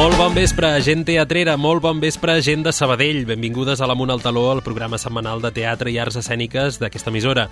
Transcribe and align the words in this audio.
Molt 0.00 0.16
bon 0.16 0.32
vespre, 0.32 0.68
gent 0.80 1.02
teatrera, 1.04 1.58
molt 1.60 1.82
bon 1.84 1.98
vespre, 2.00 2.38
gent 2.40 2.62
de 2.64 2.72
Sabadell. 2.72 3.26
Benvingudes 3.28 3.82
a 3.84 3.86
l'Amunt 3.90 4.08
al 4.14 4.22
Taló, 4.24 4.46
el 4.54 4.62
programa 4.64 4.96
setmanal 4.96 5.42
de 5.44 5.50
teatre 5.52 5.90
i 5.92 5.98
arts 6.00 6.16
escèniques 6.16 6.78
d'aquesta 6.80 7.10
emissora. 7.12 7.42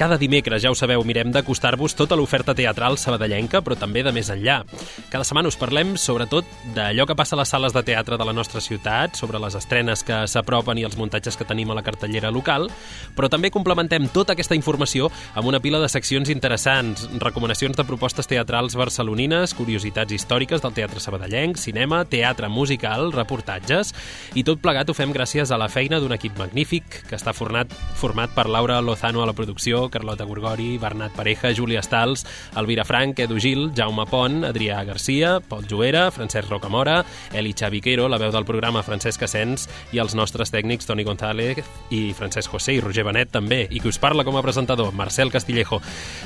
Cada 0.00 0.16
dimecres, 0.16 0.62
ja 0.64 0.72
ho 0.72 0.78
sabeu, 0.78 1.04
mirem 1.04 1.28
d'acostar-vos 1.34 1.92
tota 1.98 2.16
l'oferta 2.16 2.54
teatral 2.56 2.96
sabadellenca, 2.96 3.60
però 3.60 3.76
també 3.76 4.00
de 4.00 4.14
més 4.16 4.30
enllà. 4.32 4.62
Cada 5.12 5.26
setmana 5.28 5.52
us 5.52 5.58
parlem, 5.60 5.92
sobretot, 6.00 6.48
d'allò 6.72 7.04
que 7.04 7.18
passa 7.18 7.36
a 7.36 7.40
les 7.42 7.52
sales 7.52 7.76
de 7.76 7.84
teatre 7.90 8.16
de 8.16 8.28
la 8.30 8.32
nostra 8.32 8.64
ciutat, 8.64 9.20
sobre 9.20 9.42
les 9.44 9.60
estrenes 9.60 10.00
que 10.00 10.22
s'apropen 10.24 10.80
i 10.80 10.88
els 10.88 10.96
muntatges 10.96 11.36
que 11.36 11.44
tenim 11.44 11.68
a 11.68 11.76
la 11.76 11.84
cartellera 11.84 12.32
local, 12.32 12.70
però 13.12 13.28
també 13.28 13.52
complementem 13.52 14.08
tota 14.08 14.32
aquesta 14.32 14.56
informació 14.56 15.12
amb 15.34 15.52
una 15.52 15.60
pila 15.60 15.84
de 15.84 15.92
seccions 15.92 16.32
interessants, 16.32 17.10
recomanacions 17.20 17.76
de 17.76 17.84
propostes 17.84 18.32
teatrals 18.32 18.80
barcelonines, 18.80 19.52
curiositats 19.52 20.16
històriques 20.16 20.64
del 20.64 20.78
teatre 20.80 21.04
sabadellenc, 21.04 21.60
cinema 21.60 21.89
cinema, 21.90 22.04
teatre 22.04 22.48
musical, 22.48 23.10
reportatges, 23.12 23.92
i 24.38 24.44
tot 24.46 24.60
plegat 24.62 24.88
ho 24.88 24.94
fem 24.94 25.10
gràcies 25.12 25.50
a 25.50 25.58
la 25.58 25.68
feina 25.68 25.98
d'un 25.98 26.12
equip 26.14 26.36
magnífic 26.38 27.02
que 27.08 27.16
està 27.16 27.32
format, 27.34 27.72
format 27.98 28.30
per 28.30 28.46
Laura 28.48 28.80
Lozano 28.80 29.22
a 29.22 29.26
la 29.26 29.34
producció, 29.34 29.88
Carlota 29.90 30.24
Gorgori, 30.24 30.78
Bernat 30.78 31.12
Pareja, 31.16 31.50
Júlia 31.52 31.82
Stals, 31.82 32.24
Elvira 32.56 32.84
Frank, 32.84 33.18
Edu 33.18 33.40
Gil, 33.40 33.72
Jaume 33.74 34.06
Pont, 34.06 34.44
Adrià 34.44 34.84
Garcia, 34.84 35.40
Pol 35.40 35.66
Juera, 35.66 36.10
Francesc 36.10 36.48
Rocamora, 36.50 37.04
Eli 37.32 37.54
Xaviquero, 37.54 38.08
la 38.08 38.18
veu 38.18 38.30
del 38.30 38.46
programa 38.46 38.84
Francesc 38.86 39.26
Asens 39.26 39.66
i 39.92 39.98
els 39.98 40.14
nostres 40.14 40.52
tècnics 40.54 40.86
Toni 40.86 41.04
González 41.04 41.64
i 41.90 42.12
Francesc 42.14 42.52
José 42.52 42.76
i 42.76 42.80
Roger 42.80 43.04
Benet 43.08 43.32
també, 43.34 43.64
i 43.70 43.80
que 43.80 43.90
us 43.90 43.98
parla 43.98 44.24
com 44.24 44.36
a 44.36 44.44
presentador, 44.44 44.92
Marcel 44.94 45.32
Castillejo. 45.32 45.80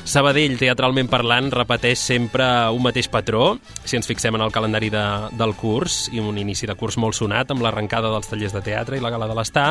Sabadell, 0.04 0.58
teatralment 0.60 1.08
parlant, 1.08 1.50
repeteix 1.54 2.00
sempre 2.00 2.44
un 2.74 2.84
mateix 2.84 3.08
patró, 3.08 3.54
si 3.84 3.96
ens 3.96 4.08
fixem 4.08 4.34
en 4.36 4.44
el 4.44 4.52
calendari 4.52 4.90
de, 4.92 5.04
de 5.32 5.44
curs 5.58 6.08
i 6.12 6.20
un 6.20 6.38
inici 6.40 6.68
de 6.68 6.76
curs 6.78 6.98
molt 7.00 7.16
sonat 7.18 7.50
amb 7.52 7.64
l'arrencada 7.64 8.10
dels 8.12 8.28
tallers 8.30 8.54
de 8.54 8.62
teatre 8.64 8.98
i 8.98 9.02
la 9.04 9.12
gala 9.14 9.28
de 9.30 9.36
l'Està, 9.36 9.66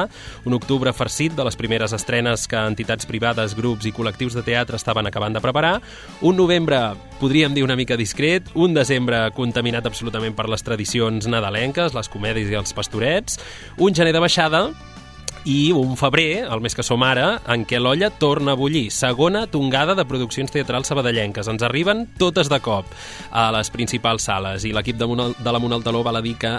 un 0.45 0.57
octubre 0.57 0.93
farcit 0.93 1.35
de 1.37 1.45
les 1.45 1.57
primeres 1.59 1.93
estrenes 1.95 2.47
que 2.47 2.59
entitats 2.59 3.07
privades, 3.09 3.55
grups 3.57 3.87
i 3.89 3.93
col·lectius 3.95 4.37
de 4.37 4.45
teatre 4.45 4.79
estaven 4.79 5.07
acabant 5.09 5.35
de 5.35 5.43
preparar, 5.43 5.75
un 6.21 6.39
novembre 6.39 6.81
podríem 7.19 7.53
dir 7.53 7.63
una 7.63 7.77
mica 7.79 7.97
discret, 7.99 8.49
un 8.55 8.73
desembre 8.73 9.25
contaminat 9.35 9.85
absolutament 9.87 10.35
per 10.35 10.49
les 10.51 10.65
tradicions 10.65 11.29
nadalenques, 11.29 11.93
les 11.93 12.09
comèdies 12.11 12.51
i 12.51 12.57
els 12.59 12.73
pastorets, 12.75 13.39
un 13.77 13.95
gener 13.95 14.15
de 14.15 14.23
baixada 14.23 14.67
i 15.45 15.73
un 15.75 15.97
febrer, 15.99 16.45
el 16.47 16.61
mes 16.63 16.75
que 16.75 16.83
som 16.86 17.03
ara, 17.03 17.41
en 17.52 17.66
què 17.67 17.80
l'olla 17.81 18.09
torna 18.16 18.53
a 18.53 18.59
bullir. 18.59 18.86
Segona 18.95 19.44
tongada 19.52 19.95
de 19.95 20.05
produccions 20.08 20.52
teatrals 20.53 20.88
sabadellenques. 20.88 21.50
Ens 21.52 21.66
arriben 21.67 22.05
totes 22.19 22.47
de 22.52 22.59
cop 22.63 22.88
a 23.31 23.50
les 23.52 23.72
principals 23.73 24.23
sales 24.30 24.63
i 24.63 24.72
l'equip 24.75 24.97
de, 25.00 25.08
de 25.35 25.52
la 25.52 25.59
Monaltaló 25.59 26.03
val 26.05 26.19
a 26.19 26.23
dir 26.23 26.38
que 26.39 26.53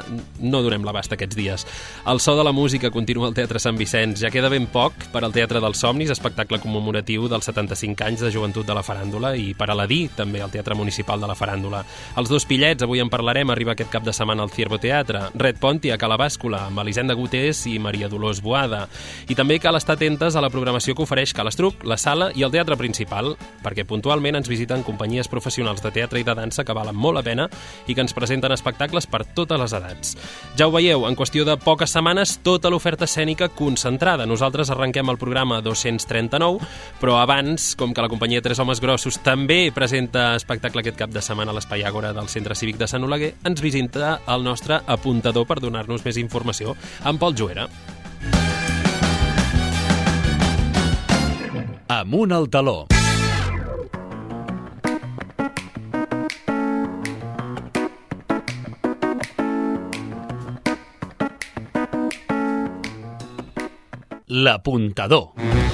no 0.45 0.61
donem 0.65 0.85
l'abast 0.85 1.15
aquests 1.17 1.39
dies. 1.39 1.65
El 2.11 2.21
so 2.21 2.37
de 2.37 2.45
la 2.45 2.53
música 2.53 2.91
continua 2.93 3.31
al 3.31 3.37
Teatre 3.37 3.63
Sant 3.63 3.79
Vicenç. 3.81 4.21
Ja 4.21 4.33
queda 4.35 4.53
ben 4.53 4.69
poc 4.69 5.09
per 5.15 5.25
al 5.25 5.33
Teatre 5.33 5.65
dels 5.65 5.81
Somnis, 5.81 6.13
espectacle 6.13 6.61
commemoratiu 6.61 7.29
dels 7.33 7.49
75 7.49 8.05
anys 8.05 8.27
de 8.27 8.33
joventut 8.35 8.69
de 8.69 8.77
la 8.77 8.85
faràndula 8.85 9.33
i 9.41 9.55
per 9.57 9.71
a 9.71 9.79
l'Adí, 9.79 10.03
també 10.15 10.45
al 10.45 10.53
Teatre 10.53 10.77
Municipal 10.77 11.23
de 11.23 11.31
la 11.31 11.39
Faràndula. 11.39 11.81
Els 12.21 12.29
dos 12.29 12.45
pillets, 12.45 12.85
avui 12.85 13.01
en 13.01 13.09
parlarem, 13.13 13.49
arriba 13.51 13.73
aquest 13.73 13.93
cap 13.93 14.05
de 14.05 14.13
setmana 14.13 14.45
al 14.45 14.53
Ciervo 14.53 14.79
Teatre. 14.79 15.31
Red 15.35 15.57
Ponti 15.63 15.91
a 15.91 15.99
Cala 16.01 16.21
Bàscula, 16.21 16.67
amb 16.69 16.85
Elisenda 16.85 17.17
Gutés 17.17 17.65
i 17.71 17.79
Maria 17.81 18.11
Dolors 18.13 18.43
Boada 18.45 18.74
temporada. 18.75 18.89
I 19.29 19.35
també 19.35 19.59
cal 19.61 19.77
estar 19.79 19.97
atentes 19.97 20.37
a 20.37 20.43
la 20.43 20.51
programació 20.53 20.95
que 20.95 21.05
ofereix 21.05 21.33
Calestruc, 21.35 21.85
la 21.89 21.97
sala 21.97 22.31
i 22.35 22.45
el 22.45 22.53
teatre 22.53 22.77
principal, 22.77 23.35
perquè 23.65 23.87
puntualment 23.89 24.37
ens 24.37 24.51
visiten 24.51 24.85
companyies 24.85 25.31
professionals 25.33 25.83
de 25.83 25.93
teatre 25.95 26.21
i 26.21 26.27
de 26.27 26.35
dansa 26.35 26.65
que 26.65 26.77
valen 26.77 26.97
molt 26.97 27.19
la 27.19 27.25
pena 27.25 27.49
i 27.87 27.95
que 27.95 28.03
ens 28.05 28.15
presenten 28.15 28.53
espectacles 28.53 29.07
per 29.07 29.25
totes 29.35 29.61
les 29.61 29.73
edats. 29.73 30.15
Ja 30.59 30.69
ho 30.69 30.75
veieu, 30.75 31.07
en 31.09 31.17
qüestió 31.17 31.47
de 31.47 31.57
poques 31.57 31.95
setmanes, 31.95 32.39
tota 32.45 32.71
l'oferta 32.71 33.09
escènica 33.09 33.49
concentrada. 33.49 34.27
Nosaltres 34.27 34.71
arrenquem 34.71 35.11
el 35.11 35.21
programa 35.21 35.61
239, 35.65 36.61
però 37.01 37.19
abans, 37.23 37.73
com 37.79 37.95
que 37.95 38.05
la 38.05 38.11
companyia 38.13 38.43
Tres 38.45 38.61
Homes 38.61 38.83
Grossos 38.83 39.21
també 39.25 39.71
presenta 39.75 40.35
espectacle 40.37 40.85
aquest 40.85 41.01
cap 41.01 41.13
de 41.15 41.23
setmana 41.25 41.55
a 41.55 41.59
l'Espai 41.59 41.85
Àgora 41.85 42.13
del 42.13 42.29
Centre 42.29 42.57
Cívic 42.59 42.79
de 42.81 42.91
Sant 42.91 43.05
Oleguer, 43.05 43.35
ens 43.45 43.65
visita 43.65 44.19
el 44.29 44.45
nostre 44.45 44.81
apuntador 44.87 45.49
per 45.49 45.61
donar-nos 45.63 46.05
més 46.05 46.21
informació, 46.21 46.77
en 47.05 47.19
Pol 47.19 47.37
Joera. 47.39 47.69
Amunt 51.87 52.33
al 52.33 52.49
taló. 52.49 52.87
L'apuntador. 64.27 65.33
Bon 65.37 65.74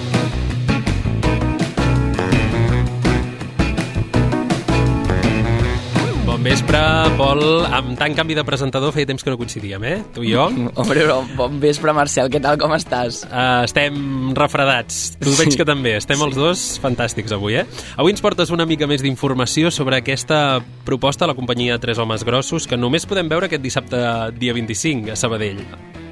vespre, 6.71 7.17
Pol. 7.19 7.43
Amb 7.67 7.97
tant 7.99 8.15
canvi 8.15 8.37
de 8.37 8.45
presentador 8.47 8.93
feia 8.95 9.09
temps 9.09 9.25
que 9.25 9.33
no 9.33 9.39
coincidíem, 9.41 9.83
eh? 9.85 9.97
Tu 10.15 10.25
i 10.29 10.33
jo. 10.35 10.47
Hombre, 10.79 11.07
bon 11.37 11.59
vespre, 11.63 11.93
Marcel. 11.97 12.31
Què 12.31 12.41
tal, 12.43 12.59
com 12.61 12.73
estàs? 12.77 13.25
Uh, 13.27 13.65
estem 13.67 14.31
refredats. 14.39 15.17
Tu 15.21 15.35
veig 15.39 15.57
que 15.59 15.67
també. 15.67 15.97
Estem 15.99 16.21
sí. 16.21 16.27
els 16.29 16.37
dos 16.39 16.65
fantàstics 16.83 17.35
avui, 17.35 17.59
eh? 17.63 17.65
Avui 17.99 18.15
ens 18.15 18.23
portes 18.23 18.53
una 18.55 18.67
mica 18.71 18.87
més 18.91 19.03
d'informació 19.03 19.73
sobre 19.75 19.99
aquesta 19.99 20.61
proposta 20.87 21.27
a 21.27 21.33
la 21.33 21.37
companyia 21.39 21.79
Tres 21.83 21.99
Homes 21.99 22.23
Grossos 22.27 22.69
que 22.71 22.79
només 22.79 23.09
podem 23.09 23.31
veure 23.31 23.51
aquest 23.51 23.65
dissabte 23.65 24.03
dia 24.39 24.55
25 24.55 25.11
a 25.11 25.17
Sabadell 25.19 25.65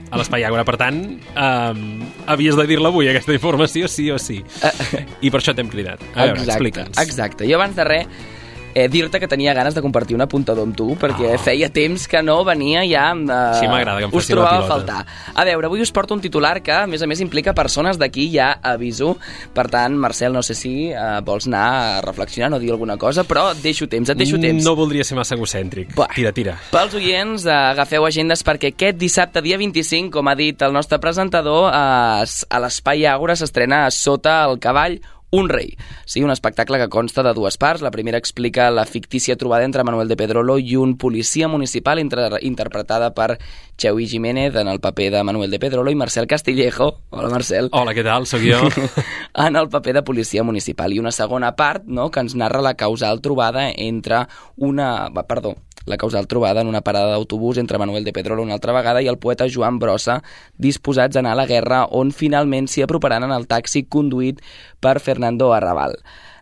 a 0.08 0.18
l'Espai 0.18 0.46
Àgora. 0.48 0.64
Per 0.66 0.74
tant, 0.80 1.04
um, 1.28 1.84
havies 2.26 2.56
de 2.58 2.64
dir-la 2.66 2.90
avui, 2.90 3.10
aquesta 3.12 3.36
informació, 3.36 3.86
sí 3.92 4.08
o 4.10 4.18
sí. 4.18 4.40
Uh, 4.64 5.04
I 5.22 5.30
per 5.30 5.42
això 5.42 5.54
t'hem 5.54 5.70
cridat. 5.70 6.02
A 6.16 6.32
veure, 6.32 6.48
explica'ns. 6.48 6.98
Exacte. 7.04 7.46
Jo 7.46 7.60
abans 7.60 7.78
de 7.78 7.86
res 7.86 8.34
eh, 8.74 8.88
dir-te 8.88 9.20
que 9.20 9.28
tenia 9.28 9.54
ganes 9.54 9.74
de 9.74 9.82
compartir 9.82 10.16
un 10.16 10.22
apuntador 10.24 10.66
amb 10.66 10.76
tu, 10.76 10.92
perquè 11.00 11.34
oh. 11.34 11.40
feia 11.42 11.70
temps 11.72 12.06
que 12.08 12.22
no 12.22 12.40
venia 12.46 12.84
ja... 12.88 13.10
Eh, 13.12 13.38
sí, 13.60 13.68
m'agrada 13.70 14.02
que 14.02 14.08
em 14.08 14.16
Us 14.18 14.28
trobava 14.30 14.64
a 14.64 14.68
faltar. 14.68 15.00
A 15.34 15.46
veure, 15.46 15.68
avui 15.68 15.82
us 15.84 15.92
porto 15.94 16.16
un 16.16 16.22
titular 16.24 16.58
que, 16.62 16.74
a 16.74 16.86
més 16.90 17.02
a 17.02 17.08
més, 17.10 17.22
implica 17.24 17.54
persones 17.56 17.98
d'aquí, 18.00 18.28
ja 18.34 18.50
aviso. 18.62 19.16
Per 19.54 19.66
tant, 19.72 19.96
Marcel, 19.98 20.32
no 20.34 20.42
sé 20.46 20.56
si 20.58 20.72
eh, 20.90 21.08
vols 21.26 21.48
anar 21.50 21.66
a 21.68 22.00
reflexionar 22.04 22.52
o 22.56 22.62
dir 22.62 22.72
alguna 22.74 22.98
cosa, 23.00 23.24
però 23.28 23.50
deixo 23.58 23.88
temps, 23.90 24.10
et 24.12 24.20
deixo 24.20 24.40
temps. 24.42 24.64
No 24.64 24.76
voldria 24.78 25.06
ser 25.06 25.18
massa 25.18 25.36
egocèntric. 25.38 25.94
Bah, 25.98 26.10
tira, 26.14 26.32
tira. 26.36 26.56
Pels 26.72 26.96
oients, 26.98 27.46
eh, 27.46 27.58
agafeu 27.74 28.06
agendes 28.08 28.44
perquè 28.46 28.72
aquest 28.74 28.98
dissabte, 29.00 29.42
dia 29.44 29.58
25, 29.60 30.12
com 30.14 30.28
ha 30.28 30.36
dit 30.38 30.62
el 30.62 30.74
nostre 30.74 31.00
presentador, 31.02 31.70
eh, 31.72 32.26
a 32.48 32.64
l'Espai 32.64 33.06
Àgora 33.08 33.36
s'estrena 33.38 33.86
Sota 33.94 34.40
el 34.48 34.58
cavall, 34.62 35.00
un 35.30 35.48
rei. 35.48 35.76
Sí, 36.04 36.22
un 36.22 36.30
espectacle 36.30 36.78
que 36.78 36.88
consta 36.88 37.22
de 37.22 37.34
dues 37.34 37.58
parts. 37.58 37.82
La 37.82 37.90
primera 37.90 38.18
explica 38.18 38.70
la 38.70 38.86
fictícia 38.86 39.36
trobada 39.36 39.64
entre 39.64 39.84
Manuel 39.84 40.08
de 40.08 40.16
Pedrolo 40.16 40.58
i 40.58 40.76
un 40.76 40.96
policia 40.96 41.48
municipal 41.48 41.98
inter 41.98 42.38
interpretada 42.42 43.12
per 43.14 43.38
Xeui 43.76 44.08
Jiménez 44.08 44.54
en 44.56 44.68
el 44.68 44.80
paper 44.80 45.10
de 45.12 45.22
Manuel 45.22 45.50
de 45.50 45.58
Pedrolo 45.58 45.90
i 45.90 45.94
Marcel 45.94 46.26
Castillejo. 46.26 47.02
Hola, 47.10 47.28
Marcel. 47.28 47.68
Hola, 47.72 47.94
què 47.94 48.04
tal? 48.04 48.26
Soc 48.26 48.42
jo. 48.42 48.62
en 49.46 49.56
el 49.56 49.68
paper 49.68 50.00
de 50.00 50.02
policia 50.02 50.42
municipal. 50.42 50.92
I 50.92 50.98
una 50.98 51.12
segona 51.12 51.54
part 51.56 51.84
no, 51.84 52.10
que 52.10 52.24
ens 52.24 52.34
narra 52.34 52.64
la 52.64 52.74
causal 52.74 53.20
trobada 53.20 53.68
entre 53.70 54.26
una... 54.56 55.08
Perdó, 55.28 55.56
la 55.88 55.96
causal 55.96 56.28
trobada 56.28 56.60
en 56.60 56.68
una 56.68 56.82
parada 56.84 57.14
d'autobús 57.14 57.58
entre 57.58 57.78
Manuel 57.78 58.04
de 58.04 58.12
Pedrolo 58.12 58.44
una 58.44 58.54
altra 58.54 58.76
vegada 58.76 59.02
i 59.02 59.08
el 59.08 59.18
poeta 59.18 59.48
Joan 59.50 59.80
Brossa, 59.82 60.20
disposats 60.56 61.16
a 61.16 61.24
anar 61.24 61.32
a 61.34 61.40
la 61.42 61.48
guerra, 61.50 61.84
on 61.90 62.12
finalment 62.12 62.68
s'hi 62.68 62.84
aproparan 62.84 63.26
en 63.26 63.34
el 63.34 63.48
taxi 63.48 63.86
conduït 63.88 64.44
per 64.80 65.00
Fernando 65.00 65.52
Arrabal. 65.56 65.98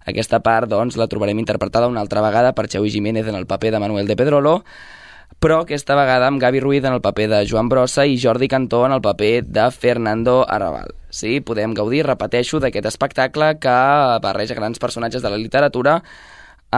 Aquesta 0.07 0.39
part, 0.43 0.71
doncs, 0.71 0.99
la 0.99 1.09
trobarem 1.11 1.39
interpretada 1.43 1.89
una 1.91 2.03
altra 2.05 2.23
vegada 2.23 2.53
per 2.55 2.69
Xavi 2.71 2.93
Jiménez 2.93 3.27
en 3.27 3.35
el 3.35 3.47
paper 3.47 3.73
de 3.75 3.81
Manuel 3.83 4.07
de 4.07 4.17
Pedrolo, 4.19 4.61
però 5.43 5.63
aquesta 5.65 5.97
vegada 5.99 6.29
amb 6.31 6.41
Gavi 6.41 6.61
Ruiz 6.63 6.85
en 6.85 6.95
el 6.95 7.03
paper 7.03 7.27
de 7.29 7.41
Joan 7.49 7.69
Brossa 7.69 8.07
i 8.07 8.17
Jordi 8.23 8.49
Cantó 8.49 8.85
en 8.87 8.93
el 8.93 9.03
paper 9.03 9.45
de 9.45 9.67
Fernando 9.71 10.45
Arrabal. 10.49 10.95
Sí, 11.11 11.41
podem 11.41 11.75
gaudir, 11.75 12.07
repeteixo, 12.07 12.61
d'aquest 12.63 12.87
espectacle 12.89 13.57
que 13.61 13.77
barreja 14.23 14.57
grans 14.57 14.79
personatges 14.79 15.23
de 15.23 15.31
la 15.33 15.41
literatura 15.41 16.01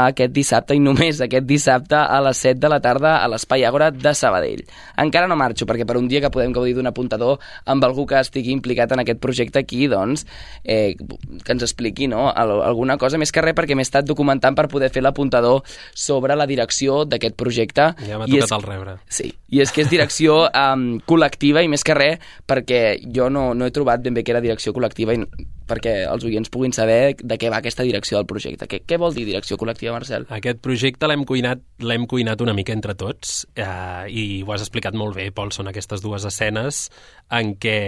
aquest 0.07 0.33
dissabte 0.35 0.77
i 0.77 0.81
només 0.83 1.21
aquest 1.25 1.47
dissabte 1.49 1.99
a 1.99 2.21
les 2.25 2.41
7 2.45 2.61
de 2.63 2.71
la 2.71 2.81
tarda 2.85 3.17
a 3.19 3.29
l'Espai 3.31 3.65
Àgora 3.69 3.91
de 3.91 4.13
Sabadell. 4.15 4.63
Encara 5.03 5.29
no 5.31 5.37
marxo 5.39 5.67
perquè 5.69 5.87
per 5.89 5.99
un 6.01 6.09
dia 6.09 6.23
que 6.25 6.31
podem 6.35 6.55
gaudir 6.57 6.75
d'un 6.77 6.91
apuntador 6.91 7.39
amb 7.67 7.85
algú 7.85 8.07
que 8.07 8.21
estigui 8.21 8.53
implicat 8.55 8.93
en 8.95 9.03
aquest 9.05 9.21
projecte 9.23 9.63
aquí, 9.63 9.87
doncs, 9.91 10.27
eh, 10.65 10.95
que 10.95 11.53
ens 11.53 11.67
expliqui 11.67 12.09
no? 12.09 12.29
alguna 12.31 12.99
cosa, 12.99 13.19
més 13.19 13.33
que 13.33 13.45
res 13.45 13.57
perquè 13.59 13.77
m'he 13.77 13.87
estat 13.87 14.07
documentant 14.09 14.57
per 14.57 14.69
poder 14.71 14.93
fer 14.95 15.03
l'apuntador 15.03 15.63
sobre 15.95 16.37
la 16.37 16.47
direcció 16.47 17.05
d'aquest 17.05 17.37
projecte. 17.39 17.93
Ja 18.07 18.19
m'ha 18.19 18.31
tocat 18.31 18.49
és... 18.49 18.57
el 18.59 18.67
rebre. 18.67 18.97
Sí, 19.09 19.33
i 19.51 19.63
és 19.65 19.75
que 19.75 19.85
és 19.85 19.93
direcció 19.93 20.45
um, 20.65 20.89
col·lectiva 21.09 21.65
i 21.65 21.71
més 21.71 21.85
que 21.85 21.97
res 21.99 22.33
perquè 22.49 22.99
jo 23.15 23.29
no, 23.33 23.53
no 23.55 23.67
he 23.67 23.75
trobat 23.75 24.03
ben 24.05 24.17
bé 24.17 24.25
que 24.25 24.35
era 24.35 24.45
direcció 24.45 24.75
col·lectiva 24.77 25.17
i 25.17 25.25
perquè 25.69 25.95
els 26.09 26.25
oients 26.27 26.51
puguin 26.53 26.75
saber 26.75 27.15
de 27.21 27.39
què 27.41 27.51
va 27.53 27.61
aquesta 27.63 27.87
direcció 27.87 28.19
del 28.19 28.29
projecte. 28.31 28.67
Què, 28.71 28.81
què 28.89 28.99
vol 29.01 29.15
dir 29.17 29.27
direcció 29.29 29.59
col·lectiva, 29.61 29.95
Marcel? 29.95 30.27
Aquest 30.35 30.63
projecte 30.65 31.11
l'hem 31.11 31.27
cuinat, 31.29 31.63
l'hem 31.85 32.09
cuinat 32.11 32.43
una 32.45 32.57
mica 32.57 32.75
entre 32.77 32.97
tots 32.99 33.45
eh, 33.55 34.09
i 34.09 34.25
ho 34.43 34.55
has 34.55 34.65
explicat 34.65 34.97
molt 34.99 35.19
bé, 35.19 35.29
Pol, 35.35 35.53
són 35.55 35.71
aquestes 35.71 36.03
dues 36.05 36.27
escenes 36.29 36.87
en 37.35 37.55
què 37.61 37.79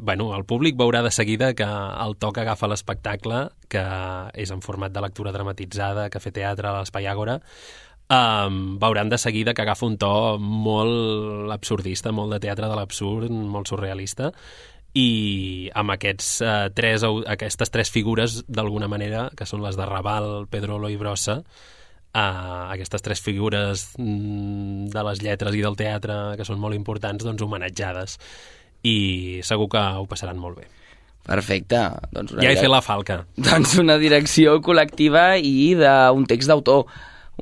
bueno, 0.00 0.30
el 0.36 0.46
públic 0.48 0.78
veurà 0.78 1.02
de 1.02 1.12
seguida 1.14 1.52
que 1.58 1.66
el 1.66 2.16
toc 2.22 2.40
agafa 2.40 2.70
l'espectacle, 2.70 3.44
que 3.70 3.84
és 4.38 4.50
en 4.54 4.62
format 4.64 4.94
de 4.94 5.02
lectura 5.04 5.34
dramatitzada, 5.34 6.08
que 6.10 6.22
fer 6.22 6.34
teatre 6.36 6.70
a 6.70 6.78
l'Espai 6.78 7.08
Àgora, 7.10 7.40
um, 8.10 8.78
veuran 8.82 9.08
de 9.08 9.18
seguida 9.18 9.54
que 9.54 9.62
agafa 9.62 9.86
un 9.86 9.96
to 9.98 10.38
molt 10.38 11.52
absurdista, 11.54 12.12
molt 12.12 12.34
de 12.34 12.42
teatre 12.46 12.68
de 12.68 12.76
l'absurd, 12.76 13.30
molt 13.30 13.70
surrealista, 13.70 14.32
i 14.98 15.70
amb 15.78 15.94
aquests, 15.94 16.30
uh, 16.42 16.68
tres, 16.74 17.04
aquestes 17.04 17.70
tres 17.70 17.92
figures, 17.94 18.40
d'alguna 18.48 18.88
manera, 18.90 19.28
que 19.36 19.46
són 19.46 19.62
les 19.62 19.78
de 19.78 19.86
Raval, 19.86 20.46
Pedrolo 20.50 20.90
i 20.90 20.98
Brossa, 20.98 21.40
uh, 21.40 22.72
aquestes 22.72 23.04
tres 23.06 23.22
figures 23.22 23.86
mm, 23.98 24.90
de 24.94 25.04
les 25.10 25.22
lletres 25.22 25.54
i 25.54 25.62
del 25.62 25.78
teatre 25.78 26.18
que 26.38 26.48
són 26.48 26.58
molt 26.62 26.78
importants, 26.78 27.24
doncs 27.26 27.46
homenatjades. 27.46 28.18
I 28.82 29.40
segur 29.46 29.68
que 29.70 29.80
ho 30.00 30.06
passaran 30.10 30.40
molt 30.40 30.62
bé. 30.62 30.68
Perfecte. 31.26 31.84
Doncs 32.10 32.32
una 32.32 32.42
ja 32.42 32.50
he 32.50 32.58
fet 32.58 32.72
la 32.72 32.80
falca. 32.82 33.20
Doncs 33.50 33.76
una 33.78 33.98
direcció 34.00 34.56
col·lectiva 34.64 35.34
i 35.38 35.74
d'un 35.78 36.26
text 36.26 36.50
d'autor 36.50 36.88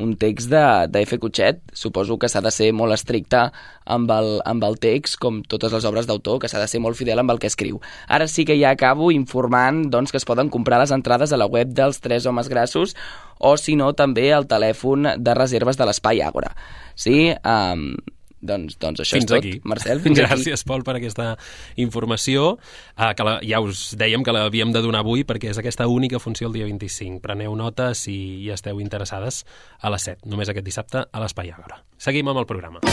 un 0.01 0.17
text 0.17 0.51
de, 0.51 0.63
de 0.89 1.03
F. 1.03 1.19
Cutxet. 1.19 1.61
Suposo 1.73 2.19
que 2.19 2.31
s'ha 2.31 2.43
de 2.45 2.53
ser 2.55 2.71
molt 2.77 2.95
estricte 2.97 3.49
amb 3.89 4.11
el, 4.15 4.31
amb 4.49 4.65
el 4.65 4.79
text, 4.83 5.19
com 5.23 5.41
totes 5.43 5.75
les 5.75 5.87
obres 5.89 6.09
d'autor, 6.09 6.39
que 6.43 6.51
s'ha 6.51 6.61
de 6.63 6.69
ser 6.71 6.81
molt 6.85 6.99
fidel 6.99 7.23
amb 7.23 7.35
el 7.35 7.41
que 7.43 7.51
escriu. 7.51 7.81
Ara 8.09 8.29
sí 8.31 8.45
que 8.49 8.59
ja 8.61 8.75
acabo 8.75 9.11
informant 9.15 9.89
doncs, 9.93 10.13
que 10.13 10.21
es 10.21 10.29
poden 10.29 10.53
comprar 10.53 10.81
les 10.83 10.95
entrades 10.95 11.33
a 11.33 11.41
la 11.41 11.49
web 11.49 11.73
dels 11.75 12.03
Tres 12.05 12.27
Homes 12.27 12.49
Grassos 12.49 12.95
o, 13.39 13.57
si 13.57 13.77
no, 13.77 13.93
també 13.95 14.31
al 14.33 14.49
telèfon 14.51 15.15
de 15.19 15.35
reserves 15.39 15.79
de 15.79 15.89
l'Espai 15.89 16.23
Àgora. 16.23 16.55
Sí? 16.99 17.33
Um, 17.43 17.93
doncs, 18.41 18.79
doncs 18.81 19.03
això 19.05 19.19
fins 19.19 19.29
és 19.29 19.33
tot, 19.33 19.39
aquí. 19.43 19.61
Marcel. 19.65 20.01
Fins 20.05 20.21
Gràcies, 20.21 20.63
aquí. 20.63 20.69
Pol, 20.71 20.85
per 20.87 20.97
aquesta 20.99 21.31
informació. 21.77 22.57
Uh, 22.97 23.13
que 23.19 23.27
la, 23.27 23.39
ja 23.47 23.61
us 23.65 23.93
dèiem 23.99 24.25
que 24.27 24.35
l'havíem 24.35 24.73
de 24.75 24.83
donar 24.85 25.03
avui 25.05 25.25
perquè 25.29 25.53
és 25.53 25.61
aquesta 25.61 25.89
única 25.89 26.21
funció 26.23 26.49
el 26.51 26.59
dia 26.59 26.69
25. 26.69 27.23
Preneu 27.25 27.57
nota 27.59 27.93
si 27.99 28.17
hi 28.45 28.53
esteu 28.55 28.81
interessades 28.83 29.45
a 29.81 29.93
les 29.95 30.09
7, 30.11 30.29
només 30.31 30.51
aquest 30.51 30.67
dissabte 30.67 31.07
a 31.07 31.25
l'Espai 31.25 31.53
Àgora. 31.55 31.83
Seguim 31.99 32.29
amb 32.31 32.45
el 32.45 32.49
programa. 32.49 32.85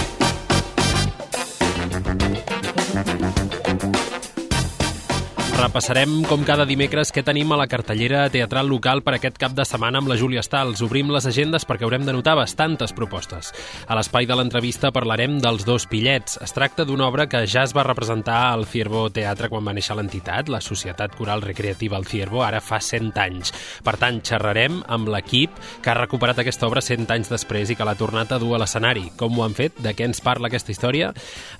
Repassarem, 5.55 6.25
com 6.27 6.41
cada 6.43 6.65
dimecres, 6.67 7.13
què 7.15 7.21
tenim 7.23 7.53
a 7.53 7.57
la 7.57 7.65
cartellera 7.71 8.25
teatral 8.27 8.67
local 8.67 8.99
per 9.05 9.13
aquest 9.15 9.37
cap 9.39 9.53
de 9.55 9.63
setmana 9.63 10.01
amb 10.01 10.09
la 10.11 10.17
Júlia 10.19 10.41
Stals. 10.43 10.81
Obrim 10.83 11.07
les 11.13 11.23
agendes 11.29 11.63
perquè 11.63 11.85
haurem 11.87 12.03
de 12.03 12.11
notar 12.11 12.33
bastantes 12.35 12.91
propostes. 12.91 13.53
A 13.87 13.95
l'espai 13.95 14.27
de 14.27 14.35
l'entrevista 14.35 14.91
parlarem 14.91 15.37
dels 15.39 15.63
dos 15.63 15.85
pillets. 15.87 16.35
Es 16.43 16.51
tracta 16.51 16.83
d'una 16.83 17.05
obra 17.07 17.29
que 17.31 17.45
ja 17.47 17.63
es 17.63 17.71
va 17.71 17.85
representar 17.87 18.41
al 18.49 18.65
Ciervo 18.67 19.05
Teatre 19.15 19.47
quan 19.47 19.63
va 19.63 19.71
néixer 19.77 19.95
l'entitat, 19.95 20.51
la 20.51 20.59
Societat 20.59 21.15
Coral 21.15 21.45
Recreativa 21.45 21.95
al 21.95 22.09
Ciervo, 22.11 22.43
ara 22.43 22.59
fa 22.59 22.81
100 22.83 23.15
anys. 23.23 23.55
Per 23.87 23.95
tant, 24.01 24.19
xerrarem 24.27 24.81
amb 24.91 25.07
l'equip 25.15 25.55
que 25.79 25.93
ha 25.93 25.97
recuperat 26.01 26.43
aquesta 26.43 26.67
obra 26.67 26.83
100 26.83 27.07
anys 27.15 27.31
després 27.31 27.71
i 27.71 27.79
que 27.79 27.87
l'ha 27.87 27.95
tornat 27.95 28.35
a 28.35 28.41
dur 28.43 28.57
a 28.57 28.61
l'escenari. 28.65 29.07
Com 29.15 29.39
ho 29.39 29.47
han 29.47 29.55
fet? 29.55 29.79
De 29.79 29.95
què 29.95 30.03
ens 30.11 30.19
parla 30.19 30.51
aquesta 30.51 30.75
història? 30.75 31.13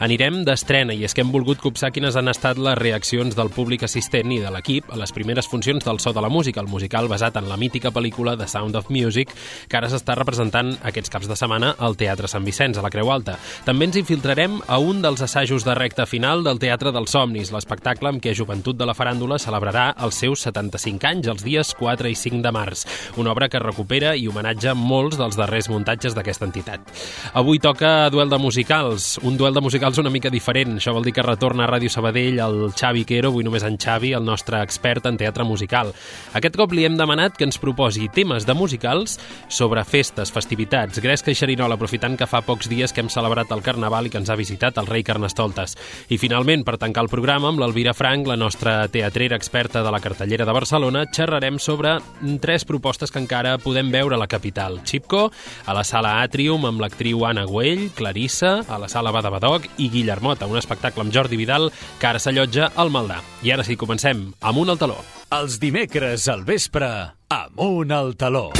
Anirem 0.04 0.44
d'estrena 0.44 0.92
i 0.92 1.08
és 1.08 1.16
que 1.16 1.24
hem 1.24 1.32
volgut 1.32 1.64
copsar 1.64 1.94
quines 1.96 2.20
han 2.20 2.28
estat 2.28 2.60
les 2.60 2.76
reaccions 2.84 3.40
del 3.40 3.56
públic 3.56 3.85
assistent 3.86 4.34
i 4.34 4.42
de 4.44 4.52
l'equip 4.52 4.92
a 4.92 5.00
les 5.00 5.14
primeres 5.16 5.48
funcions 5.48 5.86
del 5.86 6.02
So 6.04 6.14
de 6.14 6.22
la 6.22 6.30
Música, 6.30 6.62
el 6.62 6.68
musical 6.72 7.08
basat 7.08 7.38
en 7.40 7.50
la 7.50 7.58
mítica 7.58 7.94
pel·lícula 7.96 8.36
The 8.38 8.48
Sound 8.52 8.76
of 8.76 8.90
Music, 8.94 9.32
que 9.70 9.78
ara 9.78 9.90
s'està 9.92 10.18
representant 10.18 10.74
aquests 10.84 11.14
caps 11.14 11.30
de 11.30 11.38
setmana 11.40 11.74
al 11.80 11.98
Teatre 12.00 12.30
Sant 12.32 12.46
Vicenç, 12.46 12.78
a 12.78 12.84
la 12.86 12.92
Creu 12.94 13.12
Alta. 13.14 13.38
També 13.66 13.88
ens 13.90 14.00
infiltrarem 14.02 14.60
a 14.68 14.80
un 14.82 15.02
dels 15.06 15.24
assajos 15.26 15.66
de 15.66 15.76
recta 15.78 16.06
final 16.10 16.44
del 16.46 16.60
Teatre 16.60 16.92
dels 16.96 17.14
Somnis, 17.16 17.54
l'espectacle 17.56 18.12
amb 18.12 18.24
què 18.24 18.36
Joventut 18.38 18.78
de 18.78 18.88
la 18.88 18.96
Faràndula 18.98 19.40
celebrarà 19.42 19.92
els 20.06 20.20
seus 20.22 20.44
75 20.48 21.10
anys, 21.10 21.30
els 21.32 21.46
dies 21.46 21.74
4 21.80 22.12
i 22.12 22.16
5 22.20 22.42
de 22.44 22.54
març, 22.56 22.86
una 23.22 23.32
obra 23.32 23.50
que 23.50 23.62
recupera 23.62 24.16
i 24.16 24.28
homenatja 24.28 24.76
molts 24.76 25.20
dels 25.20 25.38
darrers 25.40 25.70
muntatges 25.72 26.16
d'aquesta 26.18 26.50
entitat. 26.50 26.92
Avui 27.34 27.62
toca 27.64 28.10
duel 28.14 28.30
de 28.32 28.40
musicals, 28.42 29.16
un 29.24 29.38
duel 29.38 29.54
de 29.56 29.64
musicals 29.64 30.00
una 30.02 30.12
mica 30.14 30.32
diferent, 30.34 30.78
això 30.80 30.94
vol 30.96 31.06
dir 31.06 31.16
que 31.16 31.26
retorna 31.26 31.66
a 31.66 31.72
Ràdio 31.76 31.92
Sabadell 31.92 32.42
el 32.44 32.60
Xavi 32.76 33.06
Quero, 33.06 33.32
avui 33.32 33.46
només 33.46 33.64
en 33.68 33.75
en 33.76 33.82
Xavi, 33.82 34.14
el 34.16 34.26
nostre 34.26 34.62
expert 34.64 35.06
en 35.06 35.20
teatre 35.20 35.44
musical. 35.44 35.92
Aquest 36.34 36.56
cop 36.56 36.72
li 36.74 36.86
hem 36.88 36.96
demanat 36.98 37.36
que 37.36 37.46
ens 37.48 37.60
proposi 37.60 38.08
temes 38.14 38.48
de 38.48 38.56
musicals 38.56 39.18
sobre 39.50 39.84
festes, 39.84 40.32
festivitats. 40.32 41.02
Gresca 41.04 41.34
i 41.34 41.36
Xerinol, 41.36 41.76
aprofitant 41.76 42.16
que 42.18 42.28
fa 42.30 42.42
pocs 42.46 42.70
dies 42.72 42.94
que 42.94 43.04
hem 43.04 43.12
celebrat 43.12 43.52
el 43.52 43.64
Carnaval 43.66 44.08
i 44.08 44.14
que 44.14 44.22
ens 44.22 44.32
ha 44.32 44.40
visitat 44.40 44.80
el 44.80 44.88
rei 44.88 45.04
Carnestoltes. 45.04 45.76
I 46.10 46.20
finalment, 46.22 46.64
per 46.66 46.78
tancar 46.80 47.06
el 47.06 47.12
programa, 47.12 47.52
amb 47.52 47.62
l'Elvira 47.62 47.94
Frank, 47.98 48.28
la 48.30 48.40
nostra 48.40 48.88
teatrera 48.88 49.36
experta 49.36 49.84
de 49.84 49.92
la 49.92 50.02
cartellera 50.04 50.48
de 50.48 50.56
Barcelona, 50.56 51.06
xerrarem 51.12 51.60
sobre 51.60 51.98
tres 52.42 52.66
propostes 52.66 53.12
que 53.12 53.22
encara 53.22 53.58
podem 53.62 53.92
veure 53.92 54.16
a 54.16 54.22
la 54.22 54.30
capital. 54.32 54.80
Xipco, 54.86 55.28
a 55.66 55.76
la 55.76 55.84
sala 55.84 56.22
Atrium 56.24 56.66
amb 56.70 56.84
l'actriu 56.84 57.26
Anna 57.28 57.46
Güell, 57.50 57.90
Clarissa, 57.96 58.62
a 58.68 58.80
la 58.82 58.90
sala 58.92 59.12
Badabadoc 59.16 59.68
i 59.78 59.90
Guillermota, 59.92 60.48
un 60.48 60.60
espectacle 60.62 61.04
amb 61.04 61.14
Jordi 61.14 61.40
Vidal 61.40 61.72
que 62.00 62.08
ara 62.08 62.22
s'allotja 62.22 62.72
al 62.76 62.94
Maldà. 62.94 63.20
I 63.46 63.52
ara 63.54 63.65
sí, 63.66 63.76
comencem. 63.76 64.30
Amunt 64.46 64.70
al 64.72 64.80
taló. 64.80 65.00
Els 65.36 65.58
dimecres 65.60 66.28
al 66.32 66.46
vespre, 66.48 66.90
Amunt 67.34 67.92
al 67.92 68.14
taló. 68.16 68.52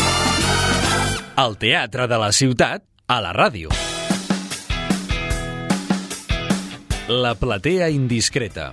El 1.38 1.58
teatre 1.62 2.08
de 2.10 2.18
la 2.20 2.32
ciutat 2.34 2.84
a 3.08 3.22
la 3.22 3.36
ràdio. 3.36 3.70
La 7.08 7.36
platea 7.38 7.92
indiscreta. 7.94 8.72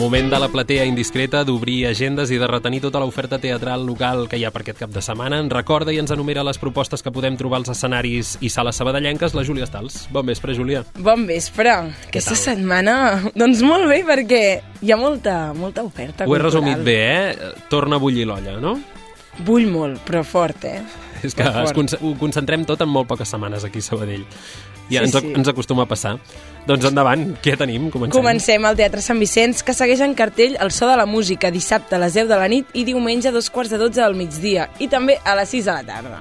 Moment 0.00 0.30
de 0.32 0.38
la 0.40 0.48
platea 0.48 0.86
indiscreta 0.88 1.42
d'obrir 1.44 1.82
agendes 1.84 2.30
i 2.32 2.38
de 2.40 2.46
retenir 2.48 2.78
tota 2.80 3.02
l'oferta 3.02 3.36
teatral 3.36 3.82
local 3.84 4.22
que 4.32 4.38
hi 4.40 4.46
ha 4.48 4.50
per 4.54 4.62
aquest 4.62 4.78
cap 4.80 4.94
de 4.94 5.02
setmana. 5.04 5.36
En 5.44 5.50
recorda 5.52 5.92
i 5.92 5.98
ens 6.00 6.14
enumera 6.14 6.40
les 6.46 6.56
propostes 6.56 7.04
que 7.04 7.12
podem 7.12 7.36
trobar 7.36 7.58
als 7.60 7.68
escenaris 7.74 8.30
i 8.40 8.48
sales 8.48 8.80
sabadellenques, 8.80 9.36
la 9.36 9.44
Júlia 9.44 9.68
Stals. 9.68 10.06
Bon 10.08 10.24
vespre, 10.24 10.54
Júlia. 10.56 10.86
Bon 10.96 11.26
vespre. 11.28 11.74
Aquesta 12.06 12.32
tal? 12.32 12.40
setmana, 12.46 12.94
doncs 13.36 13.60
molt 13.60 13.90
bé, 13.92 14.00
perquè 14.08 14.42
hi 14.80 14.94
ha 14.94 14.96
molta, 14.96 15.52
molta 15.52 15.84
oferta 15.84 16.24
Ho 16.24 16.32
he 16.32 16.40
cultural. 16.40 16.48
resumit 16.48 16.80
bé, 16.88 16.98
eh? 17.04 17.52
Torna 17.68 18.00
a 18.00 18.00
bullir 18.00 18.24
l'olla, 18.24 18.56
no? 18.56 18.78
Vull 19.44 19.68
molt, 19.68 20.00
però 20.08 20.24
fort, 20.24 20.64
eh? 20.64 20.80
És 21.20 21.36
que 21.36 21.44
es 21.44 21.96
ho 22.00 22.14
concentrem 22.16 22.64
tot 22.64 22.80
en 22.80 22.88
molt 22.88 23.08
poques 23.10 23.28
setmanes 23.28 23.68
aquí 23.68 23.84
a 23.84 23.90
Sabadell. 23.90 24.24
Sí, 24.98 25.04
ens, 25.06 25.14
sí. 25.16 25.32
ens 25.36 25.48
acostuma 25.48 25.84
a 25.86 25.88
passar. 25.90 26.16
Doncs 26.66 26.84
endavant, 26.90 27.22
què 27.40 27.54
tenim? 27.56 27.88
Comencem. 27.90 28.18
Comencem 28.20 28.64
al 28.68 28.76
Teatre 28.76 29.00
Sant 29.00 29.18
Vicenç, 29.22 29.62
que 29.64 29.72
segueix 29.74 30.02
en 30.04 30.12
cartell 30.18 30.58
el 30.60 30.70
so 30.74 30.86
de 30.90 30.96
la 31.00 31.06
música 31.08 31.50
dissabte 31.50 31.96
a 31.96 32.02
les 32.02 32.12
10 32.14 32.28
de 32.28 32.36
la 32.36 32.48
nit 32.52 32.66
i 32.76 32.84
diumenge 32.84 33.30
a 33.30 33.32
dos 33.32 33.48
quarts 33.50 33.70
de 33.72 33.78
12 33.80 34.02
del 34.02 34.14
migdia 34.18 34.68
i 34.78 34.88
també 34.92 35.16
a 35.24 35.34
les 35.38 35.48
6 35.56 35.64
de 35.70 35.72
la 35.78 35.82
tarda. 35.88 36.20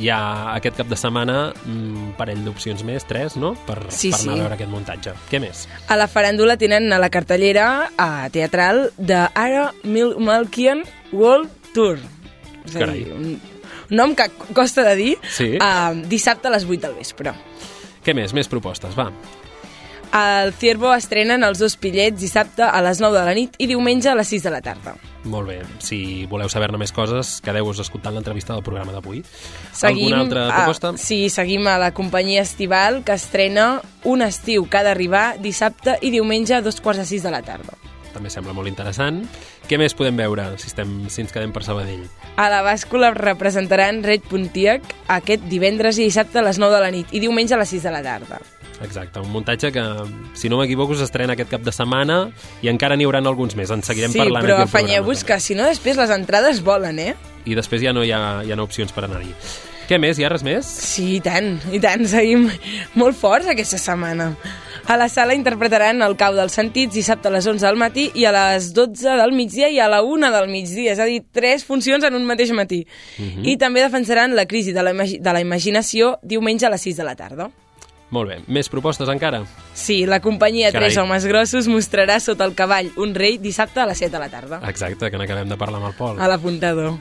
Hi 0.00 0.08
ha 0.08 0.54
aquest 0.56 0.78
cap 0.80 0.88
de 0.88 0.96
setmana 0.96 1.52
un 1.68 2.14
parell 2.16 2.40
d'opcions 2.46 2.80
més, 2.88 3.04
tres, 3.04 3.34
no? 3.36 3.50
Per, 3.66 3.76
Sí, 3.92 4.08
per 4.14 4.20
anar 4.20 4.22
sí. 4.22 4.30
a 4.30 4.42
veure 4.44 4.54
aquest 4.56 4.70
muntatge. 4.72 5.12
Què 5.28 5.40
més? 5.42 5.66
A 5.92 5.96
la 6.00 6.06
faràndula 6.08 6.56
tenen 6.56 6.88
a 6.92 6.98
la 7.02 7.10
cartellera 7.12 7.66
a 8.00 8.28
teatral 8.32 8.90
de 8.96 9.18
Ara 9.34 9.72
Mil 9.84 10.14
Malkian 10.16 10.80
World 11.12 11.50
Tour. 11.74 11.98
És 12.64 12.76
a 12.76 12.78
Carai. 12.78 13.04
dir, 13.04 13.12
un 13.12 13.38
nom 13.90 14.14
que 14.16 14.30
costa 14.56 14.84
de 14.88 14.96
dir. 14.96 15.12
Sí. 15.28 15.58
Uh, 15.60 16.00
dissabte 16.08 16.48
a 16.48 16.54
les 16.56 16.64
8 16.64 16.80
del 16.86 16.94
vespre. 16.96 17.34
Què 18.04 18.16
més? 18.16 18.34
Més 18.36 18.48
propostes, 18.48 18.96
va. 18.96 19.10
Al 20.10 20.50
Ciervo 20.58 20.90
estrenen 20.90 21.44
els 21.46 21.60
dos 21.62 21.76
pillets 21.78 22.18
dissabte 22.18 22.64
a 22.66 22.80
les 22.82 22.98
9 22.98 23.14
de 23.14 23.22
la 23.28 23.34
nit 23.36 23.54
i 23.62 23.68
diumenge 23.70 24.10
a 24.10 24.16
les 24.18 24.32
6 24.32 24.42
de 24.48 24.50
la 24.50 24.58
tarda. 24.64 24.96
Molt 25.30 25.46
bé. 25.46 25.60
Si 25.84 26.26
voleu 26.26 26.50
saber-ne 26.50 26.80
més 26.80 26.90
coses, 26.96 27.36
quedeu-vos 27.44 27.78
escoltant 27.84 28.16
l'entrevista 28.16 28.56
del 28.56 28.64
programa 28.66 28.96
d'avui. 28.96 29.22
Alguna 29.86 30.24
altra 30.24 30.48
proposta? 30.48 30.94
A, 30.96 30.98
sí, 30.98 31.28
seguim 31.30 31.68
a 31.70 31.76
la 31.78 31.92
companyia 31.94 32.42
estival 32.42 33.04
que 33.06 33.14
estrena 33.14 33.68
un 34.08 34.26
estiu 34.26 34.66
que 34.66 34.80
ha 34.80 34.86
d'arribar 34.88 35.36
dissabte 35.38 36.00
i 36.02 36.10
diumenge 36.10 36.58
a 36.58 36.64
dos 36.64 36.80
quarts 36.82 37.04
de 37.04 37.06
6 37.12 37.28
de 37.28 37.34
la 37.36 37.44
tarda. 37.46 37.78
També 38.14 38.30
sembla 38.32 38.54
molt 38.56 38.68
interessant. 38.70 39.22
Què 39.70 39.78
més 39.78 39.94
podem 39.94 40.16
veure 40.18 40.48
si, 40.58 40.66
estem, 40.70 41.08
si 41.08 41.22
ens 41.22 41.34
quedem 41.34 41.52
per 41.54 41.62
Sabadell? 41.66 42.06
A 42.36 42.48
la 42.50 42.62
bàscula 42.66 43.12
representaran 43.14 44.02
Red 44.06 44.26
Pontiac 44.30 44.82
aquest 45.08 45.44
divendres 45.50 46.00
i 46.00 46.08
dissabte 46.08 46.40
a 46.40 46.46
les 46.46 46.58
9 46.58 46.74
de 46.74 46.80
la 46.82 46.90
nit 46.94 47.12
i 47.14 47.22
diumenge 47.22 47.54
a 47.54 47.60
les 47.62 47.70
6 47.76 47.86
de 47.86 47.94
la 47.94 48.02
tarda. 48.02 48.40
Exacte, 48.80 49.20
un 49.20 49.28
muntatge 49.28 49.70
que, 49.74 49.82
si 50.34 50.48
no 50.48 50.56
m'equivoco, 50.56 50.96
s'estrena 50.96 51.34
aquest 51.36 51.50
cap 51.52 51.62
de 51.62 51.72
setmana 51.74 52.22
i 52.64 52.70
encara 52.72 52.96
n'hi 52.96 53.04
haurà 53.04 53.20
alguns 53.20 53.54
més. 53.54 53.70
En 53.70 53.84
seguirem 53.84 54.10
sí, 54.14 54.22
parlant 54.22 54.40
però 54.40 54.56
al 54.56 54.64
programa. 54.64 54.70
afanyeu-vos 54.72 55.24
que 55.28 55.36
si 55.38 55.54
no 55.54 55.68
després 55.68 56.00
les 56.00 56.10
entrades 56.14 56.62
volen, 56.64 56.98
eh? 56.98 57.12
I 57.44 57.54
després 57.58 57.84
ja 57.84 57.92
no 57.92 58.02
hi 58.04 58.12
ha, 58.16 58.40
hi 58.42 58.52
ha 58.52 58.56
no 58.56 58.64
opcions 58.64 58.92
per 58.96 59.04
anar-hi. 59.04 59.34
Què 59.90 59.96
més? 59.98 60.20
Hi 60.20 60.22
ha 60.22 60.28
res 60.30 60.44
més? 60.46 60.68
Sí, 60.70 61.16
i 61.16 61.20
tant, 61.24 61.56
i 61.74 61.80
tant, 61.82 62.04
seguim 62.06 62.44
molt 62.94 63.16
forts 63.18 63.48
aquesta 63.50 63.74
setmana. 63.74 64.28
A 64.86 64.94
la 64.94 65.08
sala 65.10 65.34
interpretaran 65.34 65.98
El 66.06 66.14
cau 66.18 66.36
dels 66.36 66.54
sentits 66.54 66.94
dissabte 66.94 67.26
a 67.26 67.32
les 67.34 67.48
11 67.50 67.66
del 67.66 67.78
matí 67.78 68.04
i 68.14 68.22
a 68.24 68.30
les 68.36 68.68
12 68.76 69.16
del 69.18 69.34
migdia 69.34 69.66
i 69.66 69.80
a 69.82 69.88
la 69.90 69.98
1 70.06 70.30
del 70.30 70.46
migdia, 70.52 70.92
és 70.94 71.02
a 71.02 71.08
dir, 71.10 71.24
tres 71.34 71.66
funcions 71.66 72.06
en 72.06 72.14
un 72.14 72.22
mateix 72.28 72.52
matí. 72.54 72.84
Uh 73.18 73.24
-huh. 73.24 73.48
I 73.50 73.56
també 73.56 73.82
defensaran 73.82 74.36
la 74.36 74.46
crisi 74.46 74.72
de 74.72 74.82
la, 74.82 74.92
de 74.92 75.32
la 75.32 75.40
imaginació 75.40 76.20
diumenge 76.22 76.66
a 76.66 76.70
les 76.70 76.82
6 76.82 76.96
de 76.96 77.04
la 77.04 77.16
tarda. 77.16 77.50
Molt 78.10 78.30
bé. 78.30 78.38
Més 78.46 78.68
propostes 78.68 79.08
encara? 79.08 79.44
Sí, 79.74 80.06
la 80.06 80.20
companyia 80.20 80.70
Carai. 80.70 80.88
Tres 80.88 80.98
Homes 80.98 81.26
Grossos 81.26 81.66
mostrarà 81.66 82.20
sota 82.20 82.44
el 82.44 82.54
cavall 82.54 82.92
un 82.96 83.12
rei 83.14 83.38
dissabte 83.38 83.80
a 83.80 83.86
les 83.86 83.98
7 83.98 84.12
de 84.12 84.18
la 84.18 84.28
tarda. 84.28 84.60
Exacte, 84.68 85.10
que 85.10 85.18
n'acabem 85.18 85.48
de 85.48 85.56
parlar 85.56 85.80
amb 85.80 85.88
el 85.88 85.94
Pol. 85.94 86.20
A 86.20 86.28
l'apuntador. 86.28 86.94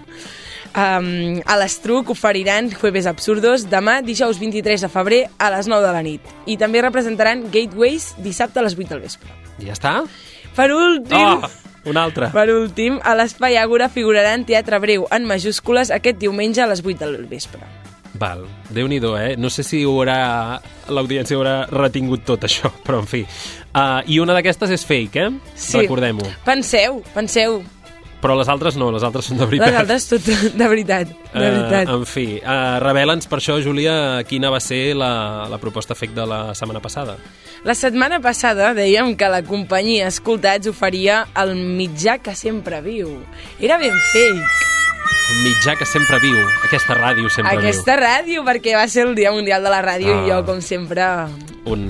Um, 0.69 1.39
a 1.49 1.55
l'Estruc 1.57 2.11
oferiran 2.13 2.69
Jueves 2.69 3.07
Absurdos 3.09 3.65
demà, 3.71 3.99
dijous 4.05 4.38
23 4.39 4.85
de 4.85 4.89
febrer, 4.91 5.23
a 5.38 5.49
les 5.55 5.67
9 5.67 5.85
de 5.85 5.93
la 5.95 6.03
nit. 6.05 6.29
I 6.45 6.59
també 6.61 6.83
representaran 6.85 7.47
Gateways 7.49 8.13
dissabte 8.21 8.61
a 8.61 8.67
les 8.67 8.77
8 8.77 8.93
del 8.93 9.01
vespre. 9.07 9.33
I 9.59 9.71
ja 9.71 9.77
està? 9.77 9.95
Per 10.55 10.69
últim... 10.75 11.17
Oh, 11.17 11.49
un 11.89 11.97
altre. 11.97 12.29
Per 12.35 12.47
últim, 12.53 12.99
a 13.03 13.15
l'Espai 13.17 13.57
Àgora 13.57 13.89
figuraran 13.89 14.45
Teatre 14.45 14.79
Breu 14.83 15.07
en 15.15 15.25
majúscules 15.29 15.93
aquest 15.95 16.19
diumenge 16.21 16.61
a 16.61 16.69
les 16.69 16.83
8 16.85 16.99
del 17.05 17.25
vespre. 17.31 17.63
Val, 18.19 18.41
déu 18.73 18.88
nhi 18.89 18.97
eh? 18.97 19.35
No 19.38 19.49
sé 19.49 19.63
si 19.63 19.83
haurà 19.83 20.59
l'audiència 20.89 21.38
haurà 21.38 21.67
retingut 21.69 22.25
tot 22.25 22.43
això, 22.43 22.71
però 22.85 22.99
en 22.99 23.07
fi. 23.07 23.25
Uh, 23.69 24.01
I 24.07 24.19
una 24.19 24.33
d'aquestes 24.33 24.71
és 24.71 24.85
fake, 24.85 25.15
eh? 25.15 25.31
Sí. 25.55 25.77
Recordem-ho. 25.77 26.25
Penseu, 26.45 27.03
penseu. 27.13 27.61
Però 28.19 28.35
les 28.35 28.49
altres 28.51 28.75
no, 28.75 28.89
les 28.91 29.03
altres 29.07 29.29
són 29.29 29.38
de 29.39 29.45
veritat. 29.47 29.69
Les 29.71 29.79
altres, 29.79 30.07
tot, 30.11 30.25
de 30.59 30.67
veritat, 30.67 31.11
de 31.31 31.39
veritat. 31.39 31.88
Uh, 31.88 31.99
en 32.01 32.05
fi, 32.09 32.25
uh, 32.41 32.77
revela'ns 32.83 33.29
per 33.31 33.39
això, 33.39 33.55
Júlia, 33.63 33.93
quina 34.27 34.51
va 34.51 34.59
ser 34.59 34.93
la, 34.99 35.47
la 35.47 35.59
proposta 35.61 35.95
fake 35.95 36.17
de 36.17 36.25
la 36.27 36.39
setmana 36.53 36.81
passada. 36.83 37.15
La 37.63 37.75
setmana 37.75 38.19
passada 38.23 38.73
dèiem 38.75 39.15
que 39.19 39.27
la 39.31 39.39
companyia 39.47 40.07
Escoltats 40.11 40.67
oferia 40.67 41.25
el 41.39 41.55
mitjà 41.55 42.17
que 42.23 42.35
sempre 42.35 42.81
viu. 42.83 43.15
Era 43.59 43.77
ben 43.79 43.95
fake. 44.11 44.67
Un 45.29 45.43
mitjà 45.45 45.75
que 45.77 45.85
sempre 45.85 46.17
viu, 46.19 46.38
aquesta 46.65 46.95
ràdio 46.97 47.29
sempre 47.29 47.55
Aquesta 47.55 47.95
ràdio, 47.99 48.43
perquè 48.47 48.75
va 48.75 48.88
ser 48.89 49.05
el 49.07 49.15
Dia 49.15 49.31
Mundial 49.31 49.63
de 49.63 49.69
la 49.71 49.79
Ràdio 49.85 50.15
Ah. 50.15 50.25
i 50.25 50.31
jo, 50.31 50.39
com 50.45 50.59
sempre, 50.59 51.05
viu. 51.29 51.73
Un 51.75 51.88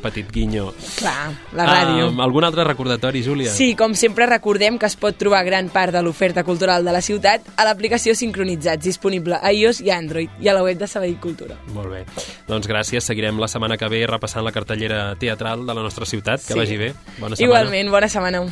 petit 0.00 0.30
guinyo. 0.32 0.72
clar, 0.98 1.30
la 1.52 1.66
ràdio. 1.66 2.08
Um, 2.10 2.20
algun 2.20 2.44
altre 2.44 2.64
recordatori, 2.64 3.22
Júlia? 3.22 3.52
Sí, 3.52 3.74
com 3.76 3.94
sempre 3.94 4.26
recordem 4.26 4.78
que 4.78 4.86
es 4.86 4.96
pot 4.96 5.16
trobar 5.16 5.44
gran 5.44 5.68
part 5.68 5.92
de 5.92 6.02
l'oferta 6.02 6.44
cultural 6.44 6.84
de 6.84 6.92
la 6.92 7.00
ciutat 7.00 7.42
a 7.56 7.64
l'aplicació 7.64 8.14
Sincronitzats, 8.14 8.84
disponible 8.84 9.38
a 9.40 9.52
iOS 9.52 9.80
i 9.82 9.90
Android, 9.90 10.30
i 10.40 10.48
a 10.48 10.54
la 10.54 10.62
web 10.62 10.78
de 10.78 10.86
Sabadell 10.86 11.20
Cultura. 11.20 11.56
Molt 11.74 11.90
bé. 11.90 12.04
Doncs 12.48 12.66
gràcies. 12.68 13.00
Seguirem 13.04 13.38
la 13.40 13.48
setmana 13.48 13.76
que 13.76 13.88
ve 13.88 14.06
repassant 14.06 14.44
la 14.44 14.52
cartellera 14.52 15.14
teatral 15.16 15.66
de 15.66 15.74
la 15.74 15.82
nostra 15.82 16.06
ciutat. 16.06 16.40
Que 16.40 16.52
Sí. 16.54 16.58
vagi 16.58 16.76
bé. 16.76 16.94
Bona 17.18 17.36
setmana. 17.36 17.44
Igualment, 17.60 17.90
bona 17.90 18.08
setmana. 18.08 18.46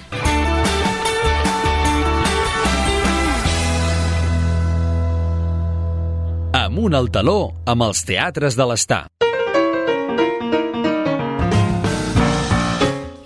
Amunt 6.59 6.95
al 6.99 7.11
taló 7.15 7.39
amb 7.69 7.85
els 7.89 8.03
teatres 8.09 8.57
de 8.59 8.67
l'estar. 8.71 9.05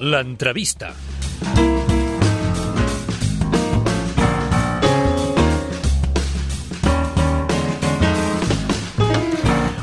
L'entrevista. 0.05 1.12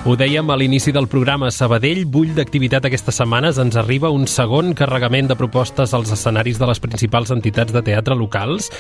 Ho 0.10 0.16
dèiem 0.18 0.48
a 0.50 0.56
l'inici 0.58 0.90
del 0.90 1.06
programa 1.06 1.52
Sabadell, 1.54 2.00
bull 2.10 2.32
d'activitat 2.34 2.88
aquestes 2.88 3.20
setmanes, 3.20 3.60
ens 3.62 3.76
arriba 3.78 4.10
un 4.10 4.24
segon 4.26 4.72
carregament 4.74 5.28
de 5.30 5.36
propostes 5.38 5.92
als 5.94 6.10
escenaris 6.16 6.58
de 6.58 6.66
les 6.66 6.80
principals 6.82 7.30
entitats 7.30 7.70
de 7.76 7.84
teatre 7.86 8.18
locals 8.18 8.72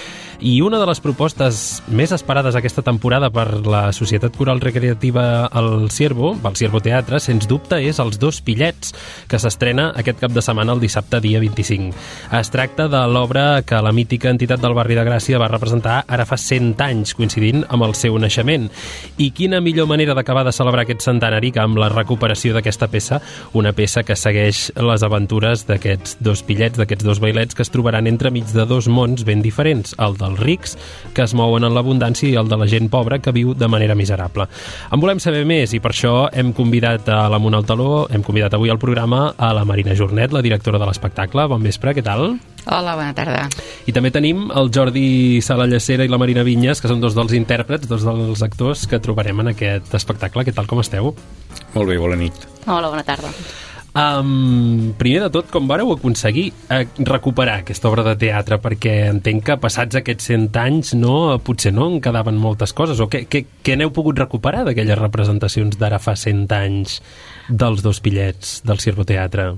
i 0.41 0.55
una 0.65 0.79
de 0.81 0.88
les 0.89 0.98
propostes 1.03 1.83
més 1.93 2.09
esperades 2.15 2.57
aquesta 2.57 2.81
temporada 2.81 3.29
per 3.29 3.59
la 3.62 3.91
Societat 3.93 4.33
Coral 4.39 4.57
Recreativa 4.63 5.51
El 5.53 5.91
Ciervo, 5.93 6.31
el 6.33 6.57
Ciervo 6.57 6.81
Teatre, 6.81 7.19
sens 7.21 7.45
dubte 7.45 7.77
és 7.77 8.01
Els 8.01 8.17
dos 8.17 8.41
pillets, 8.41 8.95
que 9.29 9.38
s'estrena 9.38 9.91
aquest 10.01 10.25
cap 10.25 10.33
de 10.33 10.41
setmana 10.41 10.74
el 10.74 10.81
dissabte 10.81 11.21
dia 11.21 11.43
25. 11.45 11.93
Es 12.39 12.50
tracta 12.50 12.89
de 12.89 13.03
l'obra 13.05 13.62
que 13.62 13.83
la 13.86 13.93
mítica 13.93 14.33
entitat 14.33 14.65
del 14.65 14.74
barri 14.74 14.98
de 14.98 15.05
Gràcia 15.05 15.38
va 15.38 15.51
representar 15.53 16.00
ara 16.07 16.25
fa 16.25 16.41
100 16.41 16.74
anys, 16.88 17.13
coincidint 17.13 17.67
amb 17.69 17.86
el 17.86 17.93
seu 17.93 18.17
naixement. 18.17 18.65
I 19.21 19.29
quina 19.29 19.62
millor 19.62 19.86
manera 19.93 20.17
d'acabar 20.17 20.48
de 20.50 20.57
celebrar 20.57 20.88
aquest 20.88 21.05
centenari 21.05 21.18
que 21.19 21.61
amb 21.61 21.77
la 21.77 21.89
recuperació 21.89 22.53
d'aquesta 22.53 22.88
peça, 22.88 23.19
una 23.53 23.73
peça 23.73 24.03
que 24.03 24.15
segueix 24.15 24.71
les 24.75 25.03
aventures 25.03 25.65
d'aquests 25.67 26.17
dos 26.19 26.43
pillets, 26.43 26.77
d'aquests 26.77 27.05
dos 27.05 27.19
bailets 27.19 27.55
que 27.55 27.63
es 27.63 27.71
trobaran 27.71 28.07
entremig 28.07 28.45
de 28.53 28.65
dos 28.65 28.88
mons 28.88 29.23
ben 29.23 29.41
diferents, 29.41 29.95
el 29.99 30.17
dels 30.17 30.39
rics, 30.39 30.77
que 31.13 31.23
es 31.23 31.33
mouen 31.33 31.63
en 31.63 31.75
l'abundància, 31.75 32.29
i 32.29 32.38
el 32.39 32.49
de 32.49 32.57
la 32.57 32.67
gent 32.67 32.89
pobra, 32.89 33.19
que 33.19 33.31
viu 33.35 33.53
de 33.53 33.67
manera 33.67 33.95
miserable. 33.95 34.47
En 34.91 34.99
volem 34.99 35.19
saber 35.19 35.45
més 35.45 35.73
i 35.73 35.79
per 35.79 35.93
això 35.93 36.29
hem 36.33 36.53
convidat 36.53 37.09
a 37.09 37.27
la 37.29 37.39
Mona 37.39 37.59
al 37.59 37.67
Taló, 37.67 38.07
hem 38.09 38.23
convidat 38.23 38.55
avui 38.55 38.71
al 38.71 38.81
programa 38.81 39.33
a 39.38 39.53
la 39.53 39.65
Marina 39.65 39.95
Jornet, 39.95 40.33
la 40.33 40.45
directora 40.45 40.79
de 40.79 40.89
l'espectacle. 40.89 41.49
Bon 41.49 41.63
vespre, 41.63 41.93
què 41.93 42.05
tal? 42.05 42.39
Hola, 42.66 42.96
bona 42.96 43.13
tarda. 43.16 43.48
I 43.88 43.94
també 43.96 44.12
tenim 44.13 44.50
el 44.51 44.70
Jordi 44.75 45.39
Sala 45.46 45.68
Llacera 45.70 46.06
i 46.06 46.12
la 46.12 46.20
Marina 46.22 46.44
Vinyes, 46.46 46.82
que 46.82 46.92
són 46.92 47.01
dos 47.01 47.16
dels 47.18 47.34
intèrprets, 47.38 47.88
dos 47.89 48.04
dels 48.06 48.44
actors 48.46 48.86
que 48.89 49.01
trobarem 49.04 49.46
en 49.46 49.54
aquest 49.54 49.96
espectacle. 49.96 50.46
Què 50.46 50.54
tal, 50.56 50.68
com 50.70 50.84
esteu? 50.84 51.13
Molt 51.74 51.89
bé, 51.89 51.98
bona 52.01 52.20
nit. 52.20 52.36
Hola, 52.68 52.92
bona 52.92 53.06
tarda. 53.08 53.32
Um, 53.89 54.94
primer 55.00 55.24
de 55.24 55.30
tot, 55.34 55.48
com 55.50 55.66
vareu 55.68 55.89
aconseguir 55.96 56.51
eh, 56.70 56.84
recuperar 57.08 57.63
aquesta 57.63 57.89
obra 57.89 58.04
de 58.06 58.13
teatre? 58.22 58.60
Perquè 58.62 58.94
entenc 59.10 59.48
que 59.48 59.58
passats 59.62 59.98
aquests 59.98 60.30
100 60.30 60.60
anys 60.62 60.94
no, 61.00 61.16
potser 61.44 61.74
no 61.74 61.89
en 61.89 61.98
quedaven 62.04 62.38
moltes 62.38 62.75
coses. 62.78 63.01
O 63.01 63.10
què, 63.10 63.25
què, 63.32 63.44
què 63.66 63.80
n'heu 63.80 63.92
pogut 63.96 64.22
recuperar 64.22 64.62
d'aquelles 64.68 65.01
representacions 65.01 65.80
d'ara 65.82 66.00
fa 66.00 66.16
100 66.20 66.46
anys 66.60 67.00
dels 67.50 67.82
dos 67.86 68.04
pillets 68.06 68.60
del 68.68 68.80
Circo 68.84 69.08
Teatre? 69.10 69.56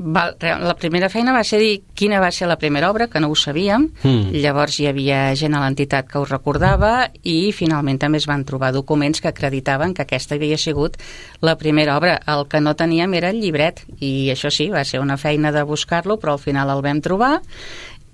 Re- 0.00 0.54
la 0.64 0.72
primera 0.80 1.10
feina 1.12 1.34
va 1.36 1.42
ser 1.44 1.58
dir 1.60 1.82
quina 1.94 2.20
va 2.22 2.30
ser 2.32 2.46
la 2.48 2.56
primera 2.56 2.88
obra, 2.90 3.08
que 3.12 3.20
no 3.20 3.28
ho 3.28 3.34
sabíem. 3.36 3.90
Mm. 4.02 4.30
Llavors 4.40 4.78
hi 4.80 4.86
havia 4.88 5.34
gent 5.36 5.52
a 5.54 5.60
l'entitat 5.60 6.08
que 6.08 6.16
ho 6.16 6.24
recordava 6.24 7.10
i 7.22 7.52
finalment 7.52 7.98
també 8.00 8.16
es 8.22 8.26
van 8.30 8.46
trobar 8.48 8.72
documents 8.72 9.20
que 9.20 9.28
acreditaven 9.28 9.92
que 9.92 10.06
aquesta 10.06 10.38
havia 10.38 10.56
sigut 10.56 10.96
la 11.44 11.58
primera 11.60 11.98
obra. 12.00 12.16
El 12.26 12.46
que 12.48 12.62
no 12.64 12.72
teníem 12.76 13.12
era 13.20 13.28
el 13.28 13.42
llibret 13.42 13.84
i 14.00 14.30
això 14.32 14.48
sí, 14.50 14.70
va 14.72 14.86
ser 14.88 15.00
una 15.04 15.18
feina 15.20 15.52
de 15.52 15.62
buscar-lo, 15.68 16.16
però 16.16 16.38
al 16.38 16.42
final 16.46 16.72
el 16.72 16.80
vam 16.86 17.02
trobar 17.04 17.34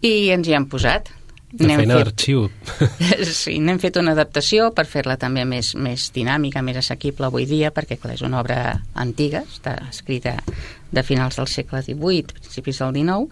i 0.02 0.30
ens 0.34 0.48
hi 0.48 0.58
hem 0.58 0.66
posat. 0.66 1.12
N'hem 1.56 1.78
feina 1.78 1.94
fet- 1.94 2.08
d'arxiu. 2.10 2.48
Sí, 3.32 3.60
n'hem 3.62 3.78
fet 3.80 3.96
una 3.96 4.12
adaptació 4.16 4.72
per 4.74 4.84
fer-la 4.90 5.14
també 5.16 5.44
més, 5.48 5.70
més 5.78 6.10
dinàmica, 6.12 6.60
més 6.66 6.76
assequible 6.82 7.28
avui 7.30 7.46
dia, 7.46 7.70
perquè 7.72 7.96
clar, 8.02 8.16
és 8.18 8.24
una 8.26 8.40
obra 8.42 8.80
antiga, 8.98 9.44
està 9.46 9.78
escrita 9.88 10.34
de 10.96 11.04
finals 11.06 11.38
del 11.38 11.48
segle 11.52 11.82
XVIII, 11.84 12.36
principis 12.40 12.80
del 12.82 12.94
XIX. 12.96 13.28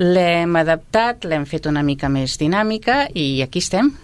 L'hem 0.00 0.56
adaptat, 0.60 1.26
l'hem 1.26 1.46
fet 1.50 1.66
una 1.70 1.82
mica 1.86 2.10
més 2.12 2.36
dinàmica 2.38 3.04
i 3.14 3.42
aquí 3.42 3.62
estem. 3.62 3.94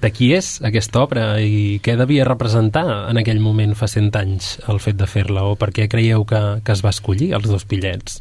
De 0.00 0.08
qui 0.16 0.30
és 0.32 0.54
aquesta 0.64 1.02
obra 1.02 1.24
i 1.44 1.76
què 1.84 1.92
devia 2.00 2.24
representar 2.24 2.86
en 3.10 3.20
aquell 3.20 3.42
moment 3.44 3.74
fa 3.76 3.88
100 3.90 4.16
anys 4.16 4.54
el 4.72 4.80
fet 4.80 4.96
de 4.96 5.08
fer-la 5.10 5.44
o 5.44 5.58
per 5.60 5.68
què 5.76 5.90
creieu 5.92 6.24
que, 6.24 6.40
que 6.64 6.72
es 6.72 6.80
va 6.86 6.94
escollir 6.94 7.34
els 7.36 7.50
dos 7.50 7.66
pillets? 7.68 8.16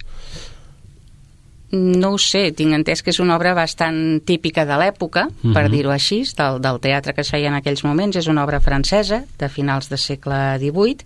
No 1.72 2.14
ho 2.16 2.18
sé, 2.18 2.52
tinc 2.58 2.74
entès 2.74 3.04
que 3.04 3.12
és 3.12 3.20
una 3.22 3.36
obra 3.38 3.54
bastant 3.54 4.22
típica 4.26 4.66
de 4.66 4.74
l'època, 4.78 5.26
mm 5.28 5.34
-hmm. 5.44 5.54
per 5.54 5.64
Mhm. 5.66 5.72
dir-ho 5.72 5.92
així, 5.92 6.24
del, 6.38 6.60
del 6.62 6.80
teatre 6.80 7.14
que 7.14 7.22
es 7.22 7.30
feia 7.30 7.48
en 7.48 7.54
aquells 7.56 7.84
moments. 7.84 8.16
És 8.18 8.28
una 8.28 8.44
obra 8.44 8.60
francesa, 8.60 9.24
de 9.38 9.50
finals 9.50 9.90
del 9.90 9.98
segle 10.00 10.58
XVIII, 10.60 10.98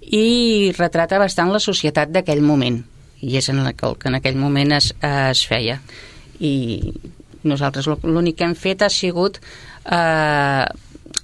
i 0.00 0.72
retrata 0.76 1.18
bastant 1.18 1.50
la 1.52 1.58
societat 1.58 2.10
d'aquell 2.10 2.42
moment. 2.42 2.84
I 3.22 3.36
és 3.38 3.48
en 3.48 3.64
la 3.64 3.72
que, 3.72 3.86
el 3.86 3.96
que 3.96 4.08
en 4.08 4.14
aquell 4.16 4.36
moment 4.36 4.72
es, 4.72 4.94
es 5.00 5.46
feia. 5.46 5.80
I 6.40 6.92
nosaltres 7.42 7.86
l'únic 8.02 8.36
que 8.36 8.44
hem 8.44 8.54
fet 8.54 8.82
ha 8.82 8.90
sigut... 8.90 9.38
Eh, 9.90 10.64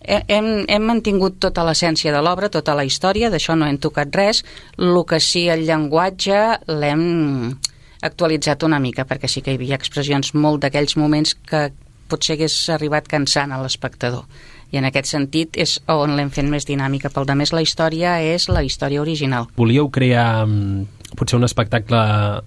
he- 0.03 0.25
hem, 0.29 0.65
hem 0.69 0.83
mantingut 0.83 1.39
tota 1.39 1.63
l'essència 1.65 2.13
de 2.13 2.23
l'obra, 2.23 2.49
tota 2.49 2.75
la 2.75 2.85
història, 2.85 3.29
d'això 3.31 3.55
no 3.57 3.67
hem 3.67 3.77
tocat 3.79 4.15
res. 4.17 4.43
El 4.79 5.05
que 5.07 5.21
sí, 5.21 5.49
el 5.49 5.67
llenguatge 5.67 6.59
l'hem 6.69 7.59
actualitzat 8.03 8.63
una 8.67 8.79
mica, 8.81 9.05
perquè 9.05 9.29
sí 9.29 9.43
que 9.43 9.53
hi 9.53 9.59
havia 9.61 9.77
expressions 9.79 10.33
molt 10.35 10.63
d'aquells 10.65 10.97
moments 10.97 11.35
que 11.47 11.71
potser 12.11 12.35
hagués 12.39 12.55
arribat 12.75 13.07
cansant 13.09 13.53
a 13.53 13.61
l'espectador. 13.63 14.25
I 14.73 14.79
en 14.79 14.85
aquest 14.87 15.07
sentit 15.11 15.57
és 15.59 15.81
on 15.91 16.13
l'hem 16.17 16.31
fet 16.31 16.47
més 16.47 16.67
dinàmica. 16.67 17.11
Pel 17.11 17.27
de 17.27 17.35
més, 17.35 17.51
la 17.53 17.63
història 17.63 18.21
és 18.23 18.49
la 18.49 18.63
història 18.63 19.01
original. 19.03 19.49
Volíeu 19.57 19.89
crear 19.91 20.45
mm, 20.47 20.85
potser 21.19 21.39
un 21.41 21.45
espectacle 21.47 21.99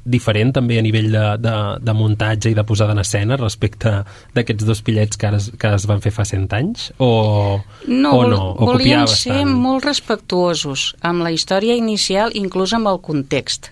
diferent 0.07 0.53
també 0.55 0.77
a 0.79 0.83
nivell 0.85 1.09
de, 1.11 1.23
de, 1.43 1.55
de 1.83 1.93
muntatge 1.95 2.51
i 2.51 2.55
de 2.55 2.63
posada 2.63 2.95
en 2.95 3.01
escena 3.03 3.35
respecte 3.39 3.91
d'aquests 4.35 4.63
dos 4.67 4.81
pillets 4.81 5.19
que, 5.19 5.27
ara, 5.27 5.37
es- 5.43 5.51
que 5.59 5.73
es 5.75 5.85
van 5.87 5.99
fer 6.03 6.13
fa 6.15 6.23
100 6.27 6.47
anys? 6.55 6.89
O 7.03 7.59
No, 7.87 8.13
o 8.21 8.27
no? 8.31 8.41
O 8.55 8.71
copiar 8.71 9.03
ser 9.11 9.33
bastant? 9.43 9.51
molt 9.59 9.83
respectuosos 9.85 10.93
amb 11.01 11.23
la 11.27 11.31
història 11.35 11.75
inicial, 11.75 12.31
inclús 12.39 12.71
amb 12.73 12.87
el 12.87 13.01
context, 13.03 13.71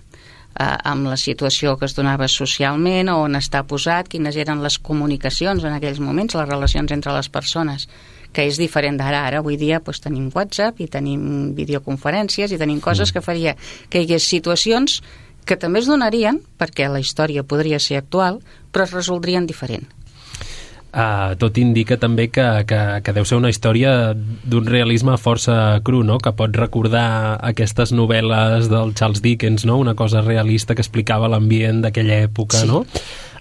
eh, 0.60 0.78
amb 0.84 1.08
la 1.08 1.18
situació 1.18 1.78
que 1.78 1.86
es 1.86 1.96
donava 1.96 2.28
socialment, 2.28 3.10
on 3.10 3.36
està 3.40 3.64
posat, 3.68 4.10
quines 4.12 4.36
eren 4.36 4.64
les 4.64 4.78
comunicacions 4.80 5.64
en 5.64 5.74
aquells 5.74 6.00
moments, 6.00 6.36
les 6.36 6.50
relacions 6.50 6.92
entre 6.92 7.14
les 7.14 7.30
persones 7.30 7.88
que 8.32 8.46
és 8.48 8.58
diferent 8.58 8.98
d'ara. 8.98 9.26
Ara, 9.28 9.40
avui 9.40 9.58
dia, 9.60 9.82
doncs, 9.84 10.00
tenim 10.00 10.30
WhatsApp 10.34 10.80
i 10.80 10.88
tenim 10.88 11.54
videoconferències 11.56 12.52
i 12.52 12.58
tenim 12.58 12.80
coses 12.80 13.10
Mm. 13.10 13.14
que 13.14 13.22
faria 13.22 13.56
que 13.90 14.00
hi 14.00 14.06
hagués 14.06 14.24
situacions 14.24 15.02
que 15.46 15.58
també 15.58 15.80
es 15.80 15.88
donarien, 15.88 16.40
perquè 16.58 16.88
la 16.90 17.00
història 17.00 17.44
podria 17.44 17.80
ser 17.80 17.98
actual, 17.98 18.40
però 18.72 18.84
es 18.84 18.92
resoldrien 18.92 19.48
diferent. 19.48 19.88
Uh, 20.92 21.38
tot 21.40 21.56
indica 21.56 21.96
també 21.96 22.26
que, 22.28 22.44
que, 22.68 22.80
que 23.00 23.14
deu 23.16 23.24
ser 23.24 23.38
una 23.40 23.48
història 23.48 24.12
d'un 24.12 24.66
realisme 24.68 25.16
força 25.16 25.80
cru, 25.88 26.02
no? 26.04 26.18
que 26.20 26.34
pot 26.36 26.52
recordar 26.60 27.40
aquestes 27.48 27.94
novel·les 27.96 28.68
del 28.68 28.92
Charles 29.00 29.24
Dickens, 29.24 29.64
no? 29.64 29.78
una 29.80 29.96
cosa 29.96 30.20
realista 30.26 30.76
que 30.76 30.84
explicava 30.84 31.32
l'ambient 31.32 31.80
d'aquella 31.86 32.20
època. 32.28 32.60
Sí. 32.60 32.68
No? 32.68 32.84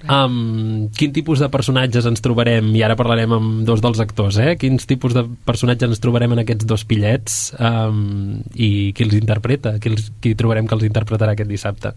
Um, 0.08 0.88
quin 0.96 1.12
tipus 1.12 1.42
de 1.42 1.50
personatges 1.52 2.06
ens 2.08 2.22
trobarem? 2.24 2.70
I 2.78 2.84
ara 2.86 2.96
parlarem 2.96 3.34
amb 3.36 3.64
dos 3.68 3.82
dels 3.84 4.00
actors, 4.00 4.38
eh? 4.40 4.54
Quins 4.60 4.86
tipus 4.88 5.12
de 5.16 5.26
personatges 5.44 5.90
ens 5.90 6.00
trobarem 6.00 6.32
en 6.32 6.40
aquests 6.44 6.68
dos 6.70 6.86
pillets 6.88 7.40
um, 7.58 8.38
i 8.54 8.94
qui 8.96 9.04
els 9.04 9.18
interpreta? 9.18 9.74
Qui, 9.82 9.92
els, 9.92 10.08
qui 10.22 10.32
trobarem 10.38 10.70
que 10.70 10.78
els 10.78 10.86
interpretarà 10.88 11.34
aquest 11.36 11.50
dissabte? 11.50 11.92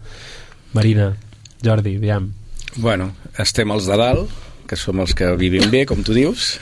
Marina, 0.76 1.12
Jordi, 1.64 1.94
aviam. 2.02 2.28
Bueno, 2.76 3.12
estem 3.40 3.72
els 3.72 3.86
de 3.88 3.96
dalt, 3.96 4.43
que 4.68 4.76
som 4.76 5.00
els 5.00 5.14
que 5.14 5.32
vivim 5.36 5.68
bé, 5.70 5.84
com 5.86 6.02
tu 6.02 6.14
dius. 6.16 6.58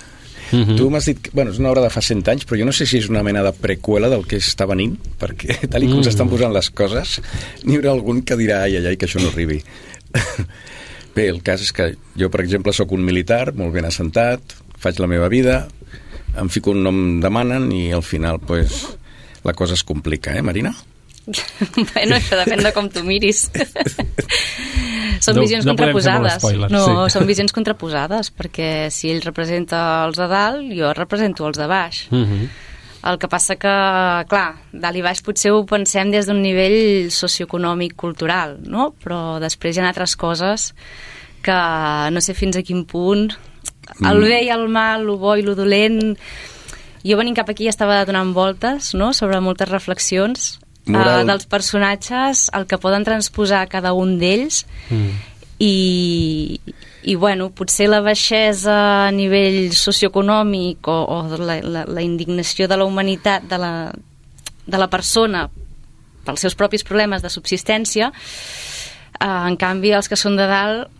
Mhm. 0.52 0.76
Tu 0.76 0.88
m'has 0.90 1.06
dit 1.08 1.20
que 1.22 1.30
bueno, 1.32 1.50
és 1.50 1.58
una 1.58 1.70
obra 1.70 1.80
de 1.80 1.88
fa 1.90 2.02
100 2.04 2.26
anys, 2.28 2.44
però 2.44 2.58
jo 2.60 2.66
no 2.68 2.72
sé 2.76 2.84
si 2.84 2.98
és 2.98 3.08
una 3.08 3.22
mena 3.24 3.42
de 3.42 3.52
preqüela 3.56 4.10
del 4.12 4.26
que 4.28 4.36
està 4.36 4.66
venint, 4.68 4.98
perquè 5.18 5.68
tal 5.70 5.82
i 5.82 5.88
com 5.88 6.00
Mm. 6.00 6.04
s'estan 6.04 6.28
posant 6.28 6.52
les 6.52 6.68
coses, 6.70 7.20
n'hi 7.64 7.76
haurà 7.78 7.90
algun 7.94 8.20
que 8.22 8.36
dirà 8.36 8.62
ai, 8.66 8.76
ai, 8.76 8.86
ai, 8.86 8.96
que 8.96 9.06
això 9.06 9.20
no 9.22 9.28
arribi. 9.32 9.62
Bé, 11.14 11.28
el 11.28 11.42
cas 11.42 11.60
és 11.62 11.72
que 11.72 11.94
jo, 12.16 12.28
per 12.32 12.40
exemple, 12.42 12.72
sóc 12.72 12.92
un 12.92 13.04
militar, 13.04 13.54
molt 13.54 13.72
ben 13.72 13.84
assentat, 13.84 14.40
faig 14.80 14.98
la 15.00 15.06
meva 15.06 15.28
vida, 15.28 15.68
em 16.36 16.48
fico 16.48 16.72
un 16.72 16.82
nom 16.82 17.20
demanen 17.20 17.70
i 17.72 17.90
al 17.92 18.02
final, 18.02 18.38
pues, 18.40 18.86
la 19.44 19.52
cosa 19.52 19.74
es 19.74 19.84
complica, 19.84 20.36
eh, 20.36 20.42
Marina? 20.42 20.74
bueno, 21.92 22.16
això 22.16 22.38
depèn 22.40 22.62
de 22.64 22.72
com 22.74 22.88
tu 22.90 23.02
miris. 23.06 23.44
són 25.22 25.36
No- 25.36 25.44
visions 25.44 25.64
no 25.66 25.76
contraposades. 25.76 26.42
no, 26.72 26.82
sí. 26.84 27.12
són 27.14 27.26
visions 27.28 27.54
contraposades, 27.54 28.32
perquè 28.34 28.90
si 28.90 29.10
ell 29.12 29.22
representa 29.22 30.02
els 30.06 30.18
de 30.18 30.28
dalt, 30.30 30.66
jo 30.74 30.92
represento 30.98 31.46
els 31.46 31.58
de 31.58 31.66
baix. 31.70 32.06
Uh 32.10 32.24
-huh. 32.26 32.48
El 33.10 33.18
que 33.18 33.26
passa 33.26 33.56
que, 33.56 33.72
clar, 34.30 34.54
dalt 34.72 34.96
i 34.96 35.02
baix 35.02 35.22
potser 35.22 35.50
ho 35.50 35.64
pensem 35.66 36.10
des 36.10 36.26
d'un 36.26 36.40
nivell 36.40 37.10
socioeconòmic 37.10 37.96
cultural, 37.96 38.58
no? 38.62 38.94
Però 39.02 39.40
després 39.40 39.76
hi 39.76 39.80
ha 39.80 39.88
altres 39.88 40.14
coses 40.16 40.72
que 41.42 41.52
no 42.12 42.20
sé 42.20 42.34
fins 42.34 42.56
a 42.56 42.62
quin 42.62 42.84
punt 42.84 43.32
el 44.04 44.20
bé 44.20 44.44
i 44.44 44.48
el 44.50 44.68
mal, 44.68 45.00
el 45.02 45.16
bo 45.16 45.36
i 45.36 45.40
el 45.40 45.56
dolent... 45.56 46.16
Jo 47.04 47.16
venint 47.16 47.34
cap 47.34 47.48
aquí 47.50 47.66
estava 47.66 48.04
donant 48.04 48.32
voltes 48.32 48.94
no? 48.94 49.12
sobre 49.12 49.40
moltes 49.40 49.68
reflexions 49.68 50.60
Moral. 50.86 51.20
eh, 51.20 51.24
dels 51.28 51.46
personatges, 51.46 52.48
el 52.54 52.66
que 52.66 52.78
poden 52.78 53.04
transposar 53.04 53.68
cada 53.68 53.92
un 53.92 54.18
d'ells 54.18 54.64
Mm. 54.90 55.10
i, 55.62 56.60
i 57.04 57.14
bueno, 57.14 57.50
potser 57.54 57.88
la 57.88 58.00
baixesa 58.02 59.06
a 59.06 59.10
nivell 59.14 59.72
socioeconòmic 59.74 60.88
o, 60.90 60.96
o 61.06 61.36
la, 61.38 61.60
la, 61.62 61.84
la 61.86 62.02
indignació 62.02 62.66
de 62.68 62.76
la 62.76 62.84
humanitat 62.84 63.46
de 63.50 63.58
la, 63.58 63.92
de 64.66 64.78
la 64.78 64.88
persona 64.90 65.48
pels 66.26 66.40
seus 66.40 66.54
propis 66.54 66.82
problemes 66.86 67.22
de 67.22 67.30
subsistència 67.30 68.10
eh, 68.12 69.26
en 69.26 69.56
canvi 69.56 69.94
els 69.94 70.08
que 70.10 70.18
són 70.18 70.36
de 70.38 70.46
dalt 70.50 70.90